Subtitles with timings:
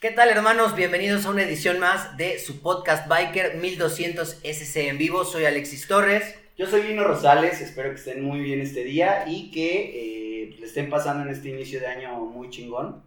[0.00, 0.74] ¿Qué tal hermanos?
[0.76, 5.24] Bienvenidos a una edición más de su podcast Biker 1200 SC en vivo.
[5.24, 6.36] Soy Alexis Torres.
[6.56, 10.66] Yo soy Lino Rosales, espero que estén muy bien este día y que eh, le
[10.66, 13.02] estén pasando en este inicio de año muy chingón.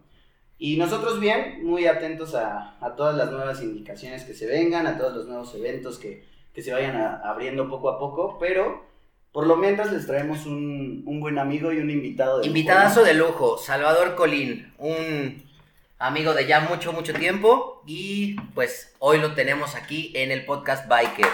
[0.58, 4.96] Y nosotros bien, muy atentos a, a todas las nuevas indicaciones que se vengan, a
[4.96, 6.24] todos los nuevos eventos que,
[6.54, 8.84] que se vayan a- abriendo poco a poco, pero
[9.32, 13.02] por lo menos les traemos un, un buen amigo y un invitado de lujo, Invitadazo
[13.04, 15.43] de lujo, Salvador Colín, un
[16.06, 17.82] amigo de ya mucho, mucho tiempo.
[17.86, 21.26] Y pues hoy lo tenemos aquí en el podcast Biker.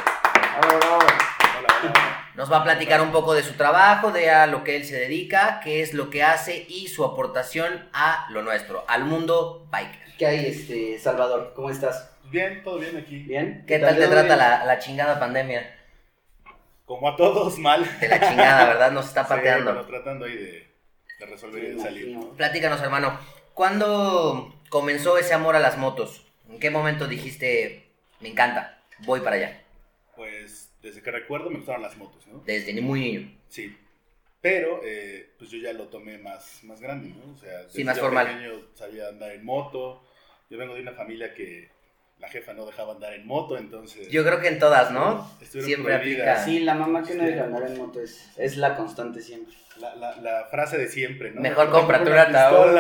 [2.35, 4.99] Nos va a platicar un poco de su trabajo, de a lo que él se
[4.99, 10.01] dedica, qué es lo que hace y su aportación a lo nuestro, al mundo biker.
[10.19, 11.53] ¿Qué hay, este, Salvador?
[11.55, 12.11] ¿Cómo estás?
[12.31, 13.19] Bien, todo bien aquí.
[13.25, 13.65] ¿Bien?
[13.67, 15.77] ¿Qué tal te ¿Todo trata la, la chingada pandemia?
[16.85, 17.85] Como a todos, mal.
[18.01, 18.93] De la chingada, ¿verdad?
[18.93, 19.73] Nos está Sí, pateando.
[19.73, 20.71] bueno, tratando ahí de,
[21.19, 22.19] de resolver y Sí, de salir.
[22.37, 23.19] Platícanos, hermano.
[23.55, 26.25] ¿Cuándo comenzó ese amor a las motos?
[26.49, 27.85] ¿En qué momento dijiste,
[28.21, 29.63] me encanta, voy para allá?
[30.17, 32.43] Pues desde que recuerdo me gustaron las motos, ¿no?
[32.47, 33.39] Desde muy niño.
[33.49, 33.77] Sí.
[34.41, 37.35] Pero, eh, pues yo ya lo tomé más, más grande, ¿no?
[37.35, 38.27] O sea, desde Sí, más formal.
[38.27, 40.03] pequeño sabía andar en moto.
[40.49, 41.69] Yo vengo de una familia que
[42.21, 44.09] la jefa no dejaba andar en moto, entonces...
[44.11, 45.29] Yo creo que en todas, ¿no?
[45.43, 46.45] Siempre aplica.
[46.45, 47.31] Sí, la mamá que no Sí.
[47.31, 49.55] deja andar en moto es, es la constante siempre.
[49.81, 51.41] La, la, la frase de siempre, ¿no?
[51.41, 52.75] Mejor cómprate un ataúd.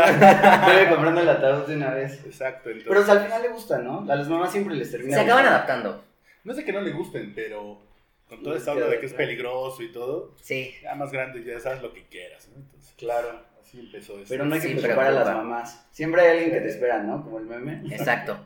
[0.67, 2.23] Debe comprando el ataúd de una vez.
[2.27, 2.89] Exacto, entonces...
[2.89, 4.07] Pero o sea, al final le gusta, ¿no?
[4.11, 5.17] A las mamás siempre les termina.
[5.17, 6.05] Se acaban adaptando.
[6.45, 7.81] No es de que no le gusten, pero
[8.29, 10.75] con toda esta onda queda de que es peligroso y todo, Sí.
[10.83, 12.57] ya más grande ya sabes lo que quieras, ¿no?
[12.57, 13.43] Entonces, Claro.
[13.63, 14.27] así empezó esto.
[14.29, 15.87] Pero no hay que Sí, preocupar a las mamás.
[15.93, 17.25] Siempre hay alguien que te espera, ¿no?
[17.25, 17.83] Como el meme.
[17.95, 18.39] Exacto.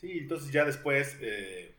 [0.00, 1.74] Sí, entonces ya después, eh,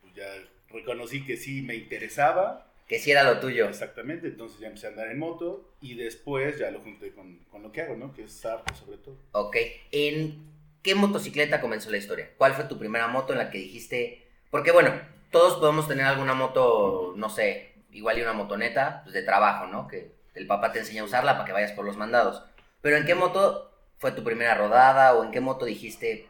[0.00, 0.26] pues ya
[0.68, 3.68] reconocí que sí me interesaba, Que sí era lo tuyo.
[3.68, 7.62] exactamente, entonces ya empecé a andar en moto y después ya lo junté con, con
[7.62, 8.12] lo que hago, ¿no?
[8.12, 9.16] Que es arte sobre todo.
[9.32, 9.56] Ok.
[9.92, 10.44] ¿En
[10.82, 12.30] qué motocicleta comenzó la historia?
[12.36, 14.26] ¿Cuál fue tu primera moto en la que dijiste?
[14.50, 14.92] Porque bueno,
[15.30, 19.88] todos podemos tener alguna moto, no sé, igual y una motoneta pues, de trabajo, ¿no?
[19.88, 22.42] Que el papá te enseña a usarla para que vayas por los mandados.
[22.82, 26.28] Pero ¿en qué moto fue tu primera rodada o en qué moto dijiste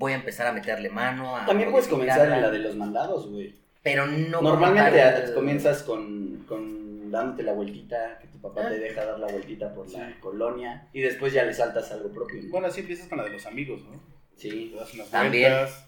[0.00, 1.36] voy a empezar a meterle mano?
[1.36, 2.46] A También puedes comenzar en modificarla"?
[2.48, 3.54] la de los mandados, güey.
[3.82, 4.40] Pero no.
[4.42, 8.68] Normalmente comienzas con, con dándote la vueltita, que tu papá Ah.
[8.70, 10.14] te deja dar la vueltita por la Sí.
[10.20, 12.42] colonia y después ya le saltas algo propio.
[12.42, 12.50] ¿no?
[12.50, 14.00] Bueno, así empiezas con la de los amigos, ¿no?
[14.36, 14.70] Sí.
[14.72, 15.52] Te das unas También.
[15.52, 15.86] vueltas,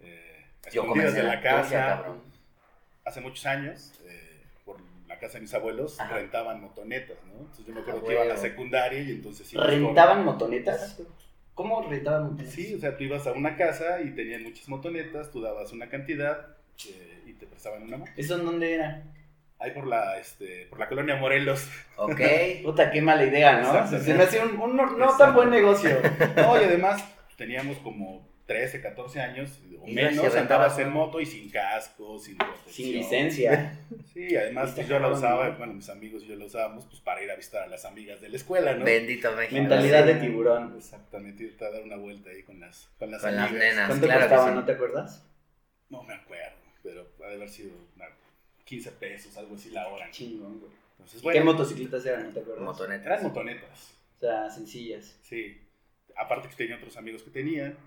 [0.00, 1.70] eh, Yo comencé de la la casa.
[1.96, 2.20] cabrón.
[3.04, 4.76] Hace muchos años, eh, por
[5.08, 6.14] la casa de mis abuelos, Ajá.
[6.16, 7.40] rentaban motonetas, ¿no?
[7.40, 11.00] Entonces yo me acuerdo Ah, que iba a la secundaria y entonces con- ¿Rentaban motonetas?
[11.54, 12.54] ¿Cómo rentaban motonetas?
[12.54, 15.88] Sí, o sea, tú ibas a una casa y tenían muchas motonetas, tú dabas una
[15.88, 16.56] cantidad
[16.88, 18.10] eh, y te prestaban una moto.
[18.16, 19.02] ¿Eso en dónde era?
[19.58, 21.68] Ahí por la, este, por la colonia Morelos.
[21.96, 22.20] Ok.
[22.64, 23.86] Puta, qué mala idea, ¿no?
[24.00, 25.98] Se me hace un, un no, no tan buen negocio.
[26.36, 27.04] No, y además
[27.36, 32.36] teníamos como 13, 14 años o y menos, andabas en moto y sin casco, sin
[32.36, 32.72] protección.
[32.74, 33.78] Sin licencia.
[34.12, 35.56] Sí, además pues, yo la usaba, ¿no?
[35.56, 38.20] bueno, mis amigos y yo la usábamos pues para ir a visitar a las amigas
[38.20, 38.84] de la escuela, ¿no?
[38.84, 39.54] Bendito México.
[39.54, 40.74] Mentalidad de tiburón.
[40.76, 43.64] Exactamente, irte a dar una vuelta ahí con las, con las Con las amigas.
[43.70, 43.86] nenas.
[43.88, 44.54] ¿Cuánto claro costaba, sí.
[44.54, 45.26] no te acuerdas?
[45.88, 48.04] No me acuerdo, pero ha de haber sido una
[48.64, 50.10] 15 pesos, algo así la hora.
[50.10, 50.72] Chingón, güey.
[50.92, 52.64] Entonces, ¿Qué bueno, motocicletas eran, no te acuerdas?
[52.64, 53.06] Motonetas.
[53.06, 55.18] eran motonetas, O sea, sencillas.
[55.22, 55.58] sí.
[56.14, 57.78] Aparte que tenía otros amigos que tenían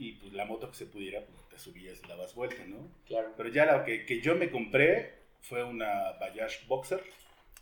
[0.00, 2.88] y pues la moto que se pudiera, pues te subías y dabas vuelta, ¿no?
[3.06, 3.34] Claro.
[3.36, 7.02] Pero ya la que, que yo me compré fue una Bayash Boxer.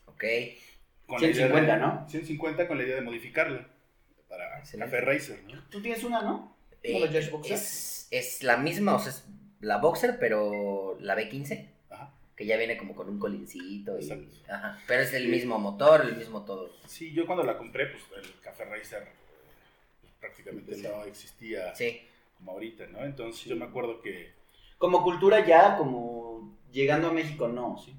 [0.07, 0.25] Ok.
[1.07, 2.09] Con la idea 150, de- ¿no?
[2.09, 3.67] 150 con la idea de modificarla
[4.29, 4.91] para Excelente.
[4.97, 5.63] Café Racer, ¿no?
[5.71, 6.57] Tú tienes una, ¿no?
[6.83, 7.55] Eh, ¿Una Bajash Boxer?
[7.55, 9.25] es, es la misma, o sea, es
[9.61, 12.15] la Boxer, pero la B15, Ajá.
[12.37, 13.99] que ya viene como con un colincito.
[13.99, 14.11] Y,
[14.49, 16.71] ajá, pero es el mismo motor, el mismo todo.
[16.87, 19.09] Sí, yo cuando la compré, pues el Café Racer
[20.01, 20.83] pues, prácticamente Sí.
[20.83, 22.03] no existía Sí.
[22.39, 23.05] Como ahorita, ¿no?
[23.05, 24.33] Entonces yo me acuerdo que,
[24.79, 27.95] Como cultura ya, como llegando a México, no, sí.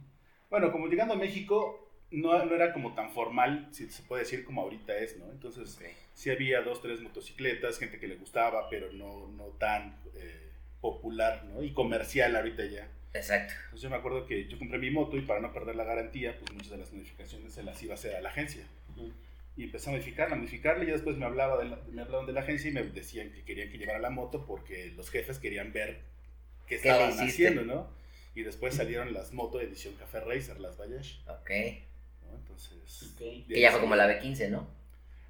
[0.50, 4.44] bueno, como llegando a México, no, no era como tan formal, si se puede decir,
[4.44, 5.26] como ahorita es, ¿no?
[5.32, 5.80] Entonces
[6.14, 11.46] sí había dos, tres motocicletas, gente que le gustaba, pero no, no tan eh, popular,
[11.46, 11.62] ¿no?
[11.64, 12.88] Y comercial ahorita ya.
[13.14, 13.54] Exacto.
[13.66, 16.38] Entonces yo me acuerdo que yo compré mi moto y para no perder la garantía,
[16.40, 18.66] pues muchas de las modificaciones se las iba a hacer a la agencia.
[19.58, 22.26] Y empecé a modificarla, a modificarla y ya después me, hablaba de la- me hablaban
[22.26, 25.38] de la agencia y me decían que querían que llevara la moto porque los jefes
[25.40, 26.00] querían ver
[26.66, 27.26] qué ¿Qué estaban hiciste?
[27.48, 27.90] haciendo, ¿no?
[28.36, 31.50] Y después salieron las moto edición Café Racer, las Bayash, Ok.
[32.30, 32.38] ¿no?
[32.38, 33.12] Entonces...
[33.14, 33.20] Ok.
[33.20, 34.68] de Que ahí ya fue como la B15, ¿no?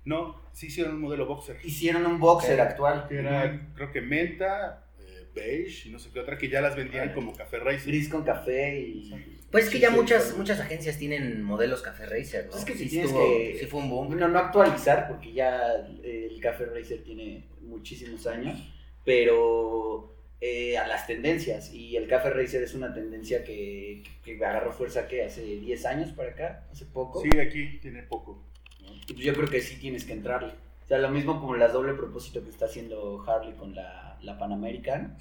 [0.06, 1.58] No, sí hicieron un modelo boxer.
[1.64, 3.08] Hicieron un boxer actual.
[3.08, 6.76] Que era, creo que menta, eh, beige y no sé qué otra, que ya las
[6.76, 7.14] vendían Ah.
[7.14, 7.88] como Café Racer.
[7.88, 9.39] Gris con café y...
[9.52, 10.38] Pues es que Sí, ya sí, muchas, claro.
[10.38, 12.52] muchas agencias tienen modelos Café Racer, ¿no?
[12.52, 14.08] Pues es que si sí, tienes estuvo- que- sí fue un boom.
[14.10, 15.74] Bueno, no actualizar, porque ya
[16.04, 18.58] el Café Racer tiene muchísimos años,
[19.04, 21.74] pero eh, a las tendencias.
[21.74, 26.12] Y el Café Racer es una tendencia que, que agarró fuerza que hace 10 años
[26.14, 27.22] para acá, hace poco.
[27.22, 28.44] Sí, aquí tiene poco.
[28.82, 28.94] ¿no?
[29.08, 30.54] Y pues yo creo que sí tienes que entrarle.
[30.86, 34.38] O sea, lo mismo como las doble propósito que está haciendo Harley con la, la
[34.38, 35.18] Pan American.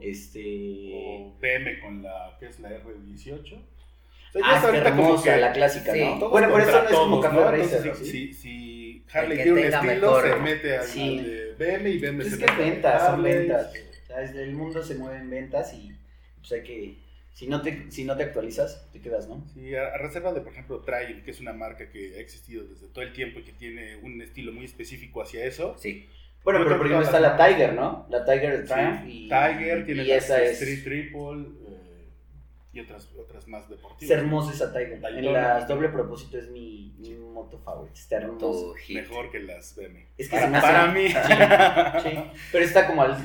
[0.00, 0.90] Este.
[0.94, 3.32] O BM con la, ¿qué es la R18?
[3.32, 6.00] O sea, ya Ah, está como hermosa, que la clásica, Sí.
[6.04, 6.18] ¿no?
[6.18, 7.50] todos Bueno, por eso no es como Café ¿no?
[7.50, 7.78] Racer.
[7.82, 8.32] Entonces, ¿sí?
[8.32, 10.28] si, si, Harley tiene un estilo, mejor.
[10.28, 11.18] se mete al, Sí.
[11.18, 13.72] al de BM y BM Pues se es que ventas, son ventas.
[14.02, 15.92] O sea, desde el mundo se mueven ventas y
[16.38, 17.06] pues hay que.
[17.32, 19.46] Si no te, si no te actualizas, te quedas, ¿no?
[19.52, 22.64] Sí, a, a reserva de, por ejemplo, Triumph, que es una marca que ha existido
[22.64, 25.76] desde todo el tiempo y que tiene un estilo muy específico hacia eso.
[25.78, 26.08] Sí.
[26.46, 28.06] Bueno, pero todas está la Tiger, ¿no?
[28.08, 30.62] La Tiger de Triumph Sí, y, Tiger tiene y la esa es.
[30.62, 32.08] Street Triple eh,
[32.72, 34.18] y otras, otras más Es deportivas.
[34.18, 35.00] hermosa esa Tiger.
[35.00, 35.26] Daytona.
[35.26, 37.98] En las doble propósito es mi, mi moto favorita.
[37.98, 38.66] Está hermosa.
[38.90, 40.06] Mejor que las BM.
[40.16, 41.08] Es que para, se me hace- para mí.
[42.02, 43.16] Sí, pero está como al.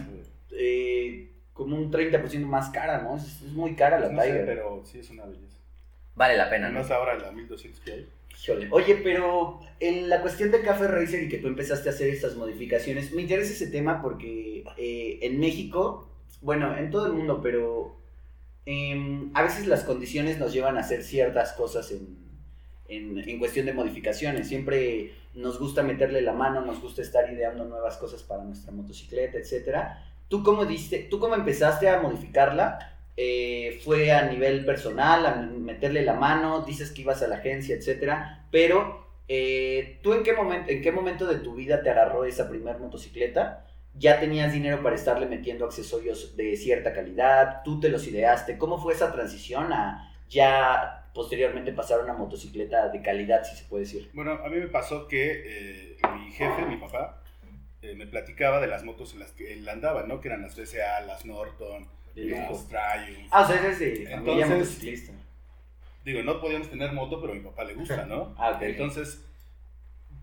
[0.51, 3.17] eh, como un 30% más cara, ¿no?
[3.17, 4.45] Es, es muy cara la No sé, Tiger.
[4.45, 5.57] pero sí es una belleza.
[6.15, 6.79] Vale la pena, ¿no?
[6.79, 8.09] Además ahora la 1200 que hay.
[8.71, 12.35] Oye, pero en la cuestión del Café Racer y que tú empezaste a hacer estas
[12.35, 16.09] modificaciones, me interesa ese tema porque eh, en México,
[16.41, 17.97] bueno, en todo el mundo, pero
[18.65, 22.21] em, a veces las condiciones nos llevan a hacer ciertas cosas en,
[22.91, 24.47] en, cuestión de modificaciones.
[24.47, 29.37] Siempre nos gusta meterle la mano, nos gusta estar ideando nuevas cosas para nuestra motocicleta,
[29.37, 30.03] etcétera.
[30.27, 33.00] ¿Tú cómo, diste, ¿Tú cómo empezaste a modificarla?
[33.17, 37.75] Eh, fue a nivel personal, a meterle la mano, dices que ibas a la agencia,
[37.75, 42.23] etcétera, pero eh, ¿tú en qué, momento, en qué momento de tu vida te agarró
[42.23, 43.67] esa primer motocicleta?
[43.93, 47.61] ¿Ya tenías dinero para estarle metiendo accesorios de cierta calidad?
[47.65, 48.57] ¿Tú te los ideaste?
[48.57, 53.65] ¿Cómo fue esa transición a ya posteriormente pasar a una motocicleta de calidad, si se
[53.65, 54.09] puede decir?
[54.13, 57.21] Bueno, a mí me pasó que eh, mi jefe, mi papá,
[57.81, 60.21] me platicaba de las motos en las que él andaba, ¿no?
[60.21, 62.67] Que eran las BCA, las Norton, De lujo.
[63.31, 65.13] Ah, o sea, de familia Entonces- motociclista.
[66.03, 68.33] Digo, no podíamos tener moto, pero a mi papá le gusta, ¿no?
[68.39, 68.61] Ah, ok.
[68.63, 69.23] Entonces,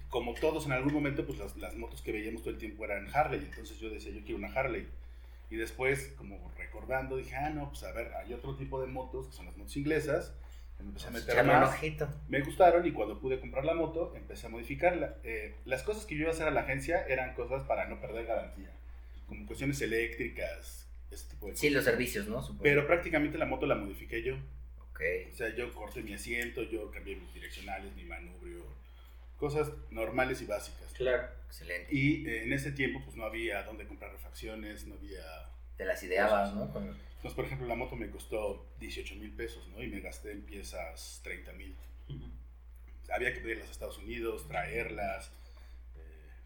[0.08, 3.08] como todos en algún momento, pues las, las motos que veíamos todo el tiempo eran
[3.14, 3.40] Harley.
[3.40, 4.88] Entonces yo decía, yo quiero una Harley.
[5.50, 9.28] Y después, como recordando, dije, ah, no, pues a ver, hay otro tipo de motos,
[9.28, 10.34] que son las motos inglesas.
[10.78, 11.70] Me empecé a meter más.
[11.74, 12.08] ojito.
[12.28, 15.16] Me gustaron y cuando pude comprar la moto, empecé a modificarla.
[15.24, 18.00] Eh, las cosas que yo iba a hacer a la agencia eran cosas para no
[18.00, 18.70] perder garantía,
[19.26, 21.60] como cuestiones eléctricas, ese tipo de cosas.
[21.60, 22.40] Sí, los servicios, ¿no?
[22.42, 22.62] Supongo.
[22.62, 24.36] Pero prácticamente la moto la modifiqué yo.
[24.90, 25.00] Ok.
[25.32, 28.64] O sea, yo corté mi asiento, yo cambié mis direccionales, mi manubrio,
[29.36, 30.92] cosas normales y básicas.
[30.94, 31.28] Claro.
[31.46, 31.94] Excelente.
[31.94, 35.22] Y eh, en ese tiempo pues no había dónde comprar refacciones, no había...
[35.76, 36.70] Te las ideabas, ¿no?
[36.72, 39.82] Con- Entonces, por ejemplo, la moto me costó 18 mil pesos, ¿no?
[39.82, 41.74] Y me gasté en piezas 30 mil.
[43.10, 45.30] Había que pedirlas a Estados Unidos, traerlas.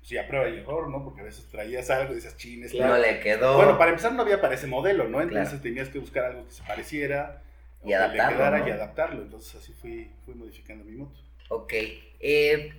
[0.02, 1.02] Sí, a prueba y error, ¿no?
[1.04, 2.72] Porque a veces traías algo y decías, chines.
[2.72, 2.94] Claro.
[2.94, 3.56] No le quedó.
[3.56, 5.20] Bueno, para empezar no había para ese modelo, ¿no?
[5.22, 5.62] Entonces Claro.
[5.62, 7.42] tenías que buscar algo que se pareciera.
[7.84, 8.68] Y que adaptarlo, Le quedara ¿no?
[8.68, 9.22] y adaptarlo.
[9.22, 11.18] Entonces así fui, fui modificando mi moto.
[11.48, 11.72] Ok.
[12.20, 12.72] Eh,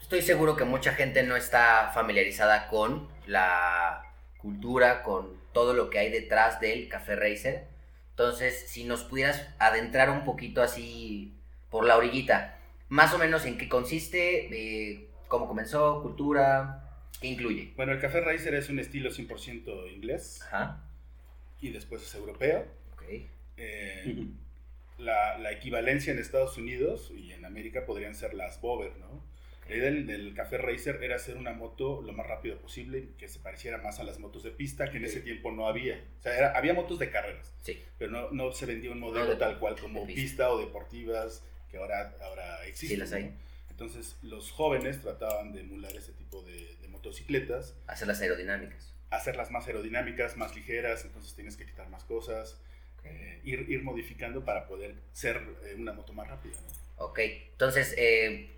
[0.00, 4.02] estoy seguro que mucha gente no está familiarizada con la
[4.38, 7.66] cultura, con todo lo que hay detrás del Café Racer.
[8.10, 11.34] Entonces, si nos pudieras adentrar un poquito así
[11.70, 12.58] por la orillita,
[12.88, 16.84] más o menos en qué consiste, eh, cómo comenzó, cultura,
[17.18, 17.72] qué incluye.
[17.74, 20.84] Bueno, el Café Racer es un estilo 100% inglés Ajá.
[21.58, 22.66] y después es europeo.
[22.92, 23.02] Ok.
[23.56, 24.26] Eh,
[24.98, 29.24] la, la equivalencia en Estados Unidos y en América podrían ser las Bover, ¿no?
[29.70, 33.26] La idea del, del Café Racer era hacer una moto lo más rápido posible, que
[33.28, 35.94] se pareciera más a las motos de pista, que en ese tiempo no había.
[36.18, 37.80] O sea, era- había motos de carreras, Sí.
[37.96, 40.20] pero no, no se vendía un modelo No de- tal cual como pista.
[40.22, 40.50] pista.
[40.50, 42.96] o deportivas, que ahora, ahora existen.
[42.96, 43.24] Sí, las hay.
[43.24, 43.51] ¿no?
[43.72, 48.92] Entonces, los jóvenes trataban de emular ese tipo de, de motocicletas, Hacer las aerodinámicas.
[49.10, 52.58] hacerlas más aerodinámicas, más ligeras, entonces tienes que quitar más cosas,
[53.04, 56.54] eh, ir, ir modificando para poder ser eh, una moto más rápida.
[56.54, 57.04] ¿no?
[57.06, 57.18] Ok,
[57.52, 58.50] entonces eh,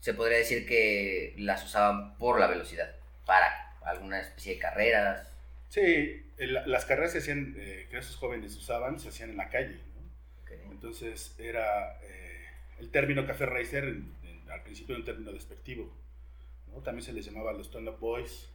[0.00, 2.94] se podría decir que las usaban por la velocidad,
[3.26, 3.48] para
[3.82, 5.26] alguna especie de carreras.
[5.70, 9.48] Sí, el- las carreras se hacían, eh, que esos jóvenes usaban, se hacían en la
[9.48, 9.80] calle.
[9.96, 10.72] ¿no?
[10.72, 12.44] Entonces era eh,
[12.78, 13.96] el término café racer,
[14.50, 15.90] al principio era un término despectivo.
[16.68, 16.80] ¿no?
[16.82, 18.48] También se les llamaba los Tone Up Boys,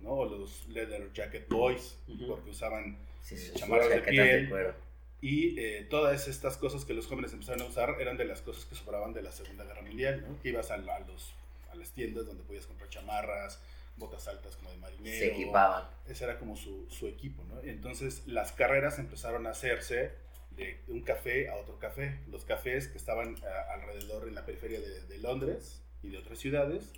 [0.00, 0.10] ¿no?
[0.10, 2.26] o los Leather Jacket Boys, Ujú.
[2.28, 4.48] porque usaban Sí, sus chamarras de piel.
[4.48, 4.74] cuero.
[5.20, 8.66] Y eh, todas estas cosas que los jóvenes empezaron a usar eran de las cosas
[8.66, 10.40] que sobraban de la Segunda Guerra Mundial, ¿no?
[10.42, 11.32] Que ibas a, a los,
[11.70, 13.58] a las tiendas donde podías comprar chamarras,
[13.96, 15.18] botas altas como de marinero.
[15.18, 15.88] Se equipaban.
[16.06, 17.60] Ese era como su, su equipo, ¿no?
[17.62, 20.12] Entonces las carreras empezaron a hacerse
[20.56, 22.20] de, un café a otro café.
[22.30, 23.36] Los cafés que estaban
[23.70, 26.92] alrededor en la periferia de, de, Londres y de otras ciudades,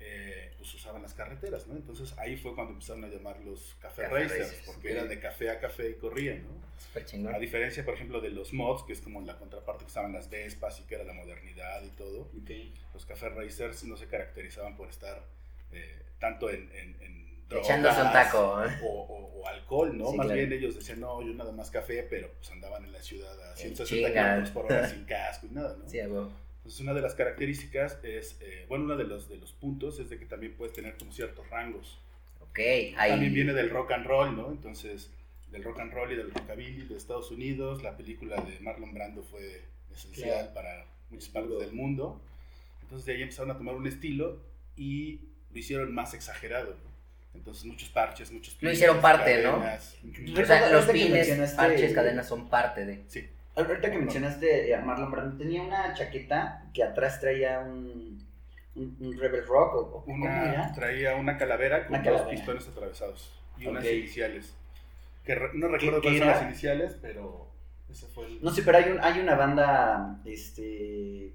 [0.00, 1.74] eh, pues usaban las carreteras, ¿no?
[1.74, 5.58] Entonces ahí fue cuando empezaron a llamar los café, racers, porque eran de café a
[5.58, 7.30] café y corrían, ¿no?
[7.30, 10.30] A diferencia, por ejemplo, de los mods, que es como la contraparte que estaban las
[10.30, 12.30] Vespas y que era la modernidad y todo.
[12.94, 15.24] Los café racers no se caracterizaban por estar
[15.72, 18.64] eh, tanto en, en, Echándose un taco.
[18.64, 18.78] ¿eh?
[18.82, 20.12] O, alcohol, ¿no?
[20.12, 23.32] Más bien ellos decían, no, yo nada más café, pero pues andaban en la ciudad
[23.50, 25.88] a 160 kilómetros por hora sin casco y nada, ¿no?
[25.88, 26.30] Sí, bueno.
[26.58, 30.10] Entonces, una de las características es, eh, bueno, uno de los, de los puntos es
[30.10, 31.98] de que también puedes tener como ciertos rangos.
[32.40, 33.10] Ok, ahí.
[33.10, 34.50] También viene del rock and roll, ¿no?
[34.50, 35.10] Entonces,
[35.50, 39.22] del rock and roll y del rockabilly de Estados Unidos, la película de Marlon Brando
[39.22, 42.20] fue esencial para muchas partes del mundo.
[42.82, 44.38] Entonces, de ahí empezaron a tomar un estilo
[44.76, 46.76] y lo hicieron más exagerado,
[47.38, 49.56] Entonces, muchos parches, muchos pines, Lo hicieron parte, ¿no?
[49.58, 53.04] O sea, los pines, parches, cadenas son parte de...
[53.06, 53.28] Sí.
[53.54, 58.24] Ahorita que mencionaste a Marlon Brando, tenía una chaqueta que atrás traía un,
[58.76, 64.54] un, Rebel Rock o, una, traía una calavera con dos pistones atravesados y unas iniciales.
[65.24, 67.50] Que no recuerdo cuáles son las iniciales, pero
[67.90, 68.42] ese fue el...
[68.42, 71.32] No sé, pero hay, un, hay una banda este,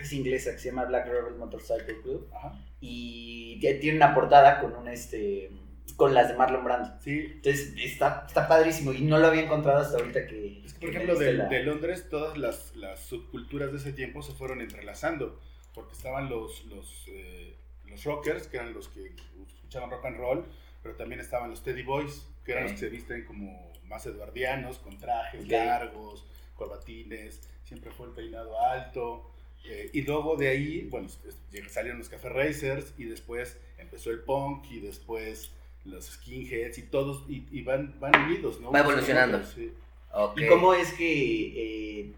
[0.00, 2.28] es inglesa que se llama Black Rebel Motorcycle Club.
[2.34, 2.58] Ajá.
[2.80, 5.50] Y tiene una portada con un este
[5.96, 6.90] con las de Marlon Brando.
[7.00, 7.32] Sí.
[7.34, 10.62] Entonces está, está padrísimo y no lo había encontrado hasta ahorita que...
[10.64, 14.32] Es que, por ejemplo, de, de, Londres todas las, las, subculturas de ese tiempo se
[14.32, 15.40] fueron entrelazando,
[15.74, 19.14] porque estaban los, los, eh, los rockers, que eran los que
[19.46, 20.46] escuchaban rock and roll,
[20.82, 24.78] pero también estaban los Teddy Boys, que eran los que se visten como más eduardianos,
[24.78, 29.31] con trajes largos, corbatines, siempre fue el peinado alto.
[29.64, 31.08] Eh, y luego de ahí, bueno,
[31.68, 35.52] salieron los Café Racers y después empezó el punk y después
[35.84, 38.70] los skinheads y todos, y, van, van unidos, ¿no?
[38.70, 39.40] Va evolucionando.
[40.36, 42.12] ¿Y cómo es que, eh,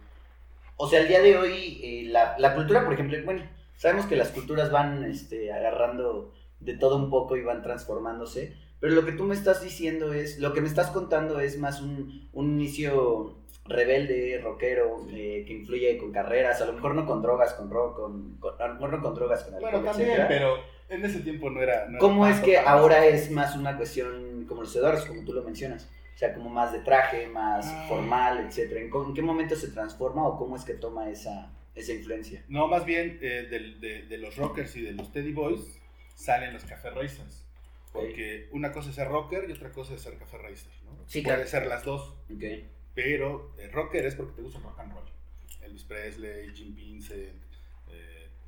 [0.76, 3.44] o sea, al día de hoy, eh, la, la, cultura, por ejemplo, bueno,
[3.76, 8.94] sabemos que las culturas van este, agarrando de todo un poco y van transformándose, pero
[8.94, 12.28] lo que tú me estás diciendo es, lo que me estás contando es más un,
[12.32, 17.54] un inicio rebelde, rockero, eh, que influye con carreras, a lo mejor no con drogas,
[17.54, 21.04] con rock, con, a lo mejor no con drogas, con alcohol, Bueno, también, pero en
[21.04, 21.88] ese tiempo no era...
[21.98, 25.88] ¿Cómo es que ahora es más una cuestión como los sedores, como tú lo mencionas?
[26.14, 27.86] O sea, como más de traje, más ah.
[27.88, 28.80] formal, etcétera.
[28.80, 32.44] ¿En, qué momento se transforma o cómo es que toma esa, esa influencia?
[32.48, 33.48] No, más bien eh,
[33.80, 35.80] de, de, los rockers y de los Teddy Boys
[36.14, 37.44] salen los café racers.
[37.92, 40.98] Porque una cosa es ser rocker y otra cosa es ser café racer, ¿no?
[41.06, 42.14] Sí, Puede ser las dos.
[42.34, 42.68] Okay.
[42.94, 45.04] Pero el rocker es porque te gusta el rock and roll.
[45.62, 47.42] Elvis Presley, Jim Vincent,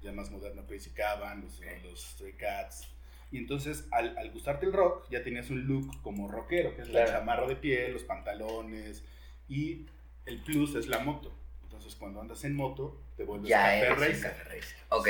[0.07, 2.89] ya más moderno Crazy Caban, los, los Stray Cats.
[3.33, 6.89] Y entonces, al, al, gustarte el rock, ya tenías un look como rockero, que es
[6.91, 9.03] la chamarra de piel, los pantalones,
[9.49, 9.87] y
[10.27, 11.37] el plus es la moto.
[11.65, 14.35] Entonces, cuando andas en moto, te vuelves ya café racer.
[14.91, 15.09] Ok.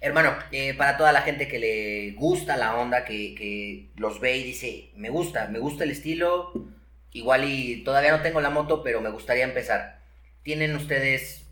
[0.00, 4.38] Hermano, eh, para toda la gente que le gusta la onda, que, que los ve
[4.38, 6.52] y dice, me gusta, me gusta el estilo,
[7.12, 10.00] igual y todavía no tengo la moto, pero me gustaría empezar.
[10.42, 11.46] ¿Tienen ustedes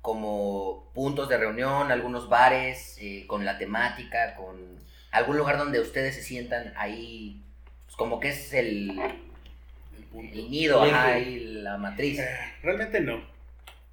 [0.00, 4.78] como puntos de reunión, algunos bares eh, con la temática, con
[5.10, 7.40] algún lugar donde ustedes se sientan ahí,
[7.86, 9.00] pues como que es el,
[10.14, 12.18] el, nido, ahí, la matriz.
[12.18, 13.22] Eh, realmente no.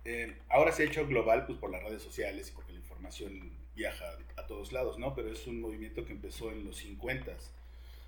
[0.03, 3.51] Eh, ahora se ha hecho global pues por las redes sociales y porque la información
[3.73, 5.15] viaja a todos lados, ¿no?
[5.15, 7.31] Pero es un movimiento que empezó en los 50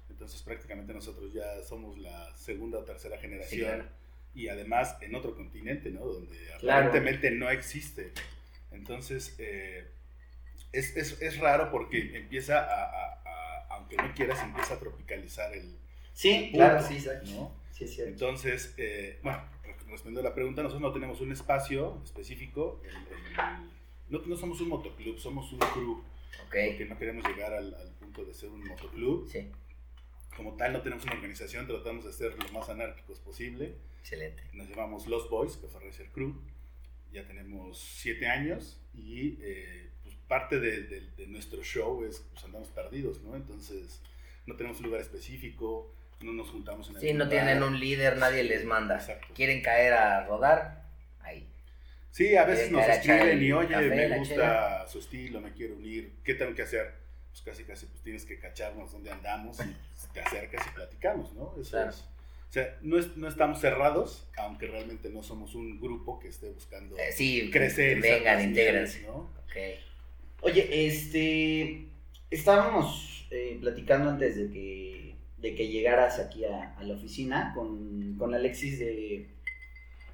[0.10, 3.88] entonces prácticamente nosotros ya somos la segunda o tercera generación
[4.36, 6.06] y además en otro continente, ¿no?
[6.06, 8.14] Donde aparentemente no existe.
[8.72, 9.88] Entonces, eh,
[10.72, 15.78] es, es, es, raro porque empieza a, a, aunque no quieras, empieza a tropicalizar el...
[16.14, 17.06] Sí, claro, sí,
[17.36, 17.56] ¿no?
[17.72, 18.02] sí, sí.
[18.02, 19.44] Entonces, eh, bueno,
[19.88, 22.82] respondiendo a la pregunta, nosotros no tenemos un espacio específico,
[24.10, 26.04] no, no, somos un motoclub, somos un crew.
[26.48, 26.70] Okay.
[26.70, 29.30] Porque no queremos llegar al, al punto de ser un motoclub.
[29.30, 29.52] Sí.
[30.36, 33.76] Como tal, no tenemos una organización, tratamos de ser lo más anárquicos posible.
[34.00, 34.44] Excelente.
[34.54, 36.36] Nos llamamos Los Boys, que fue Racer Crew.
[37.12, 40.82] Ya tenemos siete años y eh, pues parte de,
[41.16, 43.36] de, nuestro show es, pues andamos perdidos, ¿no?
[43.36, 44.02] Entonces,
[44.46, 48.18] no tenemos un lugar específico, no nos juntamos en el Sí, no tienen un líder,
[48.18, 48.96] nadie les manda.
[48.96, 49.28] Exacto.
[49.36, 50.90] Quieren caer a rodar,
[51.22, 51.48] ahí.
[52.12, 56.34] Sí, a veces nos escriben y, oye, me gusta su estilo, me quiero unir, ¿qué
[56.34, 56.94] tengo que hacer?
[57.34, 61.56] Pues casi, casi, pues tienes que cacharnos dónde andamos y te acercas y platicamos, ¿no?
[61.60, 62.06] Eso es
[62.48, 66.96] o sea, no, no, estamos cerrados, aunque realmente no somos un grupo que esté buscando
[67.00, 68.00] eh, crecer.
[68.00, 69.02] Que vengan, integrense.
[69.08, 69.32] ¿no?
[69.46, 69.80] Okay.
[70.42, 71.88] Oye, este,
[72.30, 78.18] estábamos eh, platicando antes de que, de que llegaras aquí a, a la oficina con,
[78.20, 79.30] con, Alexis de,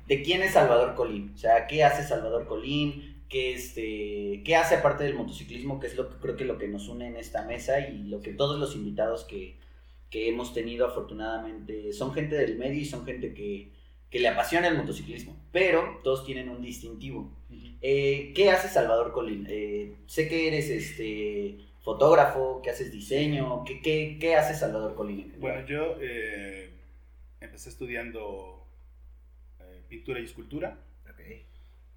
[0.07, 1.33] de quién es Salvador Colín.
[1.35, 3.08] O sea, ¿qué hace Salvador Colín?
[3.29, 5.79] ¿Qué, este, ¿Qué hace aparte del motociclismo?
[5.79, 8.21] Que es lo que creo que lo que nos une en esta mesa y lo
[8.21, 9.57] que todos los invitados que,
[10.09, 13.71] que hemos tenido afortunadamente son gente del medio y son gente que,
[14.09, 17.31] que le apasiona el motociclismo, pero todos tienen un distintivo.
[17.81, 19.45] Eh, ¿Qué hace Salvador Colín?
[19.47, 25.33] Eh, sé que eres este fotógrafo, que haces diseño, ¿qué, qué, qué hace Salvador Colín?
[25.39, 26.71] Bueno, yo eh,
[27.39, 28.65] empecé estudiando
[29.87, 30.77] pintura y escultura.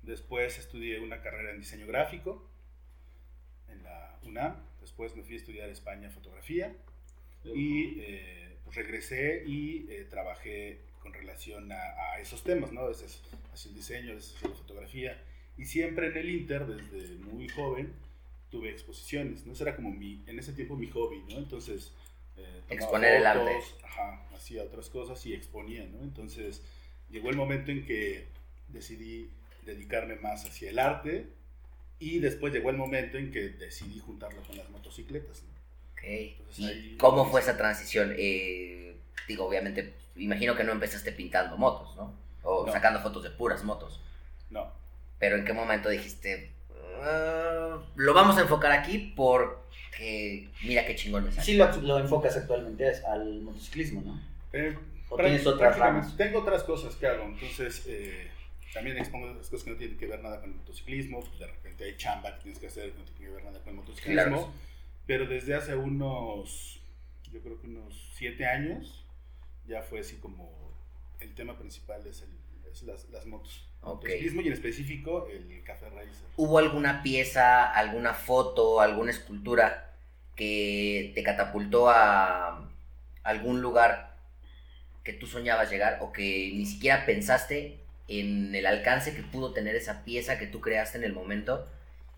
[0.02, 2.48] Después estudié una carrera en diseño gráfico
[3.68, 4.56] en la UNAM.
[4.80, 6.74] Después me fui a estudiar a España fotografía.
[7.44, 8.00] Y
[8.64, 12.82] pues regresé y trabajé con relación a, esos temas, ¿no?
[12.82, 13.20] A veces
[13.52, 15.22] hacia el diseño, a veces hacia la fotografía.
[15.56, 17.92] Y siempre en el Inter, desde muy joven,
[18.50, 19.52] tuve exposiciones, ¿no?
[19.52, 21.38] Eso era como mi, en ese tiempo mi hobby, ¿no?
[21.38, 21.92] Entonces...
[22.36, 23.50] Eh, Exponer el arte.
[23.82, 26.02] Ajá, hacía otras cosas y exponía, ¿no?
[26.02, 26.62] Entonces
[27.10, 28.28] llegó el momento en que
[28.68, 29.30] decidí
[29.64, 31.26] dedicarme más hacia el arte
[31.98, 35.52] y después llegó el momento en que decidí juntarlo con las motocicletas, ¿no?
[35.92, 36.98] Ok.
[36.98, 38.12] ¿Cómo fue esa transición?
[38.18, 38.96] Eh,
[39.28, 42.12] digo, obviamente imagino que no empezaste pintando motos, ¿no?
[42.42, 44.00] O sacando fotos de puras motos.
[44.50, 44.72] No.
[45.18, 46.50] Pero ¿en qué momento dijiste,
[47.02, 51.44] ah, lo vamos a enfocar aquí porque mira qué chingón me sale?
[51.44, 54.20] Sí, lo, enfocas actualmente al motociclismo, ¿no?
[54.52, 54.76] Eh,
[55.08, 56.16] ¿O tienes otras ramas?
[56.16, 58.31] Tengo otras cosas que hago, entonces eh,
[58.72, 61.46] también expongo otras cosas que no tienen que ver nada con el motociclismo, pues, de
[61.46, 63.74] repente hay chamba que tienes que hacer que no tiene que ver nada con el
[63.76, 64.52] motociclismo,
[65.06, 66.80] pero desde hace unos,
[67.30, 69.04] yo creo que unos siete años,
[69.66, 70.72] ya fue así como
[71.20, 73.68] el tema principal es, el, las, las, motos.
[73.82, 74.24] Okay.
[74.24, 76.22] y en específico el café raíz.
[76.36, 79.92] ¿Hubo alguna pieza, alguna foto, alguna escultura
[80.34, 82.70] que te catapultó a
[83.22, 84.16] algún lugar
[85.04, 89.76] que tú soñabas llegar o que ni siquiera pensaste en el alcance que pudo tener
[89.76, 91.68] esa pieza que tú creaste en el momento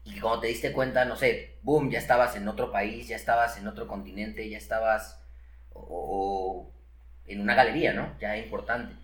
[0.05, 3.17] y que cuando te diste cuenta, no sé, boom, ya estabas en otro país, ya
[3.17, 5.21] estabas en otro continente, ya estabas
[5.73, 6.71] o,
[7.27, 8.15] en una galería, ¿no?
[8.21, 8.95] Ya importante.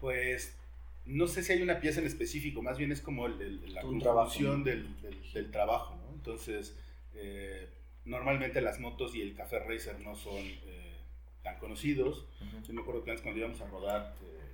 [0.00, 0.56] Pues
[1.04, 4.64] no sé si hay una pieza en específico, más bien es como el, la conjunción
[4.64, 4.86] del,
[5.32, 6.14] del, trabajo, ¿no?
[6.14, 6.76] Entonces,
[7.14, 7.68] eh,
[8.04, 10.96] normalmente las motos y el café racer no son eh,
[11.42, 12.26] tan conocidos.
[12.66, 14.47] Yo me acuerdo que antes cuando íbamos a rodar eh,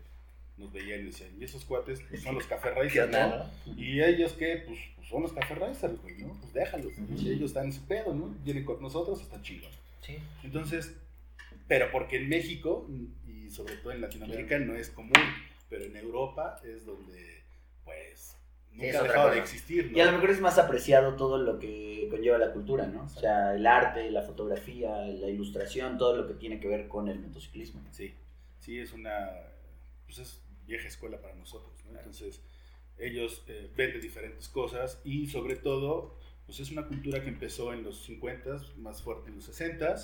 [0.57, 3.51] nos veían y decían, y esos cuates son los café racers, ¿no?
[3.77, 6.37] Y ellos que, pues, pues, son los café racers, güey, ¿no?
[6.41, 8.35] Pues déjalos, si ellos están en su pedo, ¿no?
[8.45, 9.69] Vienen con nosotros, está chido.
[10.01, 10.19] Sí.
[10.43, 10.95] Entonces,
[11.67, 12.87] pero porque en México
[13.27, 15.13] y sobre todo en Latinoamérica no es común,
[15.69, 17.43] pero en Europa es donde
[17.85, 18.37] pues
[18.73, 19.93] nunca ha dejado de existir.
[19.95, 23.05] Y a lo mejor es más apreciado todo lo que conlleva la cultura, ¿no?
[23.05, 27.09] O sea, el arte, la fotografía, la ilustración, todo lo que tiene que ver con
[27.09, 27.83] el motociclismo.
[27.91, 28.15] Sí,
[28.61, 29.31] sí, es una,
[30.07, 31.99] pues es vieja escuela para nosotros, ¿no?
[31.99, 32.41] Entonces,
[32.99, 37.73] ellos eh, ven de diferentes cosas y sobre todo, pues es una cultura que empezó
[37.73, 39.97] en los 50, más fuerte en los 60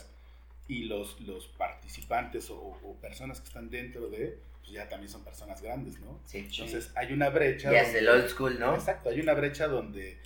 [0.69, 5.63] y los, los participantes o, personas que están dentro de, pues ya también son personas
[5.63, 6.21] grandes, ¿no?
[6.25, 6.39] Sí.
[6.39, 7.73] Entonces hay una brecha.
[7.73, 8.75] Ya es el old school, ¿no?
[8.75, 10.19] Exacto, hay una brecha donde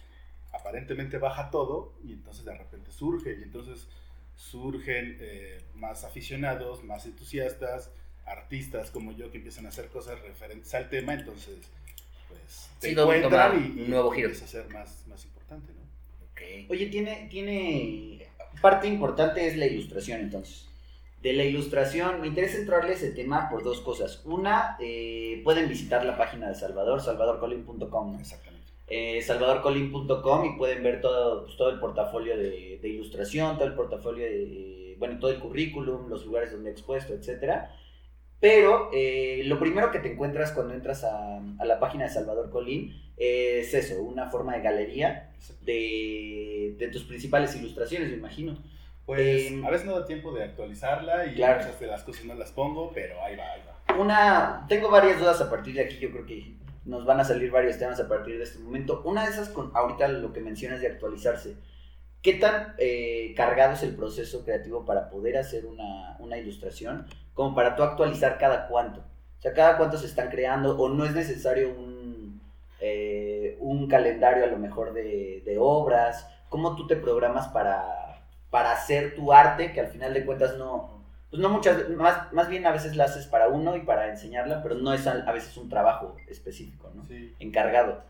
[0.53, 3.89] aparentemente baja todo y entonces de repente surge y entonces
[4.37, 7.91] surgen eh, más aficionados, más entusiastas,
[8.27, 11.57] artistas como yo que empiezan a hacer cosas referentes al tema, entonces
[12.29, 14.29] pues te sí, encuentran y, un nuevo giro.
[14.29, 15.85] empieza a ser más, más importante, ¿no?
[16.33, 16.67] Okay.
[16.69, 18.29] Oye, tiene, tiene
[18.61, 20.69] parte importante es la ilustración, entonces.
[21.23, 24.21] De la ilustración, me interesa entrarle ese tema por dos cosas.
[24.27, 28.19] Una, eh, pueden visitar la página de Salvador, salvadorcolin.com.
[28.21, 28.65] Exactamente.
[28.87, 34.27] Eh, salvadorcolin.com y pueden ver todo, pues, todo el portafolio de, ilustración, todo el portafolio
[34.27, 37.75] de, bueno, todo el currículum, los lugares donde he expuesto, etcétera.
[38.41, 42.51] Pero eh, lo primero que te encuentras cuando entras a, a, la página de Salvador
[42.51, 45.31] Colín es eso, una forma de galería
[45.63, 48.59] de, de tus principales ilustraciones, me imagino.
[49.07, 52.35] Pues em, a veces no da tiempo de actualizarla y muchas de las cosas no
[52.35, 53.97] las pongo, pero ahí va, ahí va.
[53.97, 57.51] Una, tengo varias dudas a partir de aquí, yo creo que nos van a salir
[57.51, 59.03] varios temas a partir de este momento.
[59.05, 61.57] Una de esas, con ahorita lo que mencionas de actualizarse,
[62.25, 67.55] ¿qué tan eh, cargado es el proceso creativo para poder hacer una, una ilustración como
[67.55, 69.01] para tú actualizar cada cuánto?
[69.01, 71.95] O sea, cada cuánto se están creando o no es necesario un
[72.81, 78.73] eh, un calendario a lo mejor de, de, obras, cómo tú te programas para, para
[78.73, 82.67] hacer tu arte, que al final de cuentas no, pues no muchas, más, más bien
[82.67, 85.71] a veces la haces para uno y para enseñarla, pero no es a, veces un
[85.71, 87.05] trabajo específico, ¿no?
[87.39, 88.03] Encargado.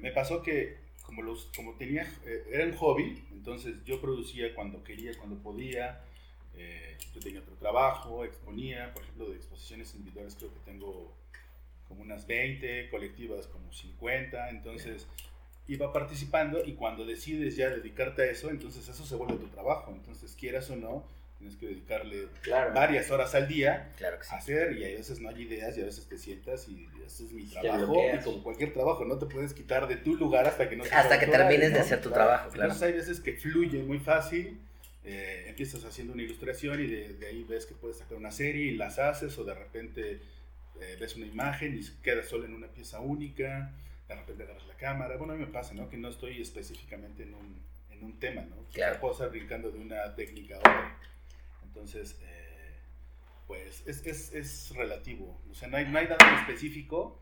[0.00, 4.82] me pasó que como, los, como tenía, eh, era un hobby, entonces yo producía cuando
[4.82, 6.02] quería, cuando podía,
[6.56, 11.14] eh, yo tenía otro trabajo, exponía, por ejemplo, de exposiciones individuales creo que tengo
[11.88, 15.06] como unas 20, colectivas como 50, entonces
[15.68, 19.92] iba participando y cuando decides ya dedicarte a eso, entonces eso se vuelve tu trabajo,
[19.92, 21.04] entonces quieras o no,
[21.46, 22.74] tienes que dedicarle Claro.
[22.74, 24.28] varias horas al día Claro sí.
[24.32, 27.24] a hacer y a veces no hay ideas y a veces te sientas y este
[27.24, 30.46] es mi Te trabajo y como cualquier trabajo no te puedes quitar de tu lugar
[30.46, 32.72] hasta que no Hasta sea que termines de hacer tu trabajo, claro.
[32.72, 34.58] Entonces hay veces que fluye muy fácil,
[35.04, 38.64] eh, empiezas haciendo una ilustración y de, de ahí ves que puedes sacar una serie
[38.72, 40.20] y las haces o de repente
[40.80, 43.72] eh, ves una imagen y quedas solo en una pieza única,
[44.08, 45.88] de repente agarras la cámara, bueno a mí me pasa, ¿no?
[45.88, 48.56] Que no estoy específicamente en un, en un tema, ¿no?
[48.72, 49.00] Claro.
[49.00, 50.98] Puedo estar brincando de una técnica a otra.
[51.76, 52.72] Entonces, eh,
[53.46, 57.20] pues es, es, es relativo, o sea, no hay, no hay en específico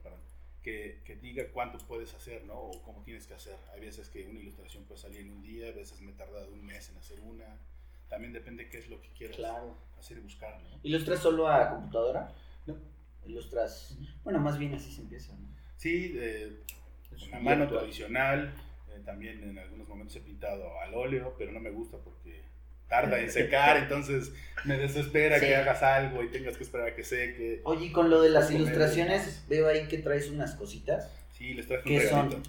[0.63, 2.55] que, que diga cuánto puedes hacer, ¿no?
[2.55, 3.57] O cómo tienes que hacer.
[3.75, 6.53] Hay veces que una ilustración puede salir en un día, a veces me he tardado
[6.53, 7.45] un mes en hacer una.
[8.09, 9.77] También depende qué es lo que quieras Claro.
[9.99, 10.79] hacer y buscar, ¿no?
[10.85, 12.33] ¿Ilustras solo a computadora?
[12.67, 12.77] No.
[13.27, 13.99] Ilustras.
[14.23, 15.49] Bueno, más bien así se empieza, ¿no?
[15.77, 16.63] Sí, eh,
[17.11, 17.81] con la mano actual.
[17.81, 18.55] tradicional,
[18.89, 22.54] eh, también en algunos momentos he pintado al óleo, pero no me gusta porque
[22.89, 24.33] tarda en secar, entonces
[24.65, 25.47] me desespera Sí.
[25.47, 27.61] que hagas algo y tengas que esperar a que seque.
[27.65, 31.11] Oye, y con lo de las Comer ilustraciones, veo ahí que traes unas cositas.
[31.37, 32.43] Sí, les traje un ¿Qué son?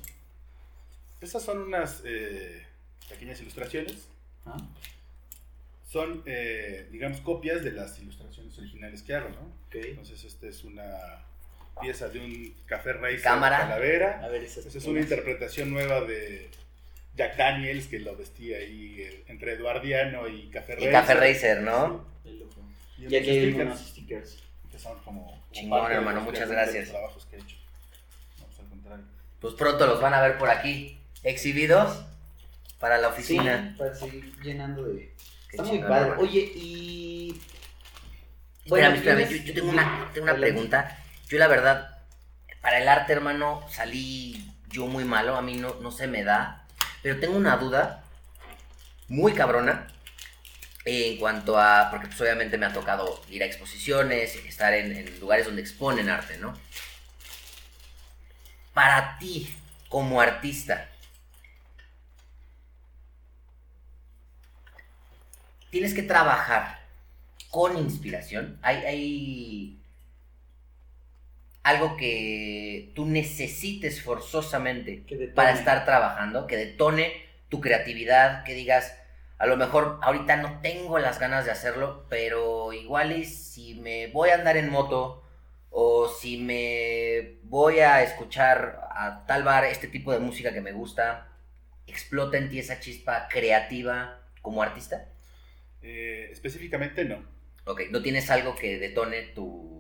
[1.22, 2.66] Estas son unas eh,
[3.10, 4.08] pequeñas ilustraciones.
[4.46, 4.58] ¿Ah?
[5.90, 9.42] Son, eh, digamos, copias de las ilustraciones originales que hago, ¿no?
[9.68, 9.76] Ok.
[9.76, 10.84] Entonces, esta es una
[11.82, 14.22] pieza de un café raíz calavera.
[14.24, 14.66] A ver, esas.
[14.66, 16.50] Esa es una interpretación nueva de
[17.16, 20.92] Jack Daniels, que lo vestía ahí eh, entre Eduardiano y Café Y Racer.
[20.92, 22.06] Café Racer, ¿no?
[22.98, 24.44] Y Y aquí hay stickers unos stickers.
[24.72, 26.90] que son como, Chingón, hermano, los- muchas gracias.
[26.90, 27.56] trabajos que he hecho.
[28.40, 29.06] No, pues al contrario.
[29.40, 32.04] Pues pronto los van a ver por aquí exhibidos
[32.80, 33.70] para la oficina.
[33.72, 35.14] Sí, para seguir llenando de.
[35.50, 36.02] Qué Está muy padre.
[36.10, 36.22] hermano.
[36.22, 37.42] Oye, y.
[38.66, 40.98] Espérame, espérame, yo, yo tengo una, tengo una pregunta.
[41.30, 41.98] Yo la verdad,
[42.62, 46.65] para el arte, hermano, salí yo muy malo, a mí no, no se me da,
[47.06, 48.04] pero tengo una duda
[49.10, 49.86] muy cabrona
[50.86, 55.20] en cuanto a, porque pues obviamente me ha tocado ir a exposiciones, estar en, en
[55.20, 56.60] lugares donde exponen arte, ¿no?
[58.74, 59.56] Para ti,
[59.88, 60.90] como artista,
[65.70, 66.80] tienes que trabajar
[67.52, 68.58] con inspiración.
[68.64, 69.80] Hay, hay
[71.66, 77.12] algo que tú necesites forzosamente para estar trabajando, que detone
[77.50, 78.96] tu creatividad, que digas,
[79.40, 84.06] a lo mejor ahorita no tengo las ganas de hacerlo, pero igual y si me
[84.08, 85.24] voy a andar en moto
[85.72, 90.72] o si me voy a escuchar a tal bar este tipo de música que me
[90.72, 91.30] gusta,
[91.88, 95.10] explota en ti esa chispa creativa como artista.
[95.82, 97.26] Eh, específicamente no.
[97.66, 99.75] Ok, no tienes algo que detone tu...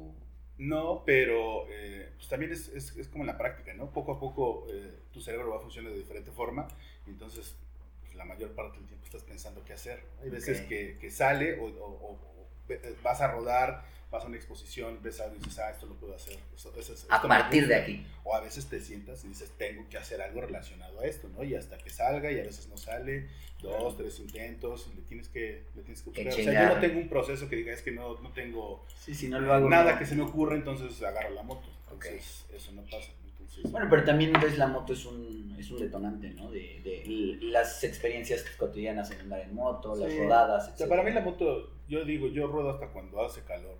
[0.57, 3.91] No, pero eh, pues también es, es, es como en la práctica, ¿no?
[3.91, 6.67] Poco a poco eh, tu cerebro va a funcionar de diferente forma
[7.05, 7.55] y entonces
[8.01, 10.01] pues, la mayor parte del tiempo estás pensando qué hacer.
[10.23, 13.83] Hay veces que, que sale o, o- o- o ve- vas a rodar,
[14.15, 16.37] vas a una exposición, ves algo y dices, ah, esto lo puedo hacer.
[16.55, 16.71] Esto-
[17.09, 18.05] A partir de aquí.
[18.23, 21.43] O a veces te sientas y dices, tengo que hacer algo relacionado a esto, ¿no?
[21.43, 23.27] Y hasta que salga y a veces no sale,
[23.61, 26.27] dos, tres intentos le tienes que, le tienes que buscar.
[26.27, 29.13] O sea, yo no tengo un proceso que diga, es que no, no tengo Sí,
[29.13, 29.69] si no lo hago.
[29.69, 29.99] nada no.
[29.99, 31.67] que se me ocurra, entonces agarro la moto.
[31.91, 33.11] Entonces, eso no pasa.
[33.39, 36.51] Entonces, Bueno, pero también ves la moto es un, es un detonante, ¿no?
[36.51, 40.89] De, de las experiencias cotidianas en andar en moto, las rodadas, o sea, etc.
[40.89, 43.77] para mí la moto, yo digo, yo ruedo hasta cuando hace calor,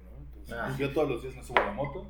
[0.51, 0.75] Ah.
[0.77, 2.07] yo todos los días me subo a la moto.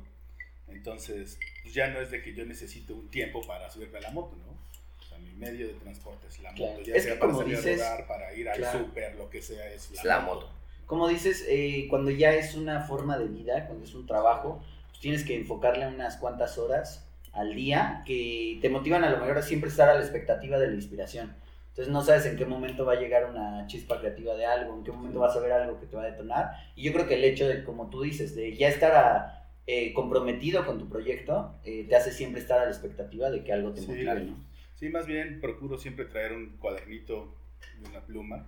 [0.68, 4.10] Entonces, pues ya no es de que yo necesite un tiempo para subirme a la
[4.10, 4.52] moto, ¿no?
[5.00, 6.64] O sea, mi medio de transporte es la moto.
[6.64, 6.82] Claro.
[6.82, 8.78] Ya Es sea que para como salir dices- a rodar, para ir al Claro.
[8.80, 10.50] súper, lo que sea, es la, Es la moto.
[10.86, 15.00] Como dices, eh, cuando ya es una forma de vida, cuando es un trabajo, pues
[15.00, 19.42] tienes que enfocarle unas cuantas horas al día que te motivan a lo mejor a
[19.42, 21.34] siempre estar a la expectativa de la inspiración.
[21.76, 24.82] Entonces no sabes en qué momento va a llegar una chispa creativa de algo, en
[24.82, 26.52] qué momento vas a ver algo que te va a detonar.
[26.74, 29.92] Y yo creo que el hecho de, como tú dices, de ya estar a- eh,
[29.92, 33.72] comprometido con tu proyecto, eh, te hace siempre estar a la expectativa de que algo
[33.72, 33.88] te Sí.
[33.88, 34.36] motive, ¿no?
[34.74, 37.34] Sí, más bien procuro siempre traer un cuadernito
[37.82, 38.46] y una pluma,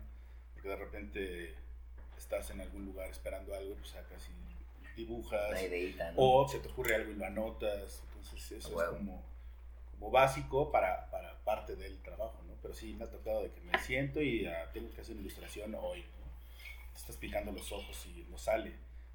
[0.55, 1.55] porque de repente
[2.17, 6.17] estás en algún lugar esperando algo, pues sacas y dibujas, Una ideita, ¿no?
[6.23, 9.23] o se te ocurre algo y lo anotas, entonces eso es como,
[9.91, 12.48] como básico para, para parte del trabajo, ¿no?
[12.63, 15.23] Pero sí me ha tocado de que me siento y ah, tengo que hacer una
[15.23, 16.93] ilustración hoy, ¿no?
[16.93, 18.73] Te estás picando los ojos y no sale.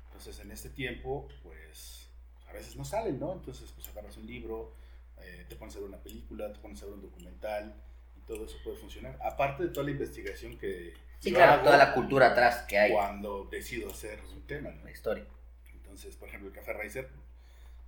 [0.08, 2.10] Entonces en este tiempo, pues
[2.48, 3.34] a veces no salen, ¿no?
[3.34, 4.74] Entonces pues agarras un libro,
[5.22, 7.76] eh, te pones a ver una película, te pones a ver un documental
[8.16, 9.18] y todo eso puede funcionar.
[9.22, 12.78] Aparte de toda la investigación que Sí, yo claro, hago toda la cultura atrás que
[12.78, 12.92] hay.
[12.92, 14.84] cuando decido hacer un tema, ¿no?
[14.84, 15.26] La historia.
[15.74, 17.10] Entonces, por ejemplo, el Café Racer,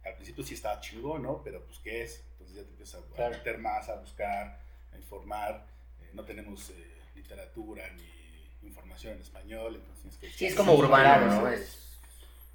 [0.06, 1.41] al principio sí estaba chingón, ¿no?
[1.44, 2.24] Pero pues, ¿qué es?
[2.34, 3.38] Entonces ya te empiezas a, a Claro.
[3.38, 4.60] meter más, a buscar,
[4.96, 5.66] a informar.
[6.02, 6.74] Eh, no tenemos eh,
[7.16, 10.30] literatura ni información en español, entonces que...
[10.32, 11.48] Sí, es como urbano, ¿no?
[11.50, 11.54] sí.
[11.56, 11.82] Es,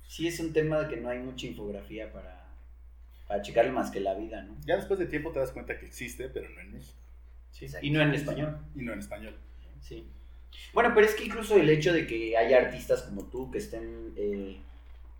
[0.09, 2.45] Sí, es un tema de que no hay mucha infografía para,
[3.29, 4.57] para checarle más que la vida, ¿no?
[4.67, 6.99] Ya después de tiempo te das cuenta que existe, pero no en México.
[7.53, 7.67] Sí.
[7.67, 7.87] Exacto.
[7.87, 8.59] Y no en español.
[8.75, 9.37] Y no en español.
[9.81, 10.05] Sí.
[10.75, 14.13] Bueno, pero es que incluso el hecho de que haya artistas como tú que estén
[14.17, 14.57] eh,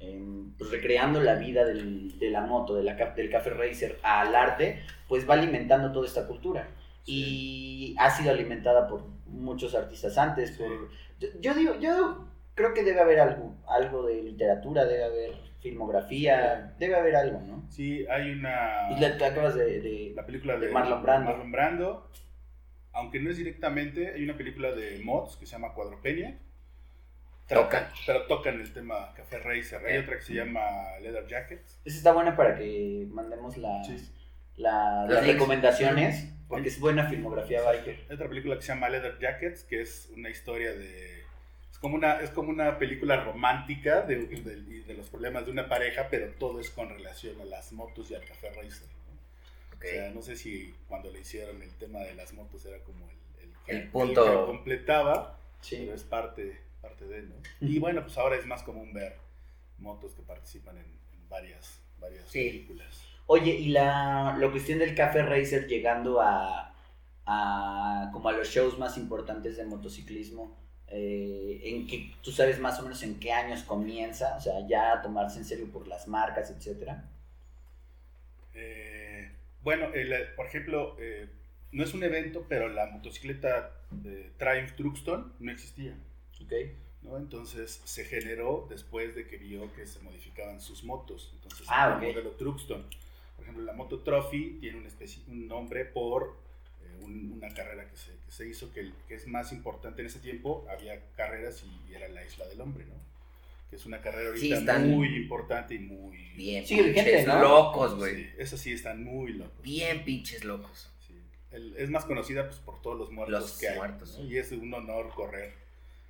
[0.01, 4.35] en- pues, recreando la vida del- de la moto, de la, del café racer al
[4.35, 6.69] arte, pues va alimentando toda esta cultura.
[7.07, 10.53] Y ha sido alimentada por muchos artistas antes.
[10.53, 15.51] Por, yo, yo digo, yo creo que debe haber algo, algo de literatura, debe haber
[15.61, 17.65] filmografía, debe haber algo, ¿no?
[17.71, 18.89] Sí, hay una...
[18.97, 19.81] Y la- te acabas de...
[19.81, 21.31] de- la película de de, Marlon Brando.
[21.31, 22.11] Marlon Brando.
[22.93, 26.39] Aunque no es directamente, hay una película de mods que se llama Cuadropenia.
[27.49, 27.89] Tocan.
[28.07, 29.85] Pero tocan el tema Café Racer.
[29.85, 30.61] Hay otra que se llama
[31.01, 31.81] Leather Jackets.
[31.85, 33.97] Esa está buena para que mandemos las, Sí.
[34.61, 38.05] La- las recomendaciones, porque es buena filmografía biker.
[38.09, 41.21] Hay otra película que se llama Leather Jackets, que es una historia de...
[41.71, 45.69] Es como una, es como una película romántica de, de- de los problemas de una
[45.69, 48.87] pareja, pero todo es con relación a las motos y al Café Racer.
[48.89, 49.77] ¿no?
[49.77, 49.85] ok.
[49.85, 53.09] O sea, no sé si cuando le hicieron el tema de las motos era como
[53.09, 55.77] el, el, que- El punto- que lo completaba, Sí.
[55.81, 57.35] pero es parte, parte de, ¿no?
[57.61, 59.17] Y bueno, pues ahora es más común ver
[59.79, 62.45] motos que participan en, en varias, varias Sí.
[62.49, 63.07] películas.
[63.33, 66.75] Oye, y la, la cuestión del café racer llegando a,
[67.27, 72.81] a como a los shows más importantes de motociclismo, eh, en que tú sabes más
[72.81, 76.09] o menos en qué años comienza, o sea, ya a tomarse en serio por las
[76.09, 77.09] marcas, etcétera.
[78.53, 79.31] Eh,
[79.63, 81.29] bueno, el, por ejemplo, eh,
[81.71, 85.95] no es un evento, pero la motocicleta de Triumph Truxton no existía.
[86.43, 86.53] ¿Ok?
[87.03, 87.17] ¿no?
[87.17, 91.31] Entonces se generó después de que vio que se modificaban sus motos.
[91.35, 92.85] Entonces Ah, el modelo Truxton.
[93.51, 94.87] Ejemplo, la moto Trophy tiene un,
[95.29, 96.37] un nombre por
[96.83, 100.07] eh, un- una carrera que se, que se hizo que, que es más importante en
[100.07, 100.67] ese tiempo.
[100.71, 102.95] Había carreras y, era la Isla del Hombre, ¿no?
[103.69, 106.17] Que es una carrera Sí, ahorita están- muy importante y muy...
[106.37, 107.41] Bien, vigente, pinches ¿no?
[107.41, 108.17] locos, güey.
[108.17, 109.63] Sí, esas sí están muy locos.
[109.63, 110.91] Bien pinches locos.
[111.07, 111.15] Sí.
[111.53, 113.77] El- es más conocida pues, por todos los muertos Los que hay.
[113.79, 114.25] muertos, ¿no?
[114.25, 114.33] sí.
[114.33, 115.53] Y es un honor correr.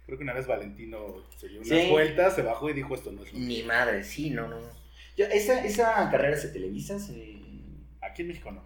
[0.06, 1.88] Creo que una vez Valentino se dio unas Sí.
[1.90, 3.66] vueltas, se bajó y dijo esto no es lo Ni mío".
[3.66, 4.58] madre, sí, no, no.
[5.16, 7.36] Yo- esa, esa carrera se televisa, se...
[8.00, 8.64] Aquí en México no,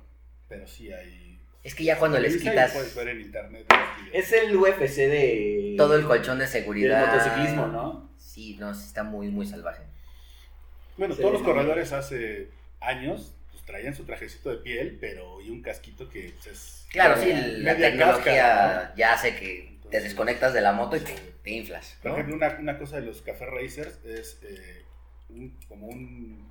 [0.49, 1.39] pero sí hay.
[1.63, 3.67] Es que ya cuando les quitas Puedes ver en internet.
[3.71, 4.25] los videos.
[4.27, 5.75] Es el UFC de...
[5.79, 7.07] todo el colchón de del seguridad.
[7.07, 8.11] motociclismo, ¿no?
[8.19, 9.83] Sí, no, sí está muy, muy salvaje.
[10.97, 12.49] Bueno, Sí, todos los corredores hace
[12.81, 16.87] años pues, traían su trajecito de piel, pero y un casquito que pues, es.
[16.91, 21.13] Claro, sí, la tecnología cáscara, ya hace que te desconectas de la moto y te,
[21.43, 21.97] te inflas.
[22.03, 22.17] Por ¿no?
[22.19, 24.84] ejemplo, una, una cosa de los café racers es eh,
[25.29, 26.51] un- como un,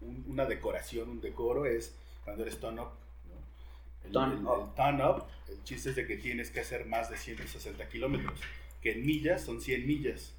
[0.00, 2.90] un- una decoración, un decoro es cuando eres turn up.
[3.28, 4.06] ¿no?
[4.06, 4.72] El, Turn el- up.
[4.78, 8.40] el up, el chiste es de que tienes que hacer más de 160 kilómetros,
[8.82, 10.32] que en millas son 100 millas.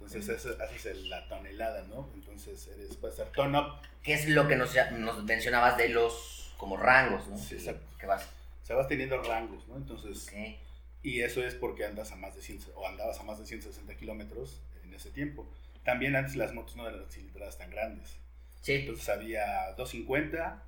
[0.00, 2.08] Entonces haces la tonelada, ¿no?
[2.14, 6.52] Entonces eres, puedes ser turn up, ¿Qué es lo que nos, nos mencionabas de los
[6.56, 7.36] como rangos, ¿no?
[7.36, 7.84] Sí, exacto.
[7.98, 8.24] Que vas.
[8.62, 9.76] o sea, vas teniendo rangos, ¿no?
[9.76, 10.56] Entonces, ok.
[11.02, 13.94] y eso es porque andas a más de 100, o andabas a más de 160
[13.96, 15.46] kilómetros en ese tiempo.
[15.88, 18.18] También antes las motos no eran cilindradas tan grandes.
[18.60, 20.62] Sí, Entonces había 250,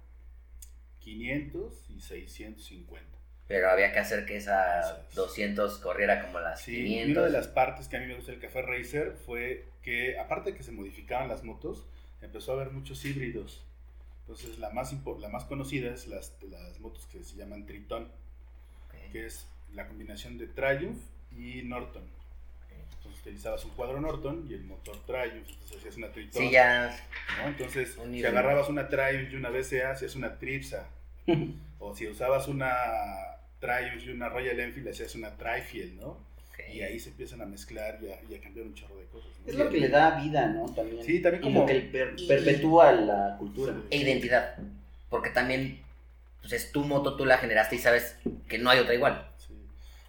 [1.00, 3.06] 500 y 650.
[3.46, 5.14] pero había que hacer que esa es.
[5.14, 7.16] 200 corriera como las Sí, y 500.
[7.18, 10.52] una de las partes que a mí me gusta del Café Racer fue que, aparte
[10.52, 11.84] de que se modificaban las motos,
[12.22, 13.62] empezó a haber muchos híbridos.
[14.22, 18.10] Entonces, la más, la más conocida es las, las motos que se llaman Triton,
[19.12, 20.98] que es la combinación de Triumph
[21.32, 22.08] y Norton.
[22.96, 26.42] Entonces, utilizabas un cuadro Norton y el motor Triumph, entonces hacías una Triton.
[26.42, 26.96] Sí, ya.
[27.42, 27.48] ¿no?
[27.48, 30.86] Entonces, Un si agarrabas una Triumph y una BCA, hacías una Tripsa.
[31.78, 32.70] o si usabas una
[33.60, 36.28] Triumph y una Royal Enfield, hacías una Trifield, ¿no?
[36.72, 39.30] Y ahí se empiezan a mezclar y a, y a cambiar un chorro de cosas.
[39.44, 39.50] ¿no?
[39.50, 40.66] Es lo que le da vida, ¿no?
[40.72, 41.02] También.
[41.02, 43.74] Sí, también Y como- lo que per- Y- perpetúa la cultura.
[43.90, 44.56] E identidad.
[45.08, 45.80] Porque también,
[46.42, 49.26] pues es tu moto, tú la generaste y sabes que no hay otra igual.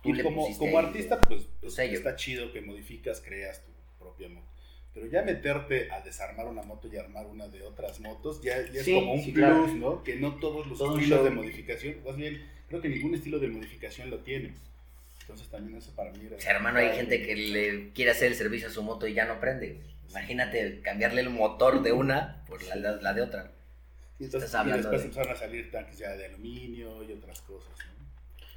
[0.04, 3.72] Tú le como, como artista, pues, tu pues, está chido que modificas, creas tu
[4.04, 4.48] propia moto.
[4.94, 8.84] Pero ya meterte a desarmar una moto y armar una de otras motos, ya, ya
[8.84, 9.68] Sí, es como un sí, plus, claro.
[9.68, 10.04] ¿no?
[10.04, 11.24] Que no todos los Todo estilos show.
[11.30, 14.54] de modificación, más bien, creo que ningún estilo de modificación lo tiene.
[15.22, 16.36] Entonces también eso para mí era...
[16.36, 19.14] O sea, hermano, hay gente que le quiere hacer el servicio a su moto y
[19.14, 19.80] ya no prende.
[20.10, 23.50] Imagínate cambiarle el motor de una por la, la- la de otra.
[24.20, 27.70] Y, entonces, y después de- empezaron a salir tanques ya de aluminio y otras cosas,
[27.86, 27.91] ¿no?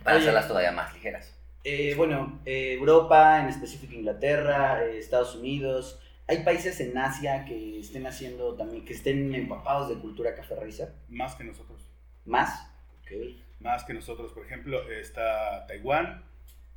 [0.05, 0.25] Para Oye.
[0.25, 1.37] hacerlas todavía más ligeras.
[1.65, 7.81] Eh, bueno, eh, Europa, en específico Inglaterra, eh, Estados Unidos, ¿Hay países en Asia que
[7.81, 10.95] estén haciendo también, que estén empapados de cultura café racer?
[11.09, 11.87] Más que nosotros.
[12.25, 12.67] ¿Más?
[13.01, 13.13] Ok.
[13.61, 14.33] Más que nosotros.
[14.33, 16.25] Por ejemplo, está Taiwán,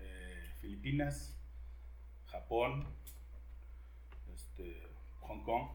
[0.02, 1.38] eh, Filipinas,
[2.26, 2.88] Japón,
[4.34, 4.84] este,
[5.22, 5.70] Hong Kong,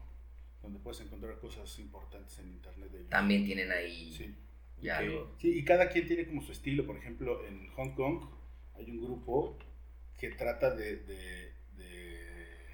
[0.61, 3.09] donde puedes encontrar cosas importantes en internet de ellos.
[3.09, 4.35] También tienen ahí Sí.
[4.83, 5.35] Ya Que- algo.
[5.39, 6.85] sí, y cada quien tiene como su estilo.
[6.85, 8.25] Por ejemplo, en Hong Kong
[8.75, 9.57] hay un grupo
[10.17, 12.65] que trata de, de- de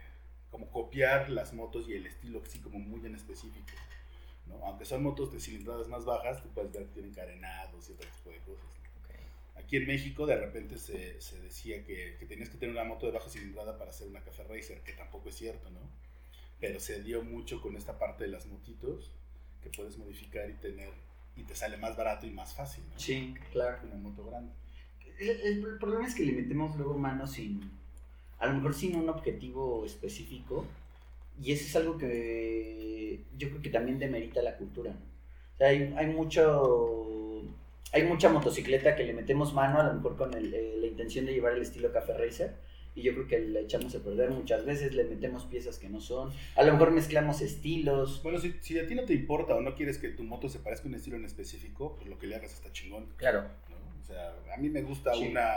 [0.50, 3.66] como copiar las motos y el estilo así como muy en específico.
[4.48, 4.56] ¿no?
[4.66, 8.10] Aunque son motos de cilindradas más bajas, tú puedes ver que tienen carenados y otro
[8.18, 8.66] tipo de cosas.
[9.04, 9.16] Ok.
[9.64, 13.06] Aquí en México de repente se, se decía que, que tenías que tener una moto
[13.06, 15.82] de baja cilindrada para hacer una café racer, que tampoco es cierto, ¿no?
[16.60, 19.12] Pero se dio mucho con esta parte de las motitos
[19.62, 20.90] que puedes modificar y tener
[21.40, 23.00] y te sale más barato y más fácil, ¿no?
[23.00, 23.78] Sí, claro.
[23.86, 24.52] Una moto grande.
[25.20, 27.72] El, el- el problema es que le metemos luego mano sin,
[28.40, 30.66] a lo mejor sin un objetivo específico,
[31.42, 34.92] y eso es algo que yo creo que también demerita la cultura.
[34.92, 34.98] ¿no?
[35.56, 37.42] O sea, hay, hay mucho,
[37.94, 41.26] hay mucha motocicleta que le metemos mano, a lo mejor con el- eh, la intención
[41.26, 42.56] de llevar el estilo Café Racer,
[42.96, 46.02] y yo creo que le echamos a perder muchas veces, le metemos piezas que no
[46.02, 48.22] son, a lo mejor mezclamos estilos.
[48.24, 50.60] Bueno, si, si a ti no te importa o no quieres que tu moto se
[50.60, 53.44] parezca a un estilo en específico, pues lo que le hagas está chingón, Claro.
[53.70, 54.02] ¿no?
[54.02, 55.28] O sea, a mí me gusta Sí.
[55.30, 55.56] una,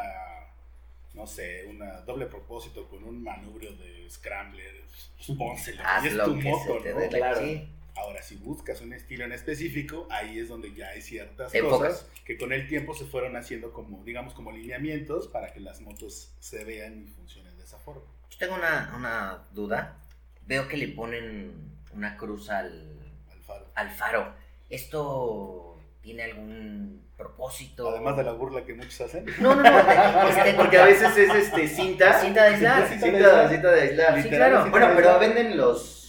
[1.15, 4.75] no sé, una doble propósito con un manubrio de scrambler,
[5.17, 7.01] pues pónselo, y es tu moto, ¿no?
[7.01, 7.41] la Claro.
[7.41, 7.69] sí.
[7.95, 12.39] Ahora, si buscas un estilo en específico, ahí es donde ya hay ciertas cosas que
[12.39, 16.65] con el tiempo se fueron haciendo como, digamos, como lineamientos para que las motos se
[16.65, 18.03] vean y funcionen de esa forma.
[18.31, 19.99] Yo tengo una, una duda.
[20.47, 21.53] Veo que le ponen
[21.93, 22.99] una cruz al,
[23.31, 23.67] Al faro.
[23.75, 24.35] al faro.
[24.71, 27.91] ¿Esto tiene algún propósito?
[27.91, 29.27] Además de la burla que muchos hacen.
[29.39, 30.29] No, no, no.
[30.29, 32.19] este, Porque a veces es este cinta.
[32.21, 32.89] Cinta de aislar.
[32.89, 34.23] Cinta Cinta, cinta de aislar.
[34.23, 34.71] Sí, claro.
[34.71, 36.02] Bueno, de pero venden los.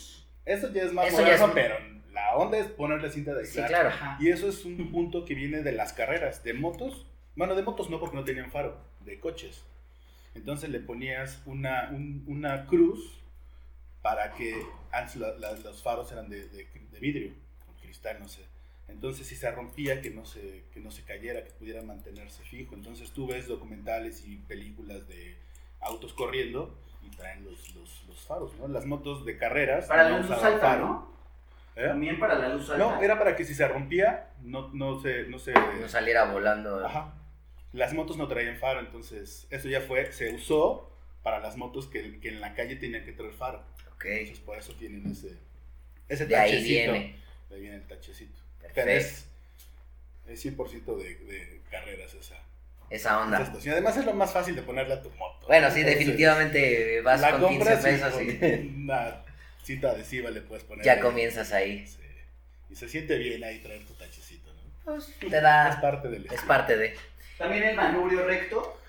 [0.45, 1.75] Eso ya es más Eso ya moderno, es- pero
[2.11, 3.91] la onda es ponerle cinta de Sí, claro.
[4.19, 7.05] Y eso es un punto que viene de las carreras, de motos.
[7.35, 9.63] Bueno, de motos no porque no tenían faro, de coches.
[10.35, 13.19] Entonces le ponías una, un- una cruz
[14.01, 14.55] para que
[14.91, 17.31] antes la- la- los faros eran de, de- de vidrio,
[17.65, 18.41] con cristal, no sé.
[18.89, 22.75] Entonces si se rompía, que no se, que no se cayera, que pudiera mantenerse fijo.
[22.75, 25.35] Entonces tú ves documentales y películas de
[25.79, 28.67] autos corriendo y traen los, los, los faros, ¿no?
[28.67, 29.85] Las motos de carreras.
[29.87, 30.85] Para la luz alta, faro.
[30.85, 31.13] ¿no?
[31.75, 31.87] ¿Eh?
[31.87, 32.77] También para la luz alta.
[32.83, 35.23] No, era para que si se rompía, no, no se...
[35.23, 36.85] No se No saliera volando.
[36.85, 37.13] Ajá.
[37.71, 40.91] Las motos no traían faro, entonces eso ya fue, se usó
[41.23, 43.63] para las motos que, que en la calle tenían que traer faro.
[43.95, 44.05] Ok.
[44.05, 45.39] Entonces por eso tienen ese,
[46.07, 46.91] ese De ahí tachecito.
[46.91, 47.19] viene.
[47.49, 48.39] De ahí viene el tachecito.
[48.59, 49.27] Pero Perfecto.
[50.27, 52.35] es, es 100% de, de carreras esa,
[52.93, 53.41] Esa onda.
[53.41, 53.73] estación.
[53.73, 55.47] Además es lo más fácil de ponerle a tu moto.
[55.47, 59.23] Bueno, sí, Entonces, definitivamente vas la con 15 compras y pesos con y una
[59.63, 60.85] cinta adhesiva le puedes poner.
[60.85, 60.99] ya ahí.
[60.99, 61.87] comienzas ahí.
[61.87, 61.99] Sí.
[62.69, 64.61] Y se siente bien ahí traer tu tachecito, ¿no?
[64.85, 65.79] Pues, te Es da.
[65.81, 66.95] parte del Es parte de.
[67.37, 68.79] También el manubrio recto.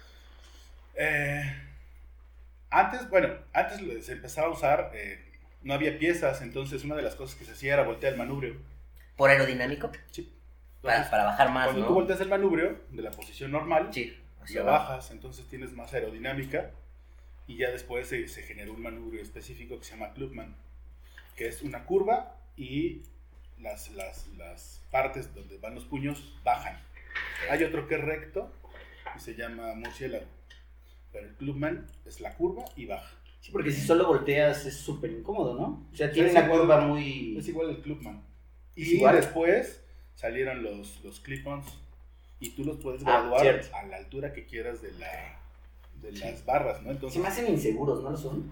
[0.96, 1.42] Eh,
[2.70, 5.18] antes, bueno, antes se empezaba a usar, eh,
[5.62, 8.56] no había piezas, entonces una de las cosas que se hacía era voltear el manubrio.
[9.16, 9.90] Por aerodinámico.
[10.10, 10.30] Sí.
[10.84, 11.88] Para, para bajar más, cuando ¿no?
[11.88, 14.16] tú volteas el manubrio de la posición normal, Sí.
[14.58, 14.88] abajo.
[14.88, 16.70] bajas, entonces tienes más aerodinámica
[17.46, 20.54] y ya después se, se generó un manubrio específico que se llama Clubman,
[21.36, 23.02] que es una curva y
[23.58, 26.78] las, las, las partes donde van los puños bajan.
[27.50, 28.52] Hay otro que es recto
[29.16, 30.24] y se llama murciélago,
[31.12, 33.14] pero el Clubman es la curva y baja.
[33.40, 35.86] Sí, porque si solo volteas es súper incómodo, ¿no?
[35.92, 36.60] O sea, tiene es una igual.
[36.60, 37.36] curva muy.
[37.38, 38.22] Es igual el Clubman.
[38.74, 39.16] Y igual.
[39.16, 39.83] después
[40.14, 41.66] salieron los, los clip-ons
[42.40, 43.76] y tú los puedes Ah, graduar cierto.
[43.76, 45.40] a la altura que quieras de, la,
[46.00, 46.18] de Sí.
[46.18, 46.90] las barras, ¿no?
[46.90, 48.50] Entonces, Se me hacen inseguros, ¿no lo son?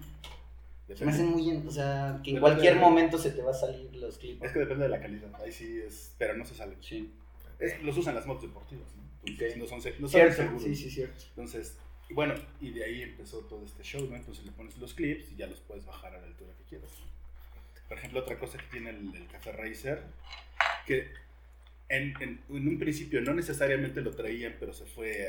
[0.87, 1.67] Se depende- me hacen muy.
[1.67, 4.43] O sea, que en Depende cualquier de- momento se te va a salir los clips.
[4.43, 6.75] Es que depende de la calidad, ahí sí es, pero no se sale.
[6.81, 7.13] Sí.
[7.59, 9.03] Es- los usan las motos deportivas, ¿no?
[9.25, 9.57] Entonces, Ok.
[9.61, 10.63] no son, se- no son seguros.
[10.63, 11.23] Sí, sí, cierto.
[11.29, 11.77] Entonces,
[12.09, 14.15] y bueno, y de ahí empezó todo este show, ¿no?
[14.17, 16.89] Entonces le pones los clips y ya los puedes bajar a la altura que quieras.
[17.87, 20.03] Por ejemplo, otra cosa que tiene el, el Café Racer,
[20.85, 21.11] que
[21.95, 25.27] en, en- en un principio no necesariamente lo traían, pero se fue eh,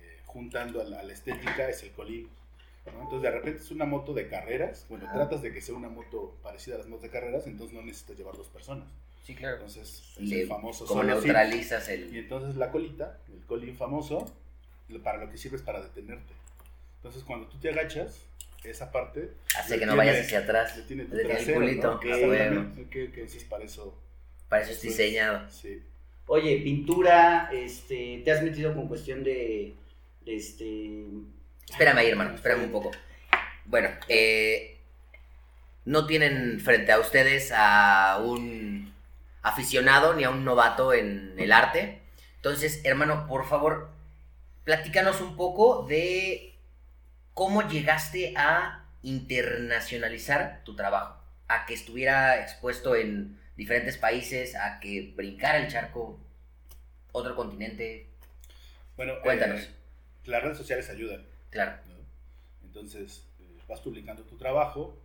[0.00, 2.28] eh, juntando a la, a la estética, es el colín.
[2.86, 3.02] ¿no?
[3.02, 5.14] Entonces de repente es una moto de carreras, bueno, Ajá.
[5.14, 8.16] tratas de que sea una moto parecida a las motos de carreras, entonces no necesitas
[8.16, 8.88] llevar dos personas.
[9.24, 9.56] Sí, claro.
[9.56, 12.16] Entonces es Le- el famoso Como neutralizas Y el.
[12.16, 14.34] entonces la colita, el colín famoso,
[15.04, 16.32] para lo que sirve es para detenerte.
[16.96, 18.24] Entonces cuando tú te agachas,
[18.64, 20.76] esa parte Hace que no tiene- vayas hacia atrás.
[20.78, 21.88] le tiene tu el culito.
[21.90, 21.96] ¿no?
[21.96, 22.06] Ok,
[22.88, 22.96] ok.
[22.96, 23.96] Entonces para eso...
[24.48, 25.48] Para eso es pues, diseñado.
[25.50, 25.82] Sí.
[26.26, 29.74] Oye, pintura, este, ¿te has metido con cuestión de,
[30.24, 31.04] de este...
[31.68, 32.90] Espérame ahí, hermano, espérame un poco.
[33.64, 34.78] Bueno, eh,
[35.84, 38.92] no tienen frente a ustedes a un
[39.42, 42.02] aficionado ni a un novato en el arte.
[42.36, 43.90] Entonces, hermano, por favor,
[44.64, 46.54] platícanos un poco de
[47.34, 55.12] cómo llegaste a internacionalizar tu trabajo, a que estuviera expuesto en diferentes países, a que
[55.16, 56.18] brincara el charco,
[57.12, 58.06] otro continente.
[58.96, 59.60] Bueno, Cuéntanos.
[59.60, 59.68] eh,
[60.26, 61.26] las redes sociales ayudan.
[61.50, 61.76] Claro.
[61.88, 61.94] ¿no?
[62.64, 64.96] Entonces, eh, vas publicando tu trabajo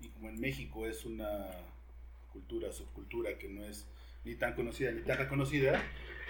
[0.00, 1.48] y como en México es una
[2.32, 3.86] cultura, subcultura que no es
[4.24, 5.80] ni tan conocida ni tan reconocida,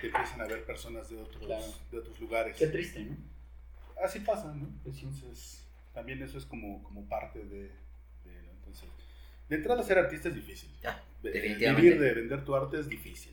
[0.00, 1.64] te empiezan a ver personas de otros, Claro.
[1.90, 2.56] de otros lugares.
[2.58, 3.16] Qué triste, ¿no?
[4.04, 4.68] Así pasa, ¿no?
[4.82, 4.96] Pues.
[4.98, 7.70] Entonces, también eso es como, como parte de,
[9.52, 10.70] de entrada ser artista es difícil.
[10.84, 11.82] Ah, Eh, definitivamente.
[11.82, 13.32] Vivir de vender tu arte es difícil.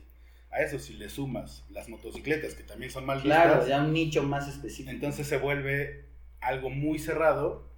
[0.50, 3.92] A eso si le sumas las motocicletas, que también son mal Claro, vistas, ya un
[3.92, 4.90] nicho más específico.
[4.90, 6.04] entonces se vuelve
[6.40, 7.68] algo muy cerrado,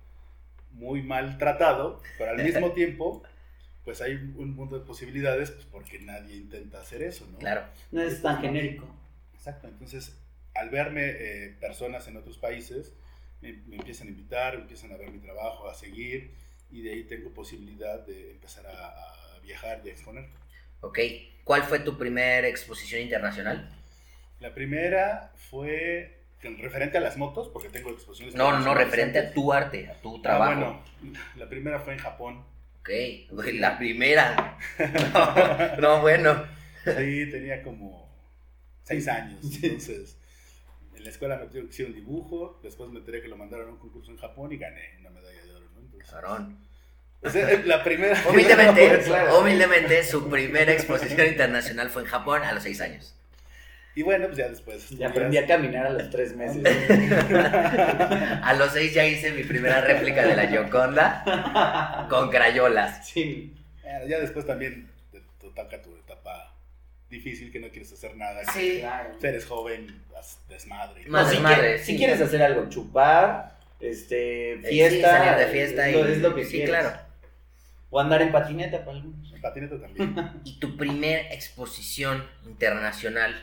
[0.72, 3.22] muy mal tratado, pero al mismo tiempo,
[3.84, 7.38] pues hay un mundo de posibilidades, pues porque nadie intenta hacer eso, ¿no?
[7.38, 7.62] Claro.
[7.90, 8.86] no es tan genérico.
[9.34, 10.16] Exacto, entonces
[10.54, 12.92] al verme eh, personas en otros países,
[13.40, 16.34] me, me empiezan a invitar, empiezan a ver mi trabajo, a seguir,
[16.72, 20.26] y de ahí tengo posibilidad de empezar a, a viajar y a exponer.
[20.80, 20.98] Ok.
[21.44, 23.68] ¿Cuál fue tu primera exposición internacional?
[24.40, 26.18] La primera fue
[26.58, 28.34] referente a las motos, porque tengo exposiciones.
[28.34, 30.54] No, no, no, referente a tu arte, a tu Ah, trabajo.
[30.54, 30.82] bueno,
[31.36, 32.44] la primera fue en Japón.
[32.80, 32.90] Ok,
[33.54, 34.58] la primera.
[35.78, 36.44] No, no, bueno.
[36.84, 38.10] Sí, tenía como
[38.82, 39.38] seis años.
[39.62, 40.16] Entonces,
[40.96, 42.58] en la escuela me que hacer un dibujo.
[42.62, 45.41] Después me enteré que lo mandaron a un concurso en Japón y gané una medalla
[47.30, 48.20] sea, la primera.
[48.28, 53.14] Humildemente, su primera exposición internacional fue en Japón a los seis años.
[53.94, 54.90] Y bueno, pues ya después.
[54.90, 56.62] Y aprendí a caminar a los tres meses.
[58.42, 63.06] A los seis ya hice mi primera réplica de la Gioconda con crayolas.
[63.06, 63.54] Sí.
[63.82, 66.54] Bueno, ya después también te, te toca tu etapa
[67.10, 68.42] difícil que no quieres hacer nada.
[68.52, 68.78] Sí.
[68.80, 69.18] Claro.
[69.20, 70.02] que Eres joven,
[70.48, 71.04] desmadre.
[71.06, 71.84] Más No, si, desmadre, sí.
[71.92, 74.96] si quieres hacer algo, chupar, este, Eh, fiesta.
[74.96, 76.70] sí, salir de fiesta es y lo, es lo que sí, quieres.
[76.70, 77.00] claro.
[77.90, 79.32] O andar en patineta para algunos.
[79.32, 80.14] En patineta también.
[80.44, 83.34] Y tu primer exposición internacional,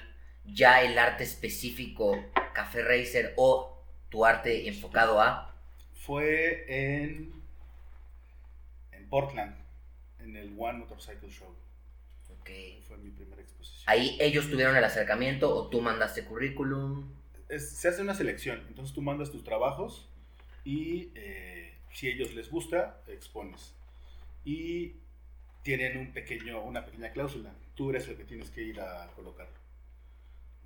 [0.46, 2.18] ya el arte específico,
[2.54, 5.56] Café Racer o tu arte enfocado a.
[5.94, 7.32] Fue en,
[8.92, 9.56] en Portland,
[10.20, 11.54] en el One Motorcycle Show.
[12.40, 12.50] Ok.
[12.88, 13.84] Fue mi primera exposición.
[13.86, 17.12] Ahí ellos tuvieron el acercamiento o tú mandaste currículum.
[17.50, 20.10] Es- se hace una selección, entonces tú mandas tus trabajos
[20.70, 23.74] y eh, si a ellos les gusta, expones.
[24.46, 24.98] Y
[25.64, 27.52] tienen un pequeño, una pequeña cláusula.
[27.74, 29.54] Tú eres el que tienes que ir a colocarlo.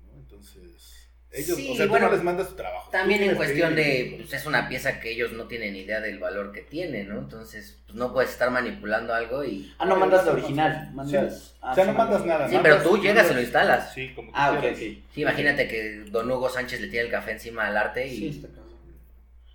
[0.06, 0.18] ¿no?
[0.18, 2.90] Entonces, ellos, Sí, o sea, bueno, tú no les mandas tu trabajo.
[2.90, 6.18] También en que cuestión de, pues es una pieza que ellos no tienen idea del
[6.18, 7.18] valor que tiene, ¿no?
[7.20, 9.72] Entonces, pues no puedes estar manipulando algo y...
[9.78, 10.90] Ah, no mandas la original.
[10.92, 12.46] Mandas, ah, O sea, no sí, mandas nada.
[12.46, 13.94] Sí, mandas- pero tú llegas y lo instalas.
[13.94, 14.76] Sí, como tú Ah, ok, ok.
[14.76, 18.16] Sí, imagínate que Don Hugo Sánchez le tira el café encima al arte y...
[18.18, 18.63] Sí, está cabrón.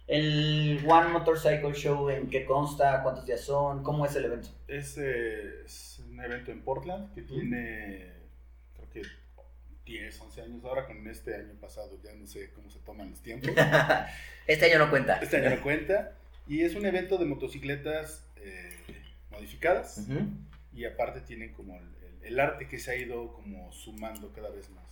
[0.10, 3.04] El One Motorcycle Show, ¿en qué consta?
[3.04, 3.84] ¿Cuántos días son?
[3.84, 4.50] ¿Cómo es el evento?
[4.68, 8.12] Es, eh, es un evento en Portland que tiene,
[8.76, 9.02] creo que
[9.86, 10.66] 10, 11 años.
[10.66, 13.52] Ahora con este año pasado ya no sé cómo se toman los tiempos.
[14.48, 15.20] este año no cuenta.
[15.20, 16.14] Este año no cuenta.
[16.48, 18.72] Y es un evento de motocicletas eh,
[19.30, 20.08] modificadas.
[20.74, 24.50] Y aparte tienen como el, el- el arte que se ha ido como sumando cada
[24.50, 24.84] vez más.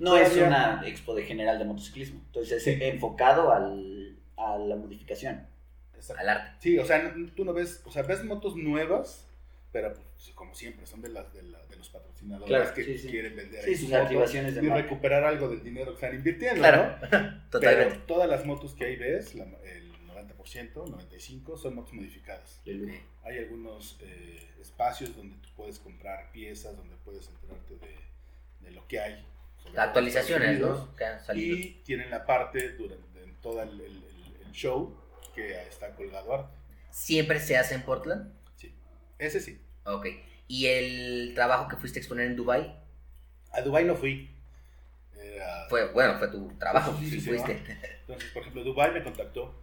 [0.00, 2.20] No es una expo de general de motociclismo.
[2.26, 5.46] Entonces es enfocado al, a la modificación.
[5.94, 6.20] Exacto.
[6.20, 6.50] Al arte.
[6.60, 9.26] Sí, o sea, tú no ves, o sea, ves motos nuevas,
[9.72, 12.98] pero pues, como siempre, son de, las, de, la- de los patrocinadores Claro, que sí,
[12.98, 13.08] sí.
[13.08, 14.82] quieren vender Sí, sus activaciones de y marca.
[14.82, 17.48] recuperar algo del dinero que están invirtiendo, Claro, ¿no?
[17.50, 17.94] totalmente.
[17.94, 22.60] Pero todas las motos que ahí ves, la- el 90%, 95%, son motos modificadas.
[23.24, 28.86] Hay algunos eh, espacios donde tú puedes comprar piezas, donde puedes enterarte de, de lo
[28.86, 29.24] que hay.
[29.76, 30.60] Actualizaciones.
[30.60, 30.94] ¿no?
[30.94, 31.56] Que han salido.
[31.56, 34.15] Y tienen la parte durante en el- el
[34.56, 34.96] show
[35.34, 36.56] que está colgado arte.
[36.90, 38.32] ¿Siempre se hace en Portland?
[38.56, 38.74] Sí,
[39.18, 39.60] ese sí.
[39.84, 40.06] Ok.
[40.48, 42.74] ¿Y el trabajo que fuiste a exponer en Dubai
[43.52, 44.30] A Dubai no fui.
[45.14, 47.62] Era- Fue, bueno, fue tu trabajo, Sí, sí, sí, sí, fuiste.
[48.00, 49.54] Entonces, por ejemplo, Dubai me contactó.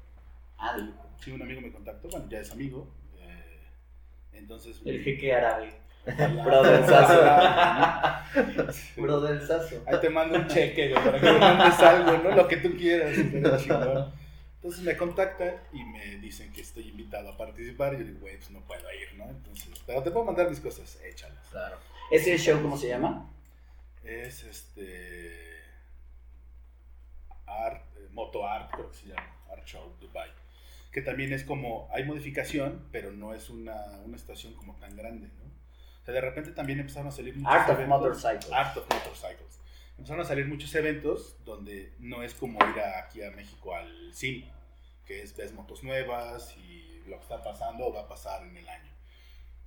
[0.58, 0.78] Ah.
[1.20, 2.94] Sí, un amigo me contactó, bueno, ya es amigo.
[3.18, 3.68] eh,
[4.34, 4.80] entonces.
[4.86, 5.74] El jeque árabe.
[8.96, 9.84] Brotherzazo.
[9.88, 12.36] Ahí te mando un cheque, güey, para que me mandes algo, ¿no?
[12.36, 13.18] Lo que tú quieras.
[13.18, 14.23] estaría chingón.
[14.64, 17.96] Entonces me contactan y me dicen que estoy invitado a participar.
[17.96, 19.30] Y yo digo, güey, pues no puedo ir, ¿no?
[19.30, 21.46] Entonces, pero te puedo mandar mis cosas, échalas.
[21.52, 21.76] Claro.
[22.10, 23.30] ¿Ese show cómo se llama?
[24.06, 25.60] Es este.
[27.46, 29.36] Art, eh, Moto Art, creo que se llama.
[29.52, 30.30] Art Show Dubai.
[30.94, 35.28] que también es como, hay modificación, pero no es una, una estación como tan grande,
[35.28, 35.44] ¿no?
[36.02, 37.86] O sea, de repente también empezaron a salir muchos Art of.
[37.86, 38.52] Motorcycles.
[38.52, 39.60] Art of Motorcycles.
[39.98, 44.12] Empezaron a salir muchos eventos donde no es como ir a- aquí a México al
[44.14, 44.44] CIM,
[45.06, 48.58] que es ves motos nuevas y lo que está pasando o va a pasar en
[48.58, 48.92] el año.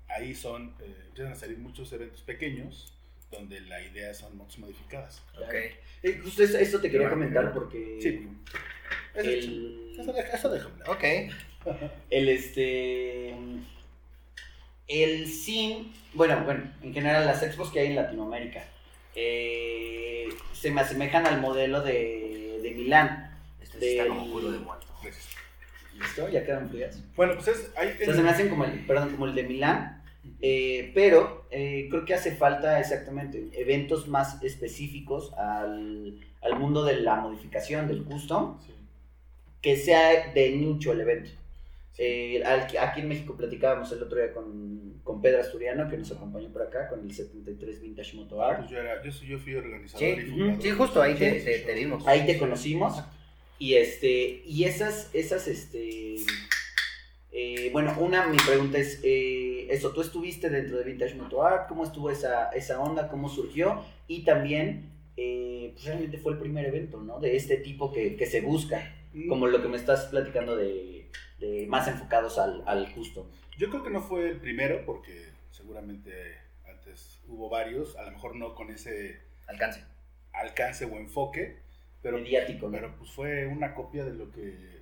[0.09, 2.93] Ahí son, eh, empiezan a salir muchos eventos pequeños
[3.31, 5.23] donde la idea son motos modificadas.
[5.37, 5.55] Ok.
[6.03, 8.29] Eh, justo eso, eso te quería comentar porque Sí.
[9.15, 10.83] Eso, el, eso, deja- eso déjame.
[10.89, 11.05] Ok.
[12.11, 13.35] el este
[14.87, 18.65] el sim bueno bueno en general las expos que hay en Latinoamérica
[19.17, 24.87] eh, se me asemejan al modelo de, de Milán Este está como culo de muerto.
[25.99, 29.11] Listo ya quedan frías Bueno, pues es, o sea, se me hacen como el perdón
[29.13, 30.03] como el de Milán
[30.43, 36.97] eh, pero eh, creo que hace falta exactamente eventos más específicos al, al mundo de
[37.01, 38.75] la modificación del custom Sí.
[39.63, 41.31] que sea de nicho el evento
[41.99, 46.51] Eh, aquí en México platicábamos el otro día con, con Pedro Asturiano, que nos acompañó
[46.53, 48.59] por acá con el 73 Vintage Moto Art.
[48.61, 50.63] pues yo, era, yo, fui organizador Sí, y fundador.
[50.63, 52.07] sí, justo ahí te- te- te vimos.
[52.07, 53.03] Ahí te conocimos.
[53.59, 56.17] Y este, y esas, esas, este,
[57.33, 61.69] eh, bueno, una, mi pregunta es, eh, eso, tú estuviste dentro de Vintage Moto Art,
[61.69, 63.09] ¿cómo estuvo esa, esa onda?
[63.09, 63.83] ¿Cómo surgió?
[64.09, 67.19] Y también, eh, pues realmente fue el primer evento, ¿no?
[67.21, 68.95] De este tipo que, que se busca,
[69.29, 71.07] como lo que me estás platicando de,
[71.39, 73.27] de más enfocados al, al custom.
[73.59, 78.37] Yo creo que no fue el primero porque seguramente antes hubo varios, a lo mejor
[78.37, 79.83] no con ese Alcance.
[80.33, 81.59] alcance o enfoque,
[82.03, 82.73] pero, mediático, ¿no?
[82.73, 84.81] pero pues fue una copia de lo que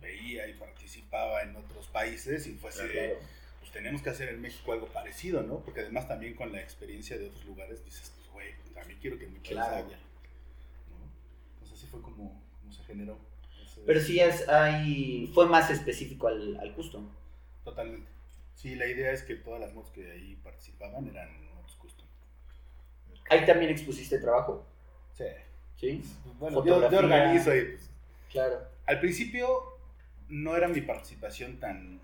[0.00, 3.16] veía y participaba en otros países y fue así Claro.
[3.60, 5.60] pues tenemos que hacer en México algo parecido, ¿no?
[5.60, 9.26] Porque además también con la experiencia de otros lugares dices, pues güey, también quiero que
[9.26, 9.76] en mi país Claro.
[9.86, 9.98] haya,
[10.88, 11.10] ¿no?
[11.54, 13.18] Entonces así fue como, como se generó.
[13.86, 17.08] Pero sí es, hay, fue más específico al, al custom.
[17.64, 18.08] Totalmente.
[18.54, 22.06] Sí, la idea es que todas las motos que ahí participaban eran motos custom.
[23.30, 24.66] Ahí también expusiste trabajo,
[25.16, 25.24] Sí.
[25.76, 26.02] ¿sí?
[26.38, 27.90] Bueno, yo, yo organizo y pues,
[28.30, 28.60] Claro.
[28.86, 29.48] al principio
[30.28, 32.00] no era mi participación tan,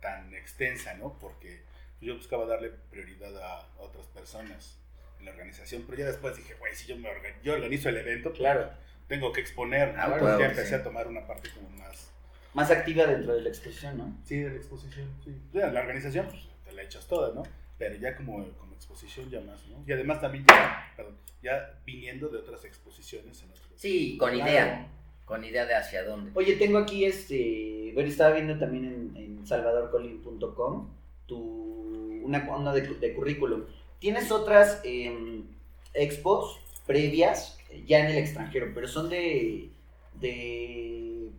[0.00, 1.18] tan extensa, ¿no?
[1.20, 1.62] Porque
[2.00, 4.78] yo buscaba darle prioridad a otras personas
[5.18, 7.96] en la organización, pero ya después dije, güey, si yo, me orga- yo organizo el
[7.98, 8.70] evento, pues, Claro.
[9.08, 10.02] Tengo que exponer, ¿no?
[10.02, 10.74] Ah, claro ya empecé sí.
[10.74, 12.12] a tomar una parte como más...
[12.54, 14.16] Más activa dentro de la exposición, ¿no?
[14.24, 15.36] Sí, de la exposición, sí.
[15.52, 17.42] Ya, la organización, pues te la echas toda, ¿no?
[17.78, 19.82] Pero ya como, como exposición ya más, ¿no?
[19.86, 23.66] Y además también ya, perdón, ya viniendo de otras exposiciones en otros...
[23.76, 24.88] Sí, con idea.
[25.24, 26.30] Con idea de hacia dónde.
[26.34, 27.90] Oye, tengo aquí este.
[27.92, 30.88] Bueno, estaba viendo también en, en salvadorcolin.com
[31.26, 33.64] tu una onda de, de currículum.
[33.98, 35.44] ¿Tienes otras em,
[35.94, 39.70] expos previas eh, ya en el extranjero, pero son de,
[40.20, 41.30] de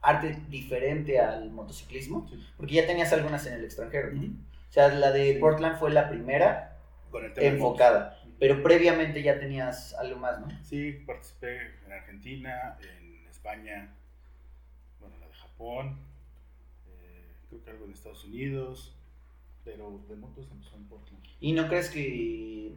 [0.00, 2.28] arte diferente al motociclismo?
[2.30, 2.44] Sí.
[2.56, 4.10] Porque ya tenías algunas en el extranjero.
[4.16, 5.38] O sea, la de Sí.
[5.40, 6.78] Portland fue la primera
[7.36, 10.48] enfocada, pero previamente ya tenías algo más, ¿no?
[10.62, 13.94] Sí, participé en Argentina, en España,
[15.00, 15.98] bueno, la de Japón,
[16.88, 18.94] eh, creo que algo en Estados Unidos,
[19.64, 21.22] pero de motos empezó en Portland.
[21.40, 22.72] ¿Y no crees que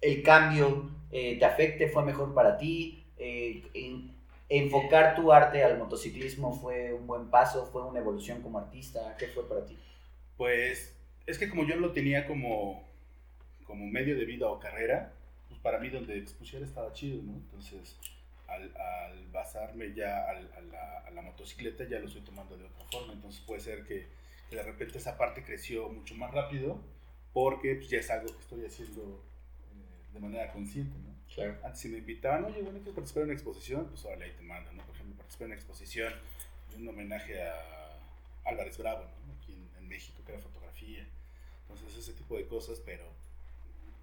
[0.00, 1.88] el cambio eh, te afecte?
[1.88, 3.04] ¿Fue mejor para ti?
[3.18, 4.14] Eh, en-
[4.48, 7.66] ¿Enfocar tu arte al motociclismo fue un buen paso?
[7.72, 9.16] ¿Fue una evolución como artista?
[9.18, 9.76] ¿Qué fue para ti?
[10.36, 10.94] Pues
[11.26, 12.84] es que como yo lo tenía como,
[13.64, 15.12] como medio de vida o carrera,
[15.48, 17.32] pues para mí donde expusiera estaba chido, ¿no?
[17.34, 17.96] Entonces,
[18.46, 18.70] al,
[19.32, 20.50] basarme ya al-
[21.06, 23.12] a, la, motocicleta, ya lo estoy tomando de otra forma.
[23.12, 24.06] Entonces puede ser que,
[24.48, 26.78] que de repente esa parte creció mucho más rápido
[27.32, 29.22] porque pues, ya es algo que estoy haciendo
[30.16, 31.14] de manera consciente, ¿no?
[31.34, 31.58] Claro.
[31.64, 33.86] Antes si me invitaban, oye, bueno, ¿quieres participar en una exposición?
[33.88, 34.82] Pues órale, ahí te mando, ¿no?
[34.84, 36.12] Por ejemplo, participé en una exposición
[36.70, 37.98] de un homenaje a
[38.44, 39.32] Álvarez Bravo, ¿no?
[39.34, 41.06] Aquí en, en México, que era fotografía.
[41.68, 43.04] Entonces, ese tipo de cosas, pero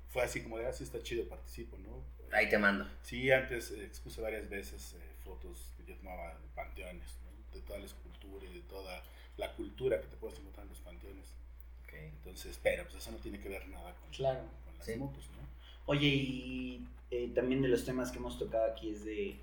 [0.10, 2.04] fue así como de, ah, sí está chido, participo, ¿no?
[2.32, 2.88] Ahí te mando.
[3.02, 7.56] Sí, antes eh, expuse varias veces eh, fotos que yo tomaba de panteones, ¿no?
[7.56, 9.02] De toda la escultura y de toda
[9.38, 11.34] la cultura que te puedes encontrar en los panteones.
[11.96, 14.42] Entonces, pero pues eso no tiene que ver nada con, Claro.
[14.66, 14.96] con las Sí.
[14.96, 15.44] motos, ¿no?
[15.86, 19.40] Oye, y eh, también de los temas que hemos tocado aquí es de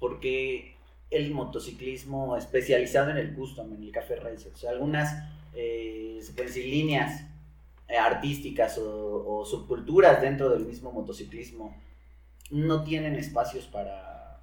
[0.00, 0.74] por qué
[1.10, 4.52] el motociclismo especializado en el custom, en el café racer.
[4.52, 5.12] O sea, algunas,
[5.54, 7.22] eh, se pueden decir, líneas
[7.88, 11.76] eh, artísticas o, subculturas dentro del mismo motociclismo
[12.50, 14.40] no tienen espacios para,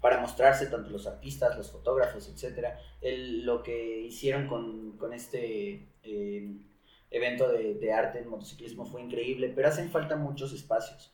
[0.00, 2.68] para mostrarse, tanto los artistas, los fotógrafos, etc.
[3.00, 6.56] El- lo que hicieron con, con este eh,
[7.10, 11.12] evento de, de arte en motociclismo fue increíble, pero hacen falta muchos espacios.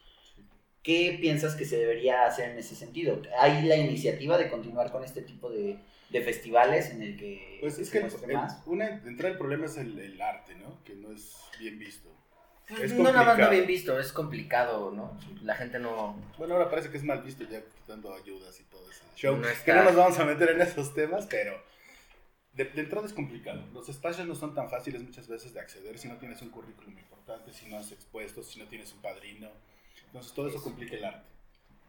[0.83, 3.23] ¿qué piensas que se debería hacer en ese sentido?
[3.39, 5.79] ¿Hay la iniciativa de continuar con este tipo de,
[6.11, 8.11] de festivales en el que Pues es se que el- el-
[8.67, 10.83] una problema es el, el arte, ¿no?
[10.85, 12.11] Que no es bien visto.
[12.69, 15.19] Pues Es no nada más no bien visto, es complicado, ¿no?
[15.43, 16.17] La gente no...
[16.39, 19.37] Bueno, ahora parece que es mal visto ya dando ayudas y todo ese show.
[19.37, 21.63] No Que está- no nos vamos a meter en esos temas, pero
[22.55, 23.63] de, de entrada es complicado.
[23.73, 26.97] Los espacios no son tan fáciles muchas veces de acceder si no tienes un currículum
[26.99, 29.49] importante, si no has expuesto, si no tienes un padrino.
[30.07, 31.29] Entonces todo eso complica el arte.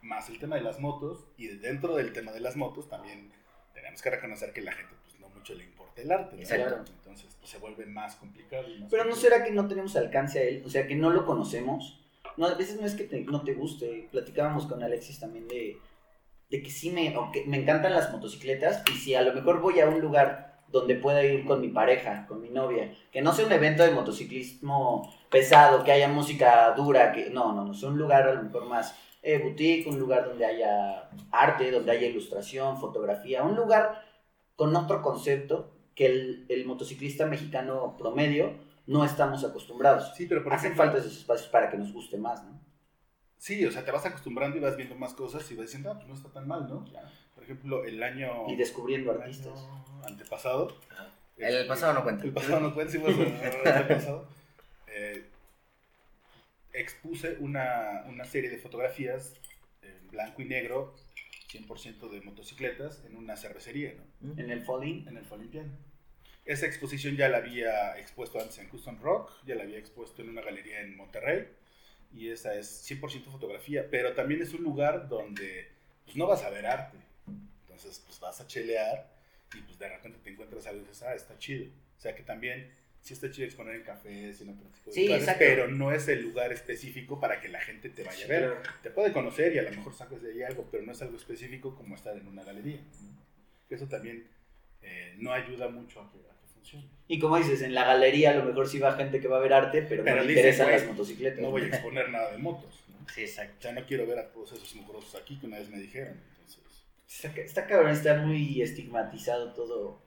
[0.01, 3.31] Más el tema de las motos y dentro del tema de las motos también
[3.73, 6.35] tenemos que reconocer que a la gente pues no mucho le importa el arte.
[6.35, 6.41] ¿no?
[6.41, 6.91] Exacto.
[6.91, 8.63] Entonces pues, se vuelve más complicado.
[8.63, 9.15] más Pero no complicado.
[9.21, 11.99] será que no tenemos alcance a él, o sea, que no lo conocemos.
[12.37, 14.07] No, a veces no es que te- no te guste.
[14.11, 15.77] Platicábamos con Alexis también de,
[16.49, 19.61] de que sí me, o que me encantan las motocicletas y si a lo mejor
[19.61, 23.31] voy a un lugar donde pueda ir con mi pareja, con mi novia, que no
[23.31, 27.87] sea un evento de motociclismo pesado, que haya música dura, que no, no, no, sea
[27.87, 32.07] un lugar a lo mejor más eh, boutique, un lugar donde haya arte, donde haya
[32.07, 34.03] ilustración, fotografía, un lugar
[34.57, 38.55] con otro concepto que el, el motociclista mexicano promedio
[38.85, 40.11] no estamos acostumbrados.
[40.13, 42.64] Sí, pero por Hacen ejemplo, falta esos espacios para que nos guste más, ¿no?
[43.45, 45.97] Sí, o sea, te vas acostumbrando y vas viendo más cosas y vas diciendo, ah,
[45.97, 46.83] pues no está tan mal, ¿no?
[47.35, 48.49] Por ejemplo, el año...
[48.49, 49.53] Y descubriendo el artistas.
[49.59, 50.75] año antepasado.
[50.89, 51.11] Ajá.
[51.37, 52.23] El pasado no cuenta.
[52.23, 54.27] El pasado no cuenta, sí, bueno, el antepasado.
[54.87, 55.29] Eh,
[56.73, 59.35] expuse una, una serie de fotografías
[59.83, 60.95] en blanco y negro,
[61.51, 64.41] 100% de motocicletas, en una cervecería, ¿no?
[64.41, 65.07] En el Falling.
[65.07, 65.71] En el Folimpiano.
[66.45, 70.29] Esa exposición ya la había expuesto antes en Custom Rock, ya la había expuesto en
[70.29, 71.47] una galería en Monterrey,
[72.15, 75.67] y esa es 100% fotografía, pero también es un lugar donde
[76.05, 76.97] pues, no vas a ver arte.
[77.61, 79.13] Entonces, pues vas a chelear
[79.53, 81.65] y pues de repente te encuentras algo y dices, ah, está chido.
[81.97, 84.93] O sea que también sí está chido exponer en cafés y en otro tipo de
[84.93, 88.27] Sí, lugares, pero no es el lugar específico para que la gente te vaya a
[88.29, 88.53] ver.
[88.81, 91.17] Te puede conocer y a lo mejor sacas de ahí algo, pero no es algo
[91.17, 92.79] específico como estar en una galería.
[93.69, 94.25] Eso también
[94.81, 96.19] eh, no ayuda mucho a que,
[97.07, 99.41] Y como dices, en la galería a lo mejor sí va gente que va a
[99.41, 101.39] ver arte, pero, Pero no le interesan las motocicletas.
[101.39, 102.83] No voy a exponer nada de motos.
[102.89, 103.07] ¿no?
[103.13, 103.55] Sí, exacto.
[103.59, 106.19] O sea, no quiero ver a todos esos mugrosos aquí que una vez me dijeron.
[106.31, 106.59] Entonces,
[107.07, 110.01] Está, ca- está cabrón, está muy estigmatizado todo,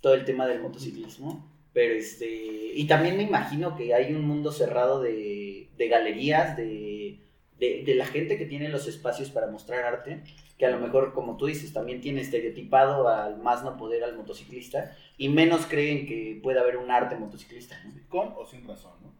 [0.00, 1.52] todo el tema del motociclismo.
[1.74, 2.26] Pero este.
[2.26, 7.20] Y también me imagino que hay un mundo cerrado de, de galerías, de,
[7.58, 10.22] de, de la gente que tiene los espacios para mostrar arte.
[10.58, 14.16] Que a lo mejor, como tú dices, también tiene estereotipado al más no poder al
[14.16, 14.96] motociclista.
[15.16, 17.76] Y menos creen que pueda haber un arte motociclista.
[17.84, 17.92] ¿no?
[18.08, 19.12] con o sin razón, ¿no?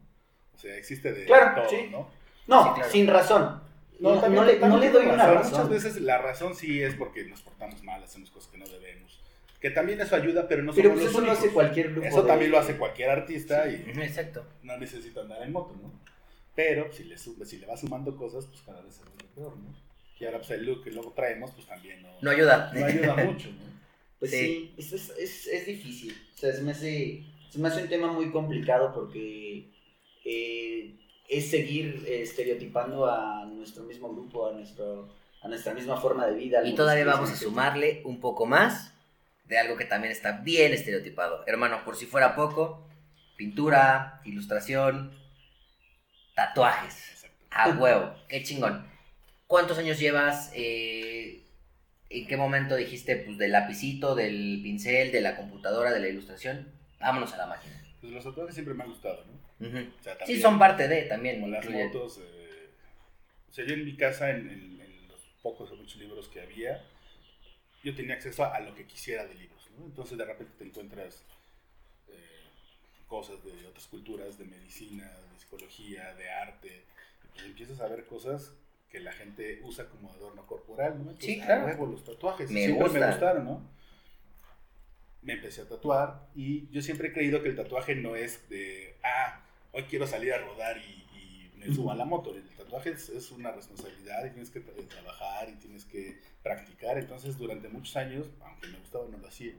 [0.54, 1.88] O sea, existe de Claro, todo, sí.
[1.92, 2.08] ¿no?
[2.48, 2.90] No, Sí, claro.
[2.90, 3.60] sin razón.
[4.00, 5.52] No, no también- le, también no le doy una razón.
[5.52, 9.20] Muchas veces la razón sí es porque nos portamos mal, hacemos cosas que no debemos.
[9.60, 11.38] Que también eso ayuda, pero no Pero somos pues los eso lo únicos.
[11.44, 12.06] hace cualquier grupo.
[12.06, 14.44] Eso de- también lo hace cualquier artista y Exacto.
[14.62, 15.92] no necesita andar en moto, ¿no?
[16.54, 19.56] Pero si le, sube, si le va sumando cosas, pues cada vez se vuelve peor,
[19.56, 19.74] ¿no?
[20.20, 22.72] Y ahora pues el look que luego traemos, pues también no, No ayuda.
[22.74, 23.68] no ayuda mucho, ¿no?
[24.18, 24.74] Pues Sí.
[24.76, 26.12] sí, es, es, es, difícil.
[26.34, 29.70] O sea, se me, hace, se me hace un tema muy complicado porque
[30.24, 30.96] eh,
[31.28, 36.34] es seguir eh, estereotipando a nuestro mismo grupo, a, nuestro, a nuestra misma forma de
[36.34, 36.66] vida.
[36.66, 38.92] Y todavía vamos a sumarle un poco más
[39.44, 41.44] de algo que también está bien estereotipado.
[41.46, 42.88] Hermano, por si fuera poco,
[43.36, 45.12] pintura, ilustración,
[46.34, 47.10] tatuajes.
[47.12, 47.36] Exacto.
[47.50, 48.84] A huevo, qué chingón.
[49.48, 50.52] ¿Cuántos años llevas?
[50.54, 51.42] eh,
[52.10, 56.70] ¿En qué momento dijiste, pues, del lapicito, del pincel, de la computadora, de la ilustración?
[57.00, 57.82] Vámonos a la máquina.
[58.00, 59.66] Pues los tatuajes siempre me han gustado, ¿no?
[59.66, 59.90] Ujú.
[59.98, 61.40] O sea, Sí, son parte de también.
[61.40, 62.18] como las motos.
[62.22, 62.68] eh,
[63.48, 66.40] o sea, yo en mi casa, en, en- en los pocos o muchos libros que
[66.42, 66.84] había,
[67.82, 69.86] yo tenía acceso a, a lo que quisiera de libros, ¿no?
[69.86, 71.24] Entonces de repente te encuentras
[72.08, 72.44] eh,
[73.06, 76.84] cosas de otras culturas, de medicina, de psicología, de arte,
[77.24, 78.52] y pues empiezas a ver cosas
[78.90, 81.10] que la gente usa como adorno corporal, ¿no?
[81.10, 81.66] Entonces, Sí, claro.
[81.66, 83.62] huevo, los tatuajes, Me siempre me gustaron, ¿no?
[85.22, 88.96] Me empecé a tatuar y yo siempre he creído que el tatuaje no es de,
[89.02, 89.40] ah,
[89.72, 90.80] hoy quiero salir a rodar y,
[91.18, 92.34] y me subo a la moto.
[92.34, 96.98] El tatuaje es, es una responsabilidad y tienes que tra- trabajar y tienes que practicar.
[96.98, 99.52] Entonces, durante muchos años, aunque me gustaba, no lo hacía.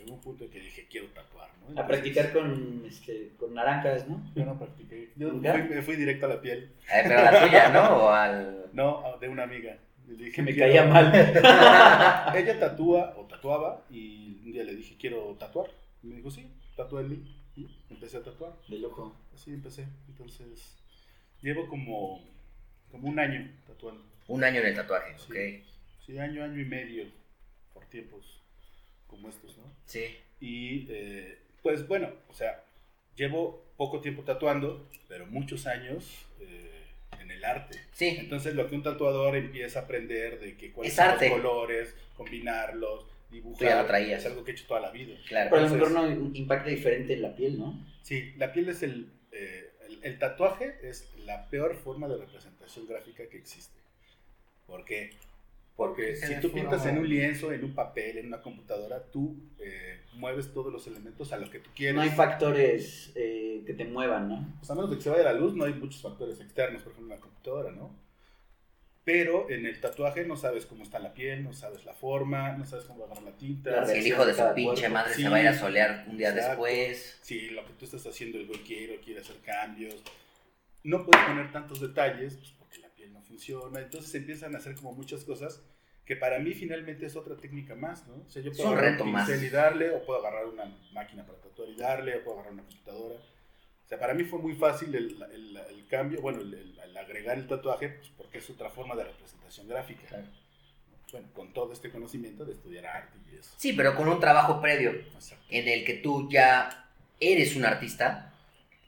[0.00, 1.80] Llegó un punto en que dije, quiero tatuar, ¿no?
[1.80, 4.22] A practicar con, este, con naranjas, ¿no?
[4.34, 5.10] Yo no practiqué.
[5.16, 6.72] Yo me fui directo a la piel.
[6.92, 7.96] Eh, pero la tuya, ¿no?
[7.96, 8.66] O al...
[8.72, 9.76] No, a- de una amiga.
[10.08, 10.68] Le dije, Que me "Quiero-".
[10.72, 11.12] caía mal.
[12.34, 15.70] Ella tatúa o tatuaba y un día le dije, quiero tatuar.
[16.02, 17.36] Y me dijo, sí, tatúa en mí.
[17.56, 18.52] Y empecé a tatuar.
[18.68, 19.14] De loco.
[19.34, 19.86] Así empecé.
[20.08, 20.76] Entonces,
[21.42, 22.20] llevo como,
[22.90, 24.02] como un año tatuando.
[24.28, 25.24] Un año en el tatuaje, Sí.
[25.32, 25.66] ok.
[26.06, 27.04] Sí, año, año y medio,
[27.74, 28.39] por tiempos
[29.10, 29.64] como estos, ¿no?
[29.86, 30.16] Sí.
[30.40, 32.62] Y eh, pues bueno, o sea,
[33.16, 36.84] llevo poco tiempo tatuando, pero muchos años eh,
[37.20, 37.78] en el arte.
[37.92, 41.28] Sí, Entonces lo que un tatuador empieza a aprender de que cuáles Es son arte.
[41.28, 44.20] los colores, combinarlos, dibujar, Tú ya lo traías.
[44.20, 45.16] es algo que he hecho toda la vida.
[45.28, 45.50] claro.
[45.50, 47.86] Pero a lo mejor Entonces- no impacta diferente en la piel, ¿no?
[48.02, 52.86] Sí, la piel es el, eh, el, el tatuaje es la peor forma de representación
[52.86, 53.78] gráfica que existe.
[54.66, 55.10] ¿Por qué?
[55.80, 60.02] Porque si tú pintas en un lienzo, en un papel, en una computadora, tú eh,
[60.12, 61.94] mueves todos los elementos a lo que tú quieres.
[61.94, 64.56] No hay factores eh, que te muevan, ¿no?
[64.58, 66.92] Pues a menos de que se vaya la luz, no hay muchos factores externos, por
[66.92, 67.96] ejemplo, en la computadora, ¿no?
[69.04, 72.66] Pero en el tatuaje no sabes cómo está la piel, no sabes la forma, no
[72.66, 73.70] sabes cómo va a agarrar la tinta.
[73.70, 74.92] La Si el hijo de su pinche cuerpo.
[74.92, 76.62] madre Sí, se va a ir a solear un día exacto.
[76.62, 77.18] después.
[77.22, 79.96] Si lo que tú estás haciendo el güey quiere o quiere hacer cambios.
[80.84, 83.80] No puedes poner tantos detalles pues, porque la piel no funciona.
[83.80, 85.62] Entonces empiezan a hacer como muchas cosas
[86.04, 88.14] que para mí finalmente es otra técnica más, ¿no?
[88.26, 89.28] O sea, yo puedo un agarrar reto un más.
[89.28, 92.52] pincel y darle, o puedo agarrar una máquina para tatuar y darle, o puedo agarrar
[92.54, 93.14] una computadora.
[93.14, 97.46] O sea, para mí fue muy fácil el, el- el cambio, bueno, el, agregar el
[97.46, 100.06] tatuaje, pues porque es otra forma de representación gráfica.
[100.08, 100.26] Claro.
[101.12, 103.50] Bueno, con todo este conocimiento de estudiar arte y eso.
[103.56, 105.44] Sí, pero con un trabajo previo Exacto.
[105.48, 106.88] en el que tú ya
[107.20, 108.32] eres un artista,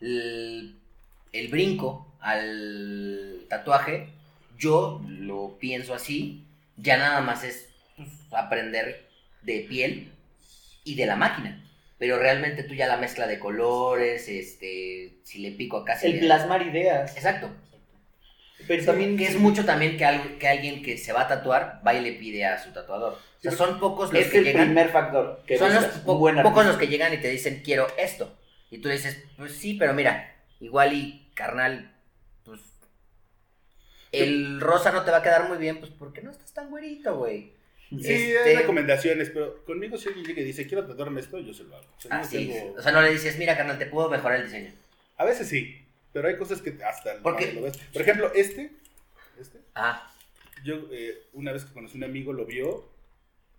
[0.01, 4.09] el brinco al tatuaje,
[4.59, 6.45] yo lo pienso así,
[6.77, 9.09] ya nada más es pues, aprender
[9.43, 10.13] de piel
[10.85, 11.59] y de la máquina.
[11.99, 16.63] Pero realmente tú ya la mezcla de colores, este, si le pico acá, El plasmar
[16.67, 17.15] ideas.
[17.17, 17.49] Exacto.
[18.67, 21.81] Pero también Que es mucho también que, algo- que alguien que se va a tatuar
[21.87, 23.15] va y le pide a su tatuador.
[23.15, 24.67] O sea, son pocos los Es que el llegan.
[24.67, 26.63] primer factor que son los po- pocos artista.
[26.65, 28.37] los que llegan y te dicen quiero esto.
[28.71, 31.92] Y tú dices, pues sí, pero mira, igual y carnal,
[34.13, 37.17] el rosa no te va a quedar muy bien, pues porque no estás tan güerito,
[37.19, 37.53] güey.
[37.91, 41.53] Sí, Este- hay recomendaciones, pero conmigo si alguien llega y dice, quiero tatuarme esto, yo
[41.53, 41.87] se lo hago.
[41.97, 44.39] O sea, yo no tengo- O sea, no le dices, mira, carnal, te puedo mejorar
[44.41, 44.73] el diseño.
[45.19, 45.83] A veces sí,
[46.13, 47.77] pero hay cosas que hasta Porque- lo ves.
[47.93, 48.73] Por ejemplo, este,
[49.39, 50.11] este, Ah,
[50.65, 52.89] yo eh, una vez que conocí a un amigo lo vio,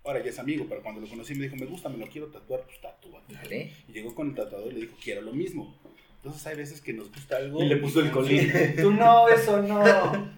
[0.03, 2.27] ahora ya es amigo, pero cuando lo conocí me dijo, me gusta, me lo quiero
[2.27, 3.33] tatuar, pues tatúate.
[3.35, 3.71] vale.
[3.87, 5.79] Y llegó con el tatuador y le dijo, quiero lo mismo.
[6.23, 7.61] Entonces hay veces que nos gusta algo.
[7.61, 8.49] Y le puso el colín.
[8.81, 10.33] Tú no, eso no.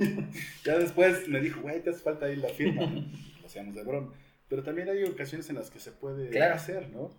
[0.63, 3.05] Ya después me dijo, güey, te hace falta ahí la firma, ¿no?
[3.41, 4.11] Lo hacíamos de broma.
[4.49, 6.55] Pero también hay ocasiones en las que se puede Claro.
[6.55, 7.11] hacer, ¿no?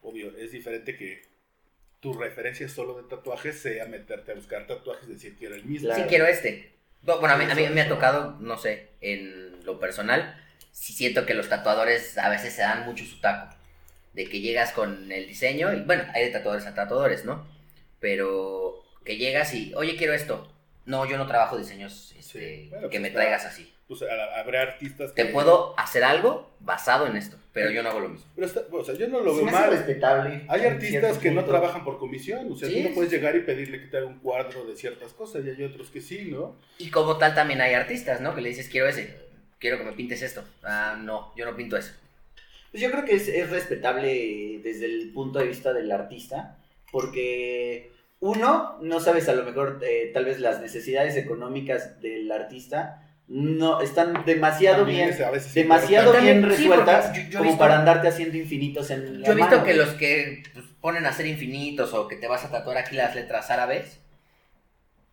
[0.00, 1.22] Obvio, es diferente que
[2.00, 5.88] tu referencia solo de tatuajes sea meterte a buscar tatuajes y decir quiero el mismo.
[5.88, 6.02] Claro.
[6.02, 6.72] Sí, quiero este.
[7.02, 10.42] No, Bueno, a mí, a mí me ha tocado, no sé, en lo personal,
[10.72, 13.54] sí siento que los tatuadores a veces se dan mucho su taco.
[14.14, 17.46] De que llegas con el diseño, y bueno, hay de tatuadores a tatuadores, ¿no?
[18.00, 20.48] Pero que llegas y, oye, quiero esto.
[20.84, 23.72] No, yo no trabajo diseños este, Sí, bueno, que pues me está- traigas así.
[23.88, 28.00] Pues habrá artistas Te que- puedo hacer algo basado en esto, pero yo no hago
[28.00, 28.26] lo mismo.
[28.34, 29.70] Pero está- o sea, yo no lo Se veo mal.
[29.70, 30.44] respetable.
[30.48, 31.50] Hay artistas que no punto.
[31.52, 33.16] trabajan por comisión, o sea, Sí, tú no puedes sí.
[33.16, 36.00] llegar y pedirle que te haga un cuadro de ciertas cosas, y hay otros que
[36.00, 36.56] sí, ¿no?
[36.78, 38.34] Y como tal también hay artistas, ¿no?
[38.34, 39.16] Que le dices, quiero ese,
[39.60, 40.42] quiero que me pintes esto.
[40.64, 41.92] Ah, no, yo no pinto eso.
[42.72, 46.58] Pues yo creo que es, es respetable desde el punto de vista del artista,
[46.96, 53.02] porque uno, no sabes a lo mejor eh, tal vez las necesidades económicas del artista
[53.28, 57.38] no están demasiado También bien, es a veces demasiado también- bien sí, resueltas yo- yo
[57.38, 59.64] como visto- para andarte haciendo infinitos en la Yo he visto mano.
[59.64, 62.96] que los que pues, ponen a hacer infinitos o que te vas a tatuar aquí
[62.96, 64.00] las letras árabes,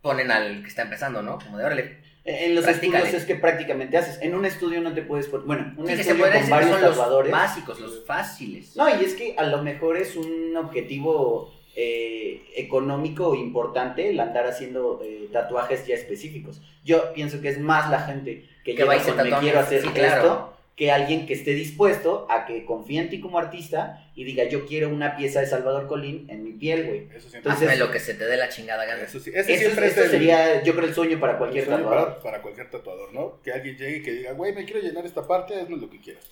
[0.01, 1.39] ponen al que está empezando, ¿no?
[1.39, 1.97] Como de órale.
[2.25, 4.17] En los estudios es que prácticamente haces.
[4.21, 5.27] En un estudio no te puedes...
[5.27, 7.31] pon- Bueno, un Sí, estudio con varios son los tatuadores...
[7.33, 8.77] básicos, los fáciles.
[8.77, 14.45] No, y es que a lo mejor es un objetivo eh, económico importante el andar
[14.47, 16.61] haciendo eh, tatuajes ya específicos.
[16.83, 19.87] Yo pienso que es más la gente que, Que llega con me quiero hacer sí,
[19.89, 20.15] claro.
[20.15, 24.45] esto que alguien que esté dispuesto a que confíe en ti como artista y diga
[24.45, 26.99] yo quiero una pieza de Salvador Colín en mi piel, güey.
[27.15, 29.03] Eso siempre Entonces- Hazme lo que se te dé la chingada gana.
[29.03, 31.65] Eso sí, ese Eso, siempre eso es el- sería, yo creo, el sueño para cualquier
[31.65, 32.09] sueño tatuador.
[32.09, 33.39] para, para cualquier tatuador, ¿no?
[33.43, 35.99] Que alguien llegue y que diga, güey, me quiero llenar esta parte, hazme lo que
[36.01, 36.23] quieras.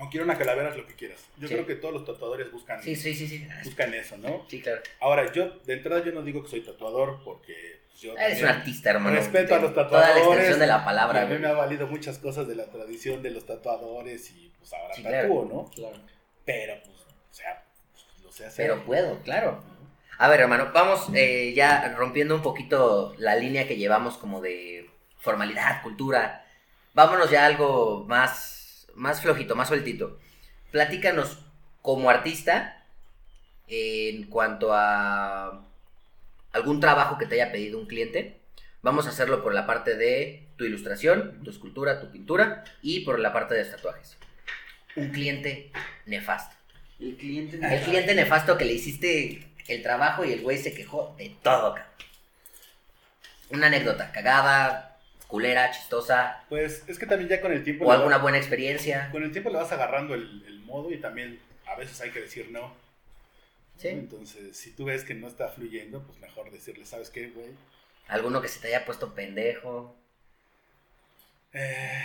[0.00, 1.20] O quiero una calavera, haz lo que quieras.
[1.38, 1.54] Yo Sí.
[1.54, 3.46] creo que todos los tatuadores buscan, Sí, sí, sí, sí.
[3.64, 4.46] buscan eso, ¿no?
[4.48, 4.80] Sí, claro.
[5.00, 8.48] Ahora, yo, de entrada, yo no digo que soy tatuador porque pues, yo Eres un
[8.48, 9.16] artista, hermano.
[9.16, 10.22] Respeto a los Toda la tatuadores.
[10.22, 13.30] extensión de la palabra, a mí me ha valido muchas cosas de la tradición de
[13.32, 15.70] los tatuadores y pues ahora Sí, tatúo, ¿no?
[15.74, 15.96] Claro.
[16.44, 18.66] Pero, pues, o sea, pues, lo sé hacer.
[18.68, 19.62] Pero puedo, claro.
[20.18, 24.88] A ver, hermano, vamos eh, ya rompiendo un poquito la línea que llevamos como de
[25.18, 26.44] formalidad, cultura.
[26.94, 28.57] Vámonos ya a algo más,
[28.98, 30.18] más flojito, más sueltito.
[30.70, 31.38] Platícanos
[31.80, 32.84] como artista
[33.68, 35.64] en cuanto a
[36.52, 38.40] algún trabajo que te haya pedido un cliente.
[38.82, 43.18] Vamos a hacerlo por la parte de tu ilustración, tu escultura, tu pintura y por
[43.18, 44.18] la parte de los tatuajes.
[44.96, 45.70] Un cliente
[46.06, 46.56] nefasto.
[47.00, 47.60] El cliente...
[47.62, 51.74] El cliente nefasto que le hiciste el trabajo y el güey se quejó de todo,
[51.74, 51.92] cabrón.
[53.50, 54.87] Una anécdota, cagada,
[55.28, 57.84] culera, chistosa, Pues es que también ya con el tiempo...
[57.84, 59.08] o alguna va- buena experiencia.
[59.12, 62.22] Con el tiempo le vas agarrando el, el modo y también a veces hay que
[62.22, 62.72] decir no.
[63.76, 63.88] Sí.
[63.88, 67.50] Entonces, si tú ves que no está fluyendo, pues mejor decirle, ¿sabes qué, güey?
[68.08, 69.94] Alguno que se te haya puesto pendejo.
[71.52, 72.02] Eh,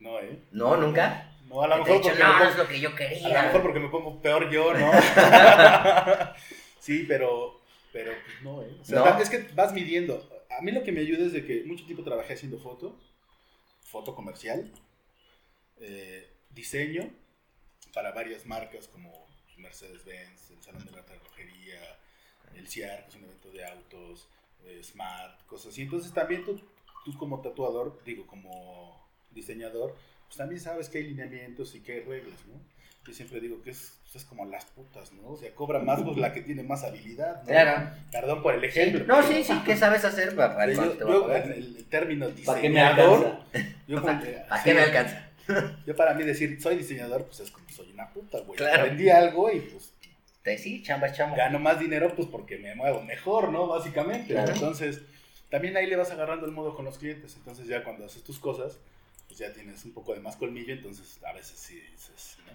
[0.00, 0.38] no, ¿eh?
[0.50, 1.28] No, nunca.
[1.48, 2.96] No, a lo mejor dicho, porque no, me no es lo que yo A lo
[2.96, 3.42] quería.
[3.44, 4.90] mejor porque me pongo peor yo, ¿no?
[6.80, 7.60] sí, pero,
[7.92, 8.76] pero pues no, ¿eh?
[8.80, 9.18] O sea, ¿No?
[9.20, 10.28] es que vas midiendo.
[10.62, 12.96] A mí lo que me ayuda es de que mucho tiempo trabajé haciendo foto,
[13.80, 14.70] foto comercial,
[15.80, 17.10] eh, diseño
[17.92, 21.98] para varias marcas como Mercedes-Benz, el Salón de la Relojería,
[22.54, 24.28] el CIAR, que es un evento de autos,
[24.62, 25.82] eh, Smart, cosas así.
[25.82, 26.60] Entonces también tú,
[27.04, 29.96] tú como tatuador, digo, como diseñador,
[30.26, 32.54] pues también sabes que hay lineamientos y que hay reglas, ¿no?
[33.06, 35.28] Yo siempre digo que es, pues, es como las putas, ¿no?
[35.30, 37.48] O sea, cobra más pues, la que tiene más habilidad, ¿no?
[37.48, 37.90] Claro.
[38.12, 39.04] Perdón por el ejemplo.
[39.06, 42.80] No, sí, sí, ¿qué sabes hacer para, para Yo, en el, término ¿Para qué me
[42.80, 43.76] diseñador, alcanza?
[43.88, 45.28] yo que- ¿Para sí, qué me alcanza?
[45.86, 48.56] Yo para mí decir soy diseñador, pues es como soy una puta, güey.
[48.56, 48.82] Claro.
[48.84, 49.92] Aprendí algo y pues
[50.44, 51.36] Te- Sí, chamba, chamba.
[51.36, 53.66] gano más dinero pues porque me muevo mejor, ¿no?
[53.66, 54.34] Básicamente.
[54.34, 54.52] Claro.
[54.52, 55.00] Entonces,
[55.50, 57.34] también ahí le vas agarrando el modo con los clientes.
[57.36, 58.78] Entonces ya cuando haces tus cosas,
[59.26, 62.52] pues ya tienes un poco de más colmillo, entonces a veces sí dices, ¿no?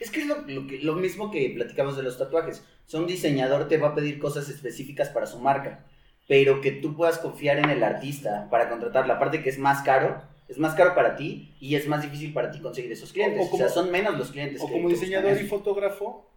[0.00, 2.64] Es que es lo, lo que- lo mismo que platicamos de los tatuajes.
[2.86, 5.84] O sea, un diseñador te va a pedir cosas específicas para su marca,
[6.28, 9.14] pero que tú puedas confiar en el artista para contratarla.
[9.14, 12.50] Aparte que es más caro, es más caro para ti y es más difícil para
[12.50, 13.40] ti conseguir esos clientes.
[13.40, 14.60] O- O, o como- sea, son menos los clientes.
[14.60, 16.30] O que- como diseñador y fotógrafo,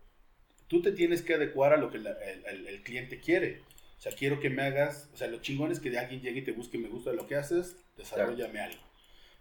[0.68, 3.62] tú te tienes que adecuar a lo que la- el, el- el cliente quiere.
[3.98, 6.40] O sea, quiero que me hagas, o sea, lo chingón es que de alguien llegue
[6.42, 8.82] y te busque y me gusta lo que haces, desarrollame algo.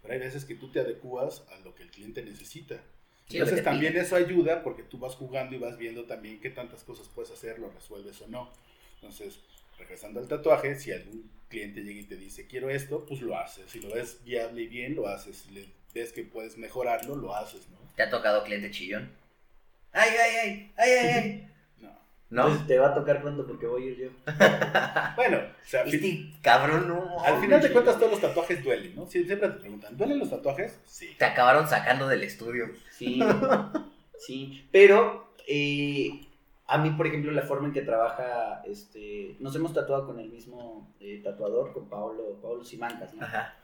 [0.01, 2.81] Pero hay veces que tú te adecuas a lo que el cliente necesita.
[3.29, 7.09] Entonces también eso ayuda porque tú vas jugando y vas viendo también qué tantas cosas
[7.13, 8.51] puedes hacer, lo resuelves o no.
[8.95, 9.39] Entonces,
[9.77, 13.69] regresando al tatuaje, si algún cliente llega y te dice quiero esto, pues lo haces.
[13.69, 15.37] Si lo ves viable y bien, lo haces.
[15.37, 17.77] Si le ves que puedes mejorarlo, lo haces, ¿no?
[17.95, 19.11] ¿Te ha tocado cliente chillón?
[19.91, 20.71] ¡Ay, ay, ay!
[20.77, 21.51] ¡Ay, ay, ay!
[22.29, 22.41] No.
[22.43, 24.09] Entonces te va a tocar pronto porque voy a ir yo.
[25.15, 27.23] Bueno, o sea, Este cabrón, no.
[27.23, 29.03] al final de cuentas todos los tatuajes duelen, ¿no?
[29.05, 30.79] Sie- Siempre te preguntan, ¿duelen los tatuajes?
[30.85, 31.15] Sí.
[31.17, 32.65] Te acabaron sacando del estudio.
[32.91, 33.19] Sí,
[34.19, 34.67] sí.
[34.71, 36.27] Pero eh,
[36.67, 40.29] a mí, por ejemplo, la forma en que trabaja, este, nos hemos tatuado con el
[40.29, 43.23] mismo eh, tatuador, con Paolo, Paolo Simancas, ¿no?
[43.25, 43.55] Ajá.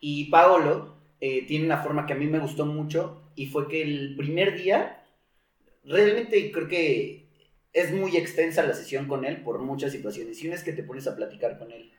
[0.00, 3.82] Y Paolo eh, tiene una forma que a mí me gustó mucho y fue que
[3.82, 5.04] el primer día,
[5.84, 7.23] realmente creo que
[7.74, 10.42] es muy extensa la sesión con él por muchas situaciones.
[10.42, 11.92] Y una es que te pones a platicar con él.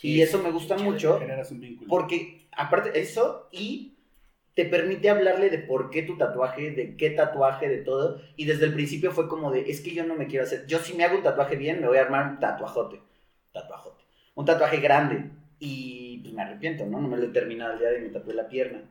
[0.00, 3.96] y eso me gusta mucho un porque, aparte de eso, y
[4.54, 8.22] te permite hablarle de por qué tu tatuaje, de qué tatuaje, de todo.
[8.36, 10.64] Y desde el principio fue como de, es que yo no me quiero hacer.
[10.66, 13.00] Yo si me hago un tatuaje bien, me voy a armar un tatuajote.
[13.52, 14.04] Tatuajote.
[14.34, 15.30] Un tatuaje grande.
[15.58, 17.00] Y pues me arrepiento, ¿no?
[17.00, 18.82] No me lo he terminado el día de me tatué la pierna.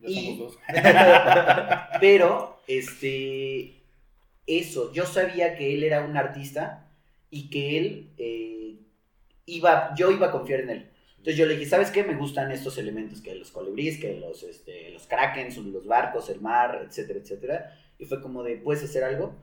[0.00, 0.58] Ya y- somos dos.
[2.00, 3.77] Pero, este,
[4.48, 6.90] eso, yo sabía que él era un artista
[7.30, 8.78] y que él eh,
[9.44, 10.90] iba, yo iba a confiar en él.
[11.18, 12.02] Entonces yo le dije, ¿sabes qué?
[12.02, 16.40] Me gustan estos elementos, que los colibríes, que los, este, los krakens, los barcos, el
[16.40, 17.78] mar, etcétera, etcétera.
[17.98, 19.34] Y fue como de, ¿puedes hacer algo?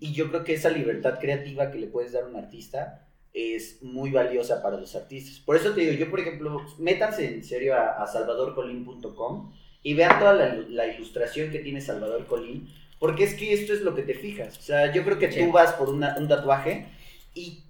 [0.00, 3.82] Y yo creo que esa libertad creativa que le puedes dar a un artista es
[3.82, 5.38] muy valiosa para los artistas.
[5.38, 10.18] Por eso te digo, yo por ejemplo, métanse en serio a, a salvadorcolin.com y vean
[10.18, 12.68] toda la, la ilustración que tiene Salvador Colín,
[13.00, 14.56] porque es que esto es lo que te fijas.
[14.58, 15.40] O sea, yo creo que Sí.
[15.40, 16.86] tú vas por una- un tatuaje
[17.34, 17.64] y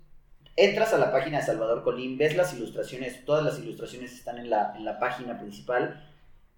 [0.57, 4.51] entras a la página de Salvador Colín, ves las ilustraciones, todas las ilustraciones están en
[4.51, 6.07] la, en la página principal,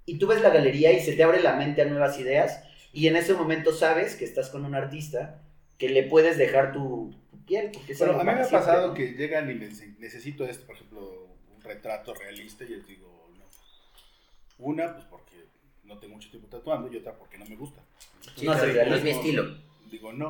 [0.06, 3.06] y tú ves la galería y se te abre la mente a nuevas ideas, y
[3.06, 5.38] en ese momento sabes que estás con un artista
[5.78, 7.70] que le puedes dejar tu, tu piel.
[7.72, 8.94] Porque algo a mí me ha pasado ¿no?
[8.94, 13.30] que llegan y me dicen, necesito esto, por ejemplo, un retrato realista, y les digo,
[13.38, 13.44] no.
[14.58, 15.36] Una, pues porque
[15.84, 17.82] no tengo mucho tiempo tatuando, y otra porque no me gusta.
[18.36, 18.54] Sí, No,
[18.90, 19.56] no, es mi estilo.
[19.90, 20.28] Digo, no.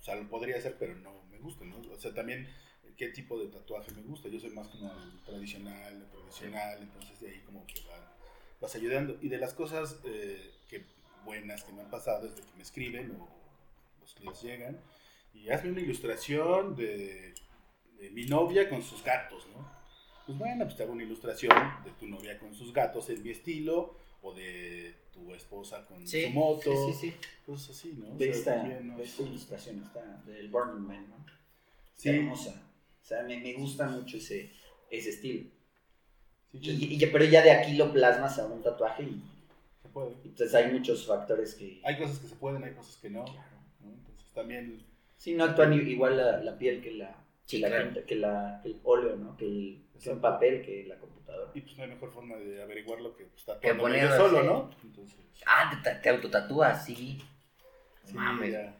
[0.00, 1.76] O sea, lo podría hacer, pero no me gusta, ¿no?
[1.92, 2.48] O sea, también,
[2.96, 4.28] ¿qué tipo de tatuaje me gusta?
[4.28, 4.92] Yo soy más como
[5.24, 8.12] tradicional, profesional, entonces de ahí como que va-
[8.60, 9.16] vas ayudando.
[9.20, 10.84] Y de las cosas eh, que
[11.24, 13.28] buenas que me han pasado es de que me escriben o
[14.00, 14.80] los clientes llegan
[15.34, 17.34] y hazme una ilustración de,
[17.98, 19.70] de mi novia con sus gatos, ¿no?
[20.26, 21.52] Pues bueno, pues te hago una ilustración
[21.84, 26.24] de tu novia con sus gatos en mi estilo o de tu esposa con Sí,
[26.24, 26.70] su moto.
[26.88, 27.16] Sí, sí, sí.
[27.44, 28.14] Cosas así, ¿no?
[28.14, 28.96] O sea, esta, también, ¿no?
[28.96, 31.16] ve esta ilustración, está del Burning Man, ¿no?
[31.96, 32.08] Sí.
[32.08, 32.62] Está hermosa.
[33.02, 34.52] O sea, me, me gusta mucho ese,
[34.90, 35.50] ese estilo.
[36.52, 36.58] Sí,
[36.98, 39.22] Y, y- pero ya de aquí lo plasmas a un tatuaje y
[39.82, 40.12] se puede.
[40.24, 41.80] entonces hay muchos factores que...
[41.84, 43.24] Hay cosas que se pueden, hay cosas que no.
[43.24, 43.90] ¿no?
[43.90, 44.84] Entonces también,
[45.16, 47.16] Sí, no actúan igual la, la piel que la,
[47.48, 47.84] que, la claro.
[47.90, 49.36] tinta- que, la, que el óleo, ¿no?
[49.36, 51.50] Que el, que el papel, que la computadora.
[51.54, 54.42] Y pues no hay mejor forma de averiguarlo que pues, Que tatuándome poniendo, yo solo.
[54.42, 54.70] ¿no?
[54.82, 57.22] Entonces, Ah, te, te autotatúas, sí.
[58.04, 58.52] sí, Mames.
[58.52, 58.76] ya.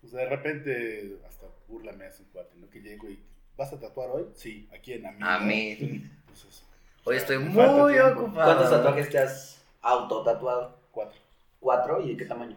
[0.00, 2.68] Pues de repente, hasta burla me hace un cuate, ¿no?
[2.70, 3.22] Que llego y,
[3.56, 4.26] ¿vas a tatuar hoy?
[4.34, 5.06] Sí, ¿a quién?
[5.06, 5.18] A mí.
[5.22, 5.46] A ¿no?
[5.46, 5.70] mí.
[5.80, 6.64] Entonces,
[7.04, 8.32] Hoy o sea, estoy muy ocupado.
[8.32, 10.78] ¿Cuántos tatuajes te has autotatuado?
[10.92, 11.20] Cuatro.
[11.58, 12.00] ¿Cuatro?
[12.02, 12.56] ¿Y de qué tamaño?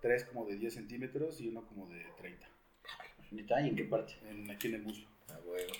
[0.00, 2.46] Tres como de 10 centímetros y uno como de 30.
[3.32, 3.60] ¿Neta?
[3.60, 4.14] ¿Y en qué parte?
[4.28, 5.06] En, aquí en el muslo.
[5.28, 5.72] Ah, huevo.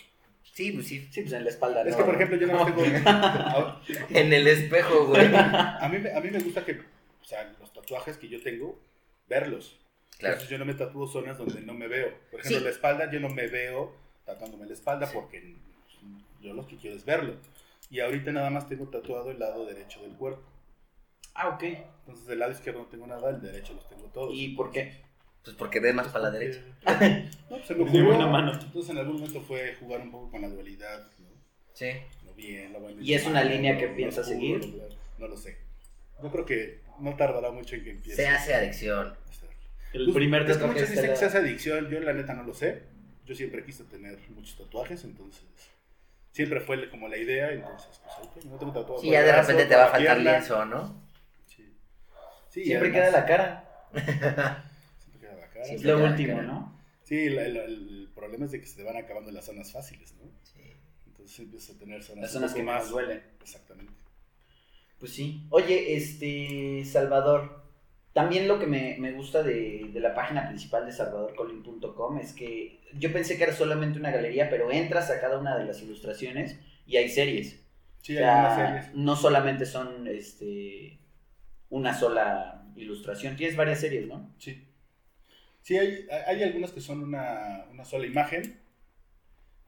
[0.60, 1.08] Sí, pues sí.
[1.10, 1.80] Sí, pues en la espalda.
[1.82, 1.96] Es ¿no?
[1.96, 2.82] que, por ejemplo, yo no tengo...
[4.10, 5.26] En el espejo, güey.
[5.34, 8.78] a mí, me- a mí me gusta que, o sea, los tatuajes que yo tengo,
[9.26, 9.78] verlos.
[10.18, 10.34] Claro.
[10.34, 12.12] Entonces yo no me tatúo zonas donde no me veo.
[12.30, 12.64] Por ejemplo, Sí.
[12.64, 13.94] la espalda, yo no me veo
[14.26, 15.56] tatuándome la espalda porque
[16.42, 17.36] yo lo que quiero es verlo.
[17.88, 20.42] Y ahorita nada más tengo tatuado el lado derecho del cuerpo.
[21.34, 21.62] Ah, ok.
[22.00, 24.34] Entonces del lado izquierdo no tengo nada, el derecho los tengo todos.
[24.34, 25.00] ¿Y por qué?
[25.44, 26.60] Pues porque ve más para la derecha.
[27.50, 28.04] No, pues se me ocurrió.
[28.06, 28.52] buena mano.
[28.52, 31.08] Entonces en algún momento fue jugar un poco con la dualidad.
[31.18, 31.28] ¿no?
[31.72, 31.90] Sí.
[32.24, 34.82] Lo bien, lo bueno ¿Y es una línea que oscuro, seguir?
[35.18, 35.58] No lo sé.
[36.22, 38.22] Yo creo que no tardará mucho en que empiece.
[38.22, 39.14] Se hace adicción.
[39.92, 42.12] El Pues, primer es que tatuaje muchos dicen que se la- hace adicción, yo la
[42.12, 42.82] neta no lo sé.
[43.26, 45.42] Yo siempre quise tener muchos tatuajes, entonces
[46.30, 49.32] siempre fue como la idea, entonces pues ahí tengo, no tengo tatuado Sí, ya de
[49.32, 50.30] repente te va a faltar pierna.
[50.38, 51.02] lienzo, ¿no?
[51.46, 51.74] Sí.
[52.50, 53.64] Sí, Siempre y queda además- la cara.
[53.92, 54.66] Siempre queda la cara.
[55.64, 55.78] Sí.
[55.84, 56.42] Lo último.
[56.42, 56.78] ¿no?
[57.02, 60.14] Sí, la- la- el problema es de que se te van acabando las zonas fáciles,
[60.16, 60.30] ¿no?
[60.42, 60.60] Sí.
[61.06, 63.22] Entonces empiezas a tener zonas, Las zonas que más duelen.
[63.40, 63.92] Exactamente.
[64.98, 65.46] Pues sí.
[65.50, 67.64] Oye, este, Salvador,
[68.12, 72.80] también lo que me, me gusta de, de la página principal de salvadorcolin.com es que
[72.98, 76.58] yo pensé que era solamente una galería, pero entras a cada una de las ilustraciones
[76.86, 77.60] y hay series.
[78.02, 78.94] Sí, O hay sea, unas series.
[78.96, 80.98] no solamente son este,
[81.70, 84.34] una sola ilustración, tienes varias series, ¿no?
[84.38, 84.66] Sí.
[85.62, 88.60] Sí, hay, hay algunas que son una, una sola imagen.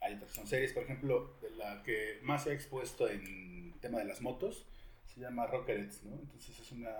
[0.00, 0.72] Hay otras que son series.
[0.72, 4.64] Por ejemplo, de la que más se ha expuesto en tema de las motos
[5.12, 6.14] se llama Rockerets, ¿no?
[6.18, 6.90] Entonces es una...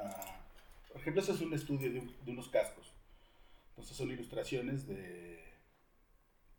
[0.88, 2.93] Por ejemplo, ese es un estudio de, un- de unos cascos.
[3.70, 5.43] Entonces son ilustraciones de...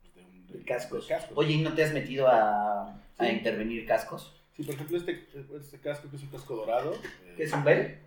[0.00, 1.06] pues, de, un, De cascos.
[1.08, 1.38] de cascos.
[1.38, 4.34] Oye, ¿y no te has metido a, intervenir cascos?
[4.56, 5.24] Sí, por ejemplo, este,
[5.60, 6.94] este casco que es un casco dorado.
[6.94, 7.98] eh, ¿Qué es un bel?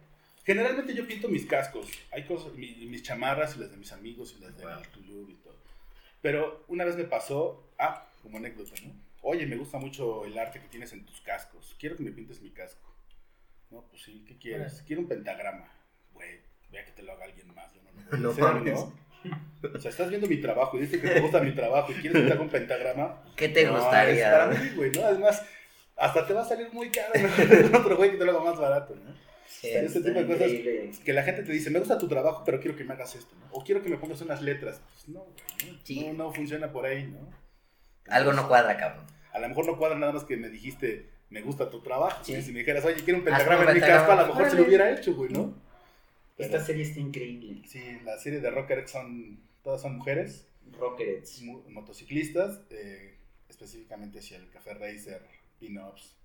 [0.48, 1.88] Generalmente yo pinto mis cascos.
[2.12, 4.82] Hay cosas, mi- mis chamarras y las de mis amigos y las de Wow.
[4.94, 5.58] Tulum y todo.
[6.22, 8.94] Pero una vez me pasó, ah, como anécdota, ¿no?
[9.22, 11.76] Oye, me gusta mucho el arte que tienes en tus cascos.
[11.78, 12.90] Quiero que me pintes mi casco.
[13.72, 14.72] No, pues sí, ¿qué quieres?
[14.72, 14.88] Órale.
[14.88, 15.70] Quiero un pentagrama.
[16.14, 16.40] Güey,
[16.72, 17.74] vea que te lo haga alguien más.
[17.74, 18.80] Yo no lo No voy a hacer, mames.
[18.80, 19.72] ¿no?
[19.76, 22.22] O sea, estás viendo mi trabajo y dices que te gusta mi trabajo y quieres
[22.22, 23.22] que te haga un pentagrama.
[23.36, 24.32] ¿Qué te No, es gustaría?
[24.32, 25.04] para mí, güey, ¿no?
[25.04, 25.44] Además,
[25.98, 27.12] hasta te va a salir muy caro.
[27.20, 27.78] ¿no?
[27.80, 29.27] Otro güey que te lo haga más barato, ¿no?
[29.62, 29.70] Sí.
[29.70, 30.92] Ese tipo de cosas Increíble.
[31.04, 33.36] que la gente te dice, me gusta tu trabajo, pero quiero que me hagas esto,
[33.40, 33.48] ¿no?
[33.52, 34.80] O quiero que me pongas unas letras.
[34.94, 35.80] Pues no, güey, ¿no?
[35.84, 36.06] Sí.
[36.08, 37.28] no, no funciona por ahí, ¿no?
[38.08, 39.06] Algo no cuadra, cabrón.
[39.34, 42.24] A lo mejor no cuadra nada más que me dijiste, me gusta tu trabajo.
[42.24, 42.40] Sí.
[42.42, 44.64] Si me dijeras, oye, quiero un pentagrama en mi casco, a lo mejor se lo
[44.64, 45.54] hubiera hecho, güey, ¿no?
[46.38, 47.64] Esta serie está increíble.
[47.68, 50.46] sí, la serie de Rockers son, todas son mujeres,
[50.80, 51.42] Rockerets.
[51.42, 53.16] mu- motociclistas, eh,
[53.50, 55.22] específicamente hacia el café racer,
[55.60, 56.16] pin-ups,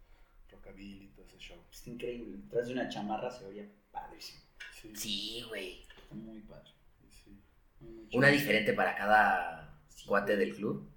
[0.52, 1.58] rockabilly, todo ese show.
[1.72, 2.38] Está increíble.
[2.50, 4.40] Tras de una chamarra se vería padrísimo.
[4.80, 5.82] Sí, Sí, güey.
[5.82, 6.70] Está muy padre.
[7.10, 7.36] sí.
[7.80, 10.88] Muy Una diferente para cada cuate del club.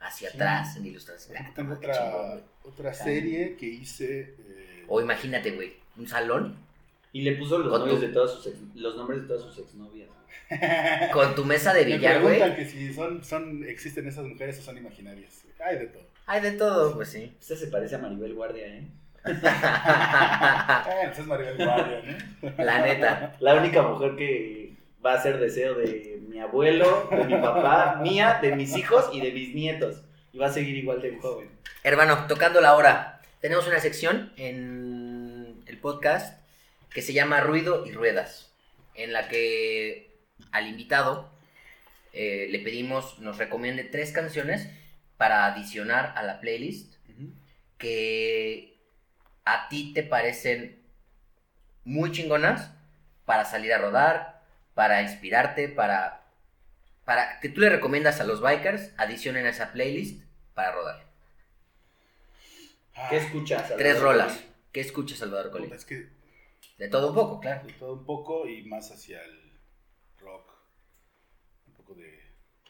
[0.00, 0.36] Hacia Sí.
[0.36, 1.36] atrás, en ilustración.
[1.38, 4.36] Ah, Tengo chingón, otra, otra serie que hice.
[4.38, 6.56] eh, O imagínate, güey, un salón
[7.12, 9.58] Y le puso los nombres tu- de todas sus ex- los nombres de todas sus
[9.58, 10.08] exnovias.
[11.12, 12.38] con tu mesa de Me billar, güey.
[12.38, 15.42] preguntan que si son, son, existen esas mujeres o son imaginarias.
[15.64, 16.02] Hay de todo.
[16.26, 17.34] Hay de todo, pues sí.
[17.40, 18.86] Esta se parece a Maribel Guardia, ¿eh?
[19.24, 22.02] Esa es Maribel Guardia,
[22.42, 22.64] ¿no?
[22.64, 23.36] La neta.
[23.40, 28.38] La única mujer que va a ser deseo de mi abuelo, de mi papá, mía,
[28.42, 30.02] de mis hijos y de mis nietos.
[30.32, 31.50] Y va a seguir igual de joven.
[31.82, 36.37] Hermano, tocando la hora, tenemos una sección en el podcast
[36.90, 38.52] que se llama Ruido y Ruedas,
[38.94, 40.16] en la que
[40.52, 41.30] al invitado
[42.12, 44.68] eh, le pedimos nos recomiende tres canciones
[45.16, 46.94] para adicionar a la playlist
[47.76, 48.76] que
[49.44, 50.82] a ti te parecen
[51.84, 52.70] muy chingonas
[53.24, 54.42] para salir a rodar,
[54.74, 56.24] para inspirarte, para,
[57.04, 60.22] para que tú le recomiendas a los bikers adicionen a esa playlist
[60.54, 61.04] para rodar.
[62.94, 63.72] Ah, ¿Qué escuchas?
[63.76, 64.40] Tres rolas.
[64.72, 65.72] ¿Qué escucha Salvador Colín?
[65.72, 66.08] Es que
[66.78, 67.66] De todo un poco, claro.
[67.66, 69.52] de todo un poco y más hacia el
[70.18, 70.52] rock.
[71.66, 72.22] Un poco de,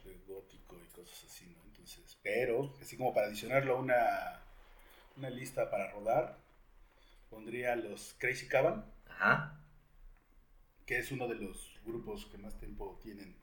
[0.04, 1.62] de gótico y cosas así, ¿no?
[1.64, 4.42] Entonces, pero, así como para adicionarlo a una,
[5.16, 6.38] una lista para rodar,
[7.30, 8.84] pondría los Crazy Caban.
[9.08, 9.60] Ajá.
[10.86, 13.36] que es uno de los grupos que más tiempo tienen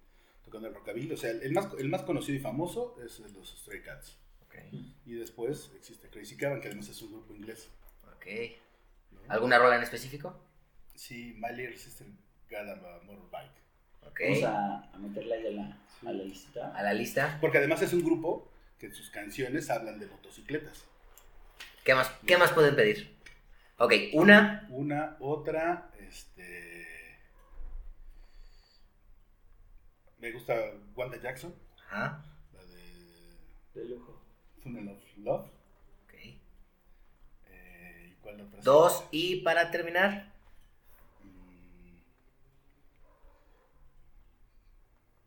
[0.43, 1.11] tocando el rockabilly.
[1.13, 4.17] O sea, el más, el más conocido y famoso es el de los Stray Cats.
[5.05, 7.69] Y después existe Crazy Caravan, que además es un grupo inglés.
[8.15, 8.25] Ok.
[9.11, 9.19] ¿no?
[9.27, 10.39] ¿Alguna rola en específico?
[10.95, 12.07] Sí, My Little Sister
[12.49, 12.75] Got a
[13.05, 13.51] Motorbike.
[14.07, 14.19] Ok.
[14.21, 15.77] Vamos a, a meterla ahí a la,
[16.09, 16.71] a la lista.
[16.75, 17.37] A la lista.
[17.41, 20.85] Porque además es un grupo que en sus canciones hablan de motocicletas.
[21.83, 23.15] ¿Qué más, ¿Qué más pueden pedir?
[23.77, 24.67] Ok, una.
[24.69, 27.19] Una, otra, este...
[30.17, 30.55] Me gusta
[30.95, 31.53] Wanda Jackson,
[31.87, 32.23] Ajá.
[32.53, 33.35] la de
[33.75, 34.19] De lujo.
[34.63, 35.45] Funnel of Love.
[36.05, 36.13] Ok.
[37.47, 38.61] Eh, ¿y cuál otra?
[38.63, 39.03] Dos.
[39.11, 40.33] Y para terminar,
[41.23, 41.97] Mm.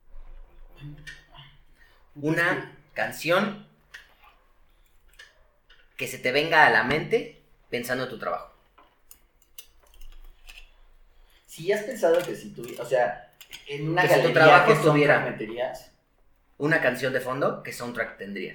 [0.09, 0.68] ¿Cuál, cuál, cuál?
[2.17, 3.67] Una canción
[5.97, 8.55] que se te venga a la mente pensando en tu trabajo.
[11.47, 13.33] Si has pensado que si tú, o sea,
[13.67, 15.93] en una Que si tu galería trabajo que tuviera- meterías?
[16.59, 18.53] Una canción de fondo, ¿qué soundtrack tendría?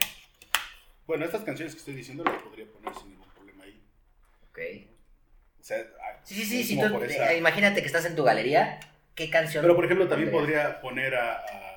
[1.07, 3.81] Bueno, estas canciones que estoy diciendo las podría poner sin ningún problema ahí.
[4.49, 4.59] Ok.
[5.59, 6.63] O sea, ah, Sí, sí, sí.
[6.63, 8.79] Si tú, esa- imagínate que estás en tu galería,
[9.15, 9.61] ¿qué canción?
[9.63, 11.72] Pero por ejemplo, también podría poner a, a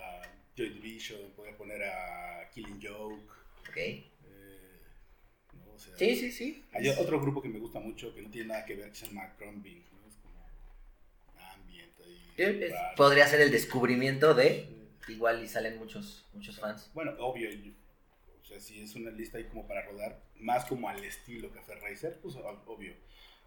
[0.57, 3.33] Joy Division, podría poner a Killing Joke.
[3.69, 3.77] Ok.
[3.77, 4.07] eh,
[5.53, 5.73] ¿no?
[5.75, 6.65] O sea, Sí, sí, sí.
[6.73, 9.07] Hay otro grupo que me gusta mucho que no tiene nada que ver, que se
[9.07, 9.85] llama Crumbing.
[9.93, 10.09] ¿no?
[10.09, 10.49] Es como
[11.53, 12.33] ambient ahí.
[12.37, 12.97] Sí, es- raro.
[12.97, 14.75] podría ser el descubrimiento de.
[15.09, 16.91] Igual y salen muchos, muchos fans.
[16.95, 17.49] Bueno, obvio.
[18.43, 21.75] o sea, si es una lista ahí como para rodar, más como al estilo Café
[21.77, 22.95] Racer, pues ob- obvio.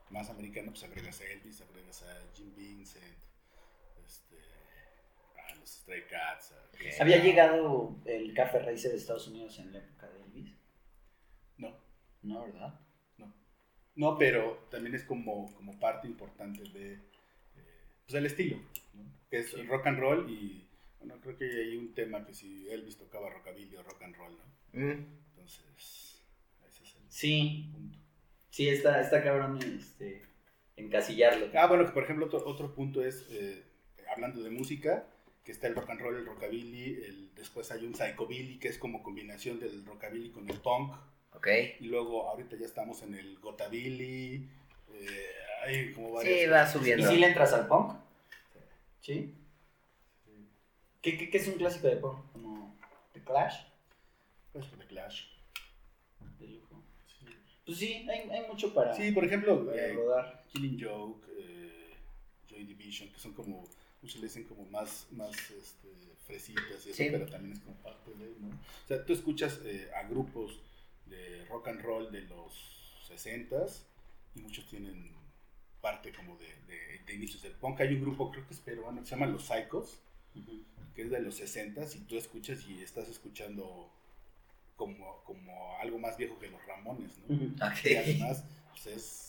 [0.10, 3.04] Más americano, pues agregas a Elvis, agregas a Jim Vincent,
[5.60, 6.54] los Stray Cats.
[7.00, 10.54] ¿Había llegado el Café Racer de Estados Unidos en la época de Elvis?
[11.58, 11.78] No,
[12.24, 12.80] No, ¿verdad?
[13.96, 17.00] no, pero también es como, como parte importante de, eh,
[18.06, 18.58] pues del estilo,
[18.94, 19.04] ¿no?
[19.30, 19.62] que es Sí.
[19.64, 20.66] rock and roll y,
[21.00, 24.32] bueno, creo que hay un tema que si Elvis tocaba rockabilly o rock and roll,
[24.38, 24.80] ¿no?
[24.80, 26.22] Mm, Entonces,
[26.70, 27.98] ese es el Sí, punto.
[28.52, 30.24] sí, está, está cabrón este,
[30.78, 31.48] encasillarlo.
[31.56, 33.66] Ah, bueno, que por ejemplo otro, otro punto es, eh,
[34.10, 35.06] hablando de música,
[35.50, 38.78] que está el rock and roll, el rockabilly, el, después hay un psychobilly, que es
[38.78, 40.94] como combinación del rockabilly con el punk,
[41.34, 41.48] ok.
[41.80, 44.48] y luego ahorita ya estamos en el gotabilly,
[44.94, 45.32] eh,
[45.64, 46.40] hay como varias...
[46.40, 46.76] Sí, va cosas.
[46.76, 47.10] ¿Y subiendo.
[47.10, 47.96] si le entras al punk?
[49.02, 49.34] ¿Sí?
[51.02, 52.32] ¿Qué, qué, qué es un clásico de punk?
[52.32, 52.78] ¿Como
[53.14, 53.56] The Clash?
[54.54, 55.30] Pues The Clash.
[56.38, 56.84] De lujo.
[57.66, 60.44] Pues sí, hay, hay mucho para, Sí, por ejemplo, para eh, rodar.
[60.54, 61.96] Killing Joke, eh,
[62.48, 63.68] Joy Division, que son como,
[64.02, 65.90] muchos le dicen como más, más este,
[66.26, 67.08] fresitas y eso, Sí.
[67.12, 68.48] pero también es como parte de, ¿no?
[68.50, 70.60] O sea, tú escuchas eh, a grupos
[71.08, 72.54] de rock and roll de los
[73.10, 73.84] 60s
[74.36, 75.12] y muchos tienen
[75.82, 77.80] parte como de, de, de inicios del punk.
[77.82, 80.00] Hay un grupo, creo que es peruano, que se llama Los Psychos,
[80.96, 83.90] que es de los 60s y tú escuchas y estás escuchando
[84.76, 87.36] como, como algo más viejo que los Ramones, ¿no?
[87.84, 89.29] Y además pues, es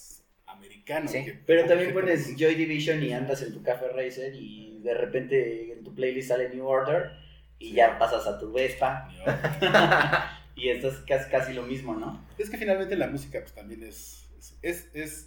[0.53, 1.09] americano.
[1.09, 1.25] Sí.
[1.25, 2.37] que Pero también pones.
[2.37, 6.49] Joy Division y andas en tu Café Racer y de repente en tu playlist sale
[6.51, 7.13] New Order
[7.59, 9.09] y ya pasas a tu Vespa
[10.57, 12.27] y esto es casi, casi lo mismo, ¿no?
[12.39, 15.27] Es que finalmente la música pues también es, es, es, es-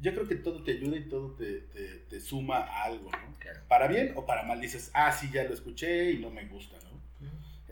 [0.00, 3.38] yo creo que todo te ayuda y todo te, te, te suma a algo, ¿no?
[3.38, 3.60] Claro.
[3.68, 6.76] Para bien o para mal dices, ah, sí, ya lo escuché y no me gusta,
[6.84, 6.94] ¿no?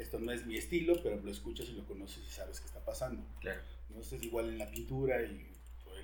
[0.00, 2.82] Esto no es mi estilo, pero lo escuchas y lo conoces y sabes qué está
[2.84, 3.22] pasando.
[3.40, 3.60] Claro.
[3.90, 4.00] ¿no?
[4.00, 5.46] Esto es igual en la pintura y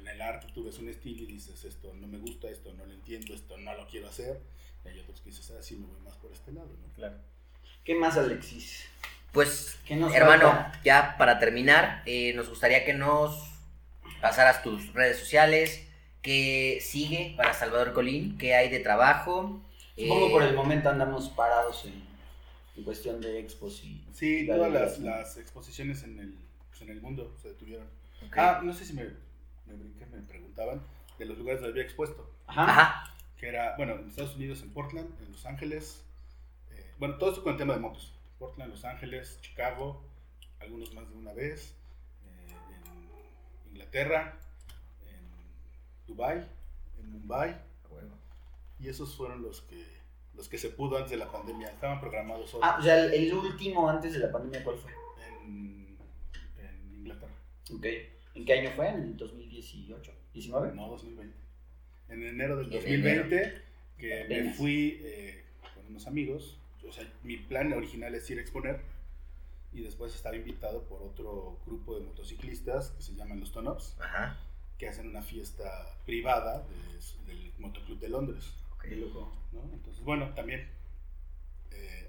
[0.09, 2.85] en el arte, tú ves un estilo y dices, esto no me gusta, esto no
[2.87, 4.41] lo entiendo, esto no lo quiero hacer.
[4.85, 6.93] Y hay otros que dices, ah, sí, me voy más por este lado, ¿no?
[6.95, 7.17] Claro.
[7.85, 8.87] ¿Qué más, Alexis?
[9.33, 10.81] Pues, ¿Qué nos hermano, falta?
[10.85, 13.51] ya para terminar, eh, nos gustaría que nos
[14.21, 15.87] pasaras tus redes sociales,
[16.23, 19.63] qué sigue para Salvador Colín, qué hay de trabajo.
[19.97, 22.03] Supongo eh, por el momento andamos parados en,
[22.77, 24.03] en cuestión de expos y...
[24.13, 26.35] Sí, todas las, las exposiciones en el,
[26.71, 27.87] pues, en el mundo se detuvieron.
[28.27, 28.39] ok.
[28.39, 29.07] Ah, no sé si me,
[29.69, 30.83] me brinqué, me preguntaban
[31.19, 32.31] de los lugares donde había expuesto.
[32.47, 33.05] Ajá.
[33.37, 36.05] Que era, bueno, en Estados Unidos, en Portland, en Los Ángeles.
[36.73, 38.13] eh, bueno, todo esto con el tema de motos.
[38.39, 40.03] Portland, Los Ángeles, Chicago,
[40.61, 41.75] algunos más de una vez.
[42.25, 42.55] eh,
[43.67, 44.39] en Inglaterra,
[45.07, 46.49] en Dubai,
[47.01, 47.69] en Mumbai.
[48.81, 49.85] Y esos fueron los que,
[50.35, 51.69] los que se pudo antes de la pandemia.
[51.69, 54.93] Estaban programados otros Ah, o sea, el, el último antes de la pandemia, ¿cuál fue?
[55.45, 55.99] en,
[56.59, 57.33] en Inglaterra.
[57.75, 57.87] Ok.
[58.39, 58.89] ¿En qué año fue?
[58.89, 60.13] ¿En el 2018?
[60.35, 60.73] ¿19?
[60.75, 61.37] No, 2020.
[62.09, 63.63] En enero del En 2020,
[63.99, 65.43] que me fui eh,
[65.75, 66.59] con unos amigos.
[66.89, 68.81] O sea, mi plan original es ir a exponer.
[69.73, 74.39] Y después estaba invitado por otro grupo de motociclistas que se llaman los Tonups, Ajá.
[74.79, 78.55] que hacen una fiesta privada de- del Motoclub de Londres.
[78.73, 78.83] ok.
[78.85, 79.37] Qué loco.
[79.53, 79.63] ¿no?
[79.75, 80.69] Entonces, bueno, también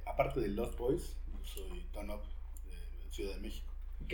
[0.05, 2.21] aparte de Lost Boys, yo soy Ton Up
[2.65, 3.71] de Ciudad de México.
[4.03, 4.13] Ok.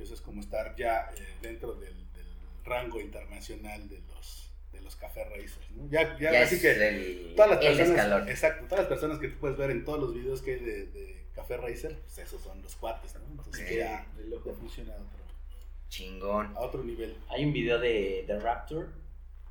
[0.00, 2.26] Que eso es como estar ya eh, dentro del, del
[2.64, 5.90] rango internacional de los de los café racers, ¿no?
[5.90, 9.28] Ya, ya, Ya así es que el, todas las personas, exacto, todas las personas que
[9.28, 12.40] tú puedes ver en todos los videos que hay de, de café racer, pues esos
[12.40, 13.20] son los cuates, ¿no?
[13.30, 13.76] Entonces Ok.
[13.76, 15.20] ya, De ya funciona a otro,
[15.90, 16.56] Chingón.
[16.56, 17.14] a otro nivel.
[17.28, 18.88] Hay un video de, de Raptor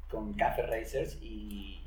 [0.09, 1.79] con Café Racers y,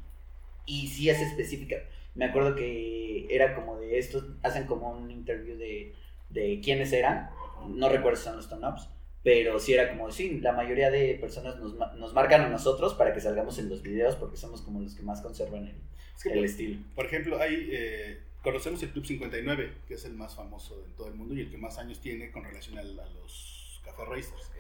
[0.67, 1.79] y sí es específica.
[2.15, 5.97] Me acuerdo que era como de estos, hacen como un interview de,
[6.31, 7.31] de quiénes eran,
[7.69, 8.89] no recuerdo si son los Tone-Ups,
[9.23, 13.13] pero sí era como, sí, la mayoría de personas nos, nos marcan a nosotros para
[13.15, 15.77] que salgamos en los videos porque somos como los que más conservan el,
[16.17, 16.81] Es que, el por, estilo.
[16.97, 21.07] por ejemplo, hay, eh, conocemos el Club 59, que es el más famoso en todo
[21.09, 24.51] el mundo y el que más años tiene con relación a, los café racers.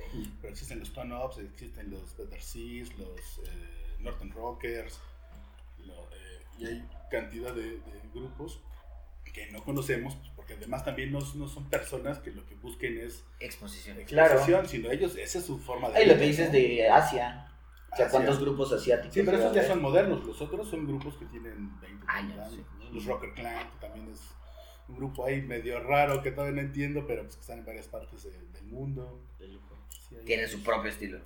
[0.40, 5.00] Pero existen los Tone Ups, existen los Better Seas, los eh, Norton Rockers,
[5.86, 7.80] lo- eh, y hay cantidad de, de
[8.14, 8.60] grupos
[9.32, 12.98] que no conocemos, pues, porque además también no, no son personas que lo que busquen
[12.98, 13.96] es Exposición.
[14.06, 14.34] Claro.
[14.34, 16.52] exposición, sino ellos, esa es su forma de Ahí lo que dices ¿no?
[16.52, 17.48] de Asia.
[17.92, 18.08] O sea, Asia.
[18.10, 19.14] ¿cuántos grupos asiáticos?
[19.14, 22.52] Sí, pero esos ya son modernos, los otros son grupos que tienen 20 Años, años.
[22.54, 22.64] sí.
[22.78, 22.90] ¿no?
[22.90, 24.20] Los Rocker Clan, que también es
[24.88, 27.86] un grupo ahí medio raro que todavía no entiendo, pero pues que están en varias
[27.88, 29.24] partes de- del mundo.
[30.08, 31.20] Sí, Tienen su propio estilo.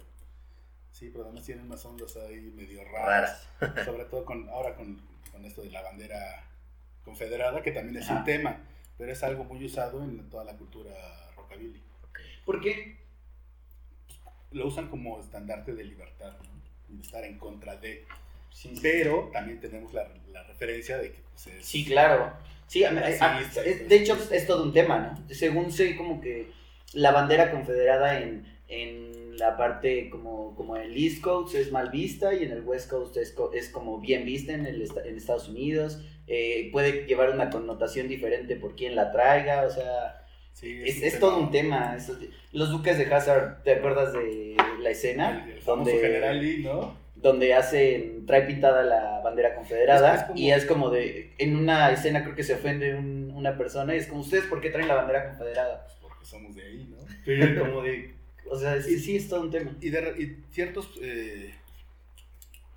[0.92, 3.48] Sí, pero además tienen unas ondas ahí medio raras.
[3.60, 3.84] Raras.
[3.84, 5.00] Sobre todo con, ahora con,
[5.32, 6.48] con esto de la bandera
[7.16, 8.18] confederada, que también es Ajá.
[8.18, 8.60] un tema,
[8.98, 10.92] pero es algo muy usado en toda la cultura
[11.36, 11.80] rockabilly.
[12.44, 12.98] ¿Por qué?
[14.50, 16.94] Lo usan como estandarte de libertad, ¿no?
[16.96, 18.04] De estar en contra de.
[18.50, 18.80] Sí, sí.
[18.82, 21.64] Pero también tenemos la, la referencia de que pues, es...
[21.66, 22.32] Sí, claro.
[22.66, 23.12] Sí, a- a-
[23.42, 23.84] Sí, sí, es- sí.
[23.84, 25.34] de hecho es todo un tema, ¿no?
[25.34, 26.50] Según sé, como que
[26.94, 32.32] la bandera confederada en, en la parte como, como el East Coast es mal vista
[32.34, 36.00] y en el West Coast es, es como bien vista en, el, en Estados Unidos.
[36.28, 40.22] Eh, puede llevar una connotación diferente por quien la traiga, o sea,
[40.52, 41.96] Sí, es, todo un tema.
[42.52, 45.44] los duques de Hazard, ¿te acuerdas de la escena?
[45.46, 46.96] El, el famoso donde- General Lee, ¿no?
[47.14, 52.22] donde hacen, trae pintada la bandera confederada como- y es como de, en una escena
[52.22, 54.94] creo que se ofende un- una persona y es como, ¿ustedes por qué traen la
[54.96, 55.84] bandera confederada?
[55.86, 56.96] Pues porque somos de ahí, ¿no?
[57.24, 58.14] Pero como de,
[58.50, 59.76] o sea, sí, sí es todo un tema.
[59.80, 60.86] Y, de y ciertas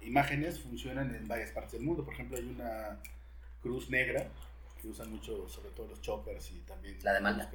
[0.02, 2.04] imágenes funcionan en varias partes del mundo.
[2.06, 3.00] Por ejemplo, hay una
[3.62, 4.28] cruz negra
[4.82, 7.50] que usan mucho, sobre todo los choppers y también La de Malta.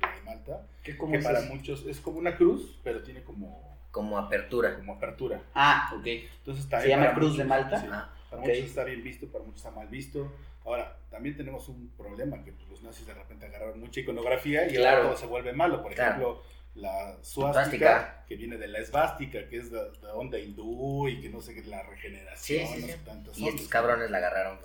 [0.00, 0.66] la de Malta.
[0.82, 1.54] ¿Qué, cómo Que es para eso?
[1.54, 4.76] muchos es como una cruz, pero tiene como, Como apertura.
[4.76, 5.42] como apertura.
[5.54, 6.06] Ah, ok.
[6.06, 7.80] Entonces está ¿Se llama para Cruz de muchos, Malta?
[7.80, 7.86] sí.
[7.90, 10.32] Ah, Para muchos está bien visto, para muchos está mal visto.
[10.64, 14.74] Ahora, también tenemos un problema que pues, los nazis de repente agarraron mucha iconografía y
[14.74, 14.96] Claro.
[14.98, 15.82] ahora todo se vuelve malo.
[15.82, 16.10] Por Claro.
[16.10, 16.42] ejemplo,
[16.76, 18.24] la Suástica.
[18.28, 21.54] que viene de la esvástica, que es de, de onda hindú y que no sé
[21.54, 22.92] qué, la regeneración, Sí, sí, no sí.
[22.92, 24.58] sé tantas Y estos cabrones la agarraron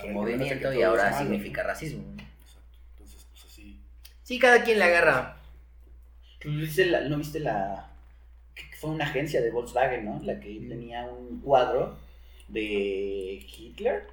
[0.00, 1.68] su movimiento y ahora malo, significa ¿no?
[1.68, 2.02] racismo.
[2.12, 2.78] Exacto.
[2.92, 3.80] Entonces, pues así.
[4.22, 5.36] Sí, cada quien le agarra.
[6.44, 7.90] ¿No viste la, ¿no viste la-
[8.54, 10.20] que fue una agencia de Volkswagen, ¿no?
[10.22, 10.68] La que Mm.
[10.68, 11.96] tenía un cuadro
[12.48, 14.04] de Hitler,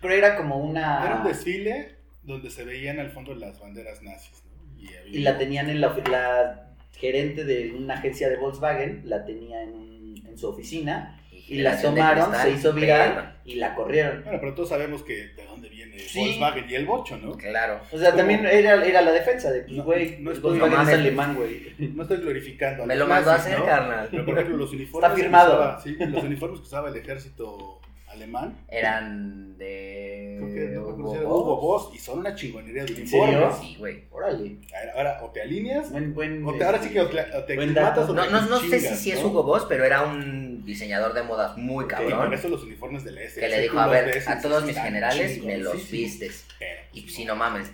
[0.00, 1.04] pero era como una...
[1.04, 4.80] Era un desfile donde se veían al fondo las banderas nazis, ¿no?
[4.82, 9.24] Y, había- Y la tenían en la, la gerente de una agencia de Volkswagen, la
[9.24, 11.19] tenía en, un- en su oficina
[11.50, 13.36] y la cristal, se hizo viral perra.
[13.44, 14.22] y la corrieron.
[14.24, 16.18] Bueno, pero todos sabemos que de dónde viene Sí.
[16.20, 17.36] Volkswagen y el bocho, ¿no?
[17.36, 17.80] Claro.
[17.92, 20.76] O sea, Como- también era, era la defensa de, pues, No, güey, no es Volkswagen
[20.76, 21.74] no es alemán, güey.
[21.78, 23.64] No estoy glorificando a Me lo mandó a hacer, ¿no?
[23.66, 24.08] carnal.
[24.10, 25.10] Pero por ejemplo, los uniformes.
[25.10, 25.54] Está firmado.
[25.54, 27.79] usaba- sí, los uniformes que usaba el ejército
[28.10, 28.56] alemán.
[28.68, 30.36] Eran de.
[30.40, 32.92] Creo que no me acuerdo si era Hugo Hugo Boss y son una chingonería de
[32.92, 33.34] ¿En uniformes.
[33.34, 33.56] serio?
[33.60, 34.04] Sí, güey.
[34.10, 34.56] Órale.
[34.74, 37.44] Ahora, ahora, o te alineas, Buen, buen, o te, ahora sí que o te, o
[37.44, 38.12] te buen aclimatas dato.
[38.12, 39.22] o No, te no, no sé si, es.
[39.22, 42.18] Hugo Boss, pero era un diseñador de modas muy Y cabrón.
[42.26, 43.40] por eso los uniformes de la SS.
[43.40, 45.90] Que le dijo, a ver, a todos mis "Están generales me los chingoncísimos".
[45.90, 46.46] vistes.
[46.58, 47.70] Pero, Y pues, si no mames.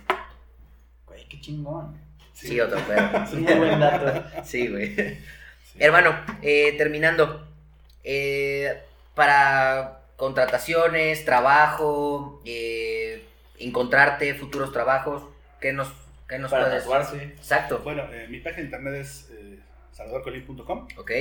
[1.05, 1.95] Güey, qué chingón.
[2.33, 3.17] Sí, otro perro.
[3.23, 4.23] Es un muy buen dato.
[4.43, 4.93] Sí, güey.
[4.95, 5.77] sí.
[5.79, 7.47] Hermano, eh, terminando.
[8.03, 8.81] eh,
[9.15, 13.23] para contrataciones, trabajo, eh,
[13.59, 15.23] encontrarte futuros trabajos,
[15.61, 15.89] ¿qué nos,
[16.27, 17.23] qué nos Para puedes tatuarse.
[17.23, 17.79] Exacto.
[17.83, 19.59] Bueno, eh, mi página de internet es eh,
[19.93, 21.11] salvadorcolín.com Ok.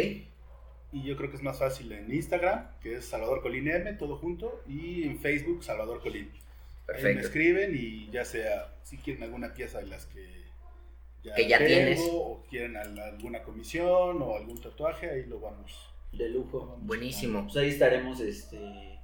[0.93, 4.17] y yo creo que es más fácil en Instagram, que es Salvador Colín M, todo
[4.17, 6.31] junto, y en Facebook, Salvador Colín.
[6.33, 6.41] Ahí
[6.89, 7.27] me Perfecto.
[7.27, 10.45] escriben y ya sea, si quieren alguna pieza de las que
[11.23, 12.01] ya, Que ya tengo, tienes.
[12.03, 15.91] o quieren al- alguna comisión o algún tatuaje, ahí lo vamos.
[16.17, 16.79] De lujo.
[16.83, 17.45] Buenísimo.
[17.45, 18.99] Pues ahí estaremos este,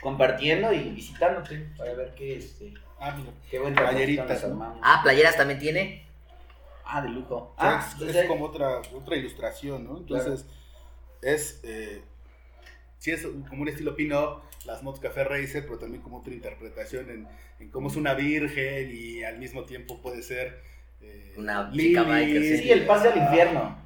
[0.00, 3.30] compartiendo y visitándote para ver qué, este, Ah, mira.
[3.50, 4.78] qué buen trabajo Playeritas, ¿no?
[4.82, 6.06] Ah, playeras también tiene.
[6.84, 7.54] Ah, de lujo.
[7.58, 9.98] Ah, es, entonces es ahí- como otra, otra ilustración, ¿no?
[9.98, 10.46] Entonces,
[11.20, 12.02] es, eh,
[12.98, 17.10] sí es como un estilo pin-up, las motos Café Racer, pero también como otra interpretación
[17.10, 17.28] en,
[17.60, 20.62] en cómo es una virgen y al mismo tiempo puede ser
[21.00, 23.76] eh, Una chica biker, Sí, el pase al infierno.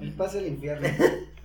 [0.00, 0.16] El Exactamente.
[0.16, 0.88] pase al infierno.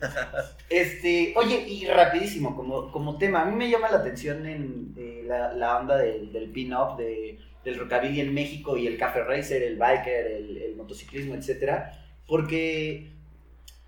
[0.69, 5.23] Este, oye, y rapidísimo, como, como tema, a mí me llama la atención en eh,
[5.27, 9.61] la, la onda del, del pin-up, de, del rockabilly en México y el café racer,
[9.61, 13.11] el biker, el, el motociclismo, etcétera, porque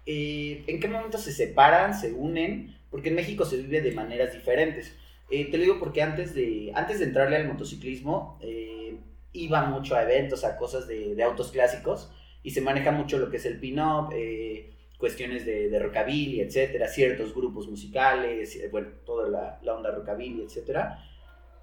[0.06, 2.78] eh, ¿en qué momento se separan, se unen?
[2.92, 4.94] Porque en México se vive de maneras diferentes.
[5.32, 8.98] Eh, te lo digo porque antes de, antes de entrarle al motociclismo, eh,
[9.32, 12.12] iba mucho a eventos, a cosas de, de autos clásicos,
[12.44, 16.88] y se maneja mucho lo que es el pin-up, eh, cuestiones de, de rockabilly, etcétera,
[16.88, 21.04] ciertos grupos musicales, eh, bueno, toda la, la onda rockabilly, etcétera,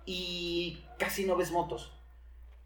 [0.05, 1.93] y casi no ves motos.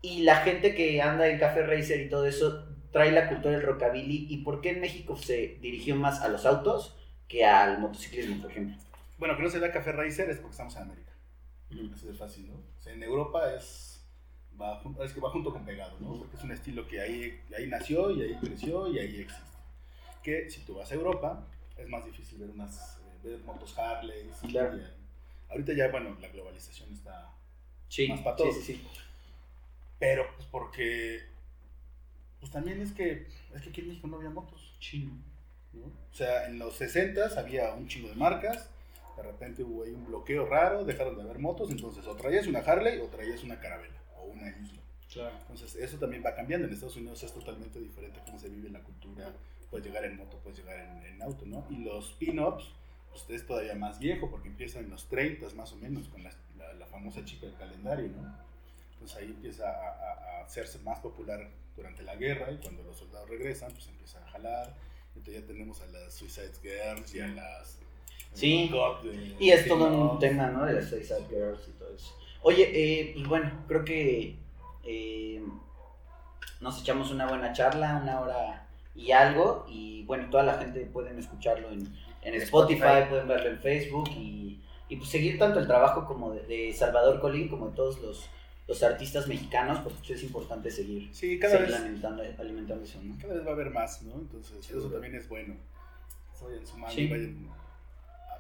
[0.00, 3.62] Y la gente que anda en Café Racer y todo eso trae la cultura del
[3.66, 4.26] rockabilly.
[4.30, 6.96] ¿Y por qué en México se dirigió más a los autos
[7.26, 8.76] que al motociclismo, por ejemplo?
[9.18, 11.12] Bueno, que no se da Café Racer es porque estamos en América.
[11.92, 12.54] Así de fácil, ¿no?
[12.54, 13.93] O sea, en Europa es,
[14.60, 16.14] va, es que va junto con pegado, ¿no?
[16.18, 19.58] Porque es un estilo que ahí, ahí nació y ahí creció y ahí existe.
[20.22, 24.30] Que si tú vas a Europa, es más difícil ver unas eh, ver motos Harley.
[24.48, 24.78] Claro.
[25.50, 27.30] ahorita ya, bueno, la globalización está...
[27.88, 28.54] Sí, Más para todos.
[28.56, 28.88] sí, sí.
[29.98, 31.22] Pero, pues porque...
[32.40, 34.74] Pues también es que, es que aquí en México no había motos.
[34.80, 35.12] Chino.
[35.72, 35.86] ¿no?
[35.86, 38.70] O sea, en los 60 había un chingo de marcas,
[39.16, 42.60] de repente hubo ahí un bloqueo raro, dejaron de haber motos, entonces o traías una
[42.60, 44.80] Harley o traías una Carabela o una Isla.
[45.12, 45.36] Claro.
[45.42, 48.80] Entonces eso también va cambiando, en Estados Unidos es totalmente diferente cómo se vive la
[48.80, 49.32] cultura,
[49.70, 51.64] puedes llegar en moto, puedes llegar en, en auto, ¿no?
[51.70, 52.64] Y los pin-ups,
[53.10, 56.30] pues es todavía más viejo porque empiezan en los 30 más o menos con la,
[56.58, 58.36] la- la famosa chica del calendario, ¿no?
[58.94, 62.96] Entonces ahí empieza a, a- a hacerse más popular durante la guerra y cuando los
[62.96, 64.74] soldados regresan, pues empieza a jalar.
[65.14, 67.78] Entonces ya tenemos a las Suicide Girls y a las...
[68.32, 68.68] Sí.
[68.72, 70.64] God de Y es todo un tema, ¿no?
[70.66, 72.16] De las Suicide Girls y todo eso.
[72.46, 74.36] Oye, eh, pues bueno, creo que
[74.84, 75.42] eh,
[76.60, 79.64] nos echamos una buena charla, una hora y algo.
[79.68, 81.80] Y bueno, toda la gente pueden escucharlo en,
[82.22, 83.08] en Spotify, Spotify.
[83.08, 84.60] pueden verlo en Facebook y,
[84.90, 88.28] y pues seguir tanto el trabajo como de, de Salvador Colín como de todos los,
[88.68, 93.00] los artistas mexicanos, porque pues, es importante seguir, Sí, cada seguir vez, alimentando, alimentando eso,
[93.02, 93.16] ¿no?
[93.20, 94.14] cada vez va a haber más, ¿no?
[94.16, 95.54] Entonces eso también es bueno.
[96.42, 97.08] Vayan sumando, Sí.
[97.08, 97.48] vayan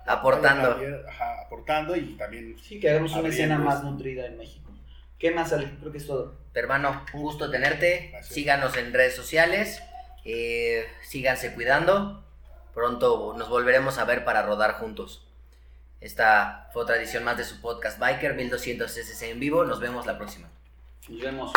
[0.06, 0.76] Aportando.
[1.08, 3.90] ajá, aportando y también Sí, que hagamos una escena más esto.
[3.90, 4.70] nutrida en México.
[5.18, 5.70] ¿Qué más, Ale?
[5.80, 6.36] Creo que es todo.
[6.54, 8.08] Hermano, un gusto tenerte.
[8.12, 8.34] Gracias.
[8.34, 9.82] Síganos en redes sociales.
[10.26, 12.24] eh, síganse cuidando.
[12.74, 15.26] Pronto nos volveremos a ver para rodar juntos.
[16.00, 19.64] Esta fue otra edición más de su podcast Biker 1200 cc en vivo.
[19.64, 20.48] Nos vemos la próxima.
[21.08, 21.52] Nos vemos.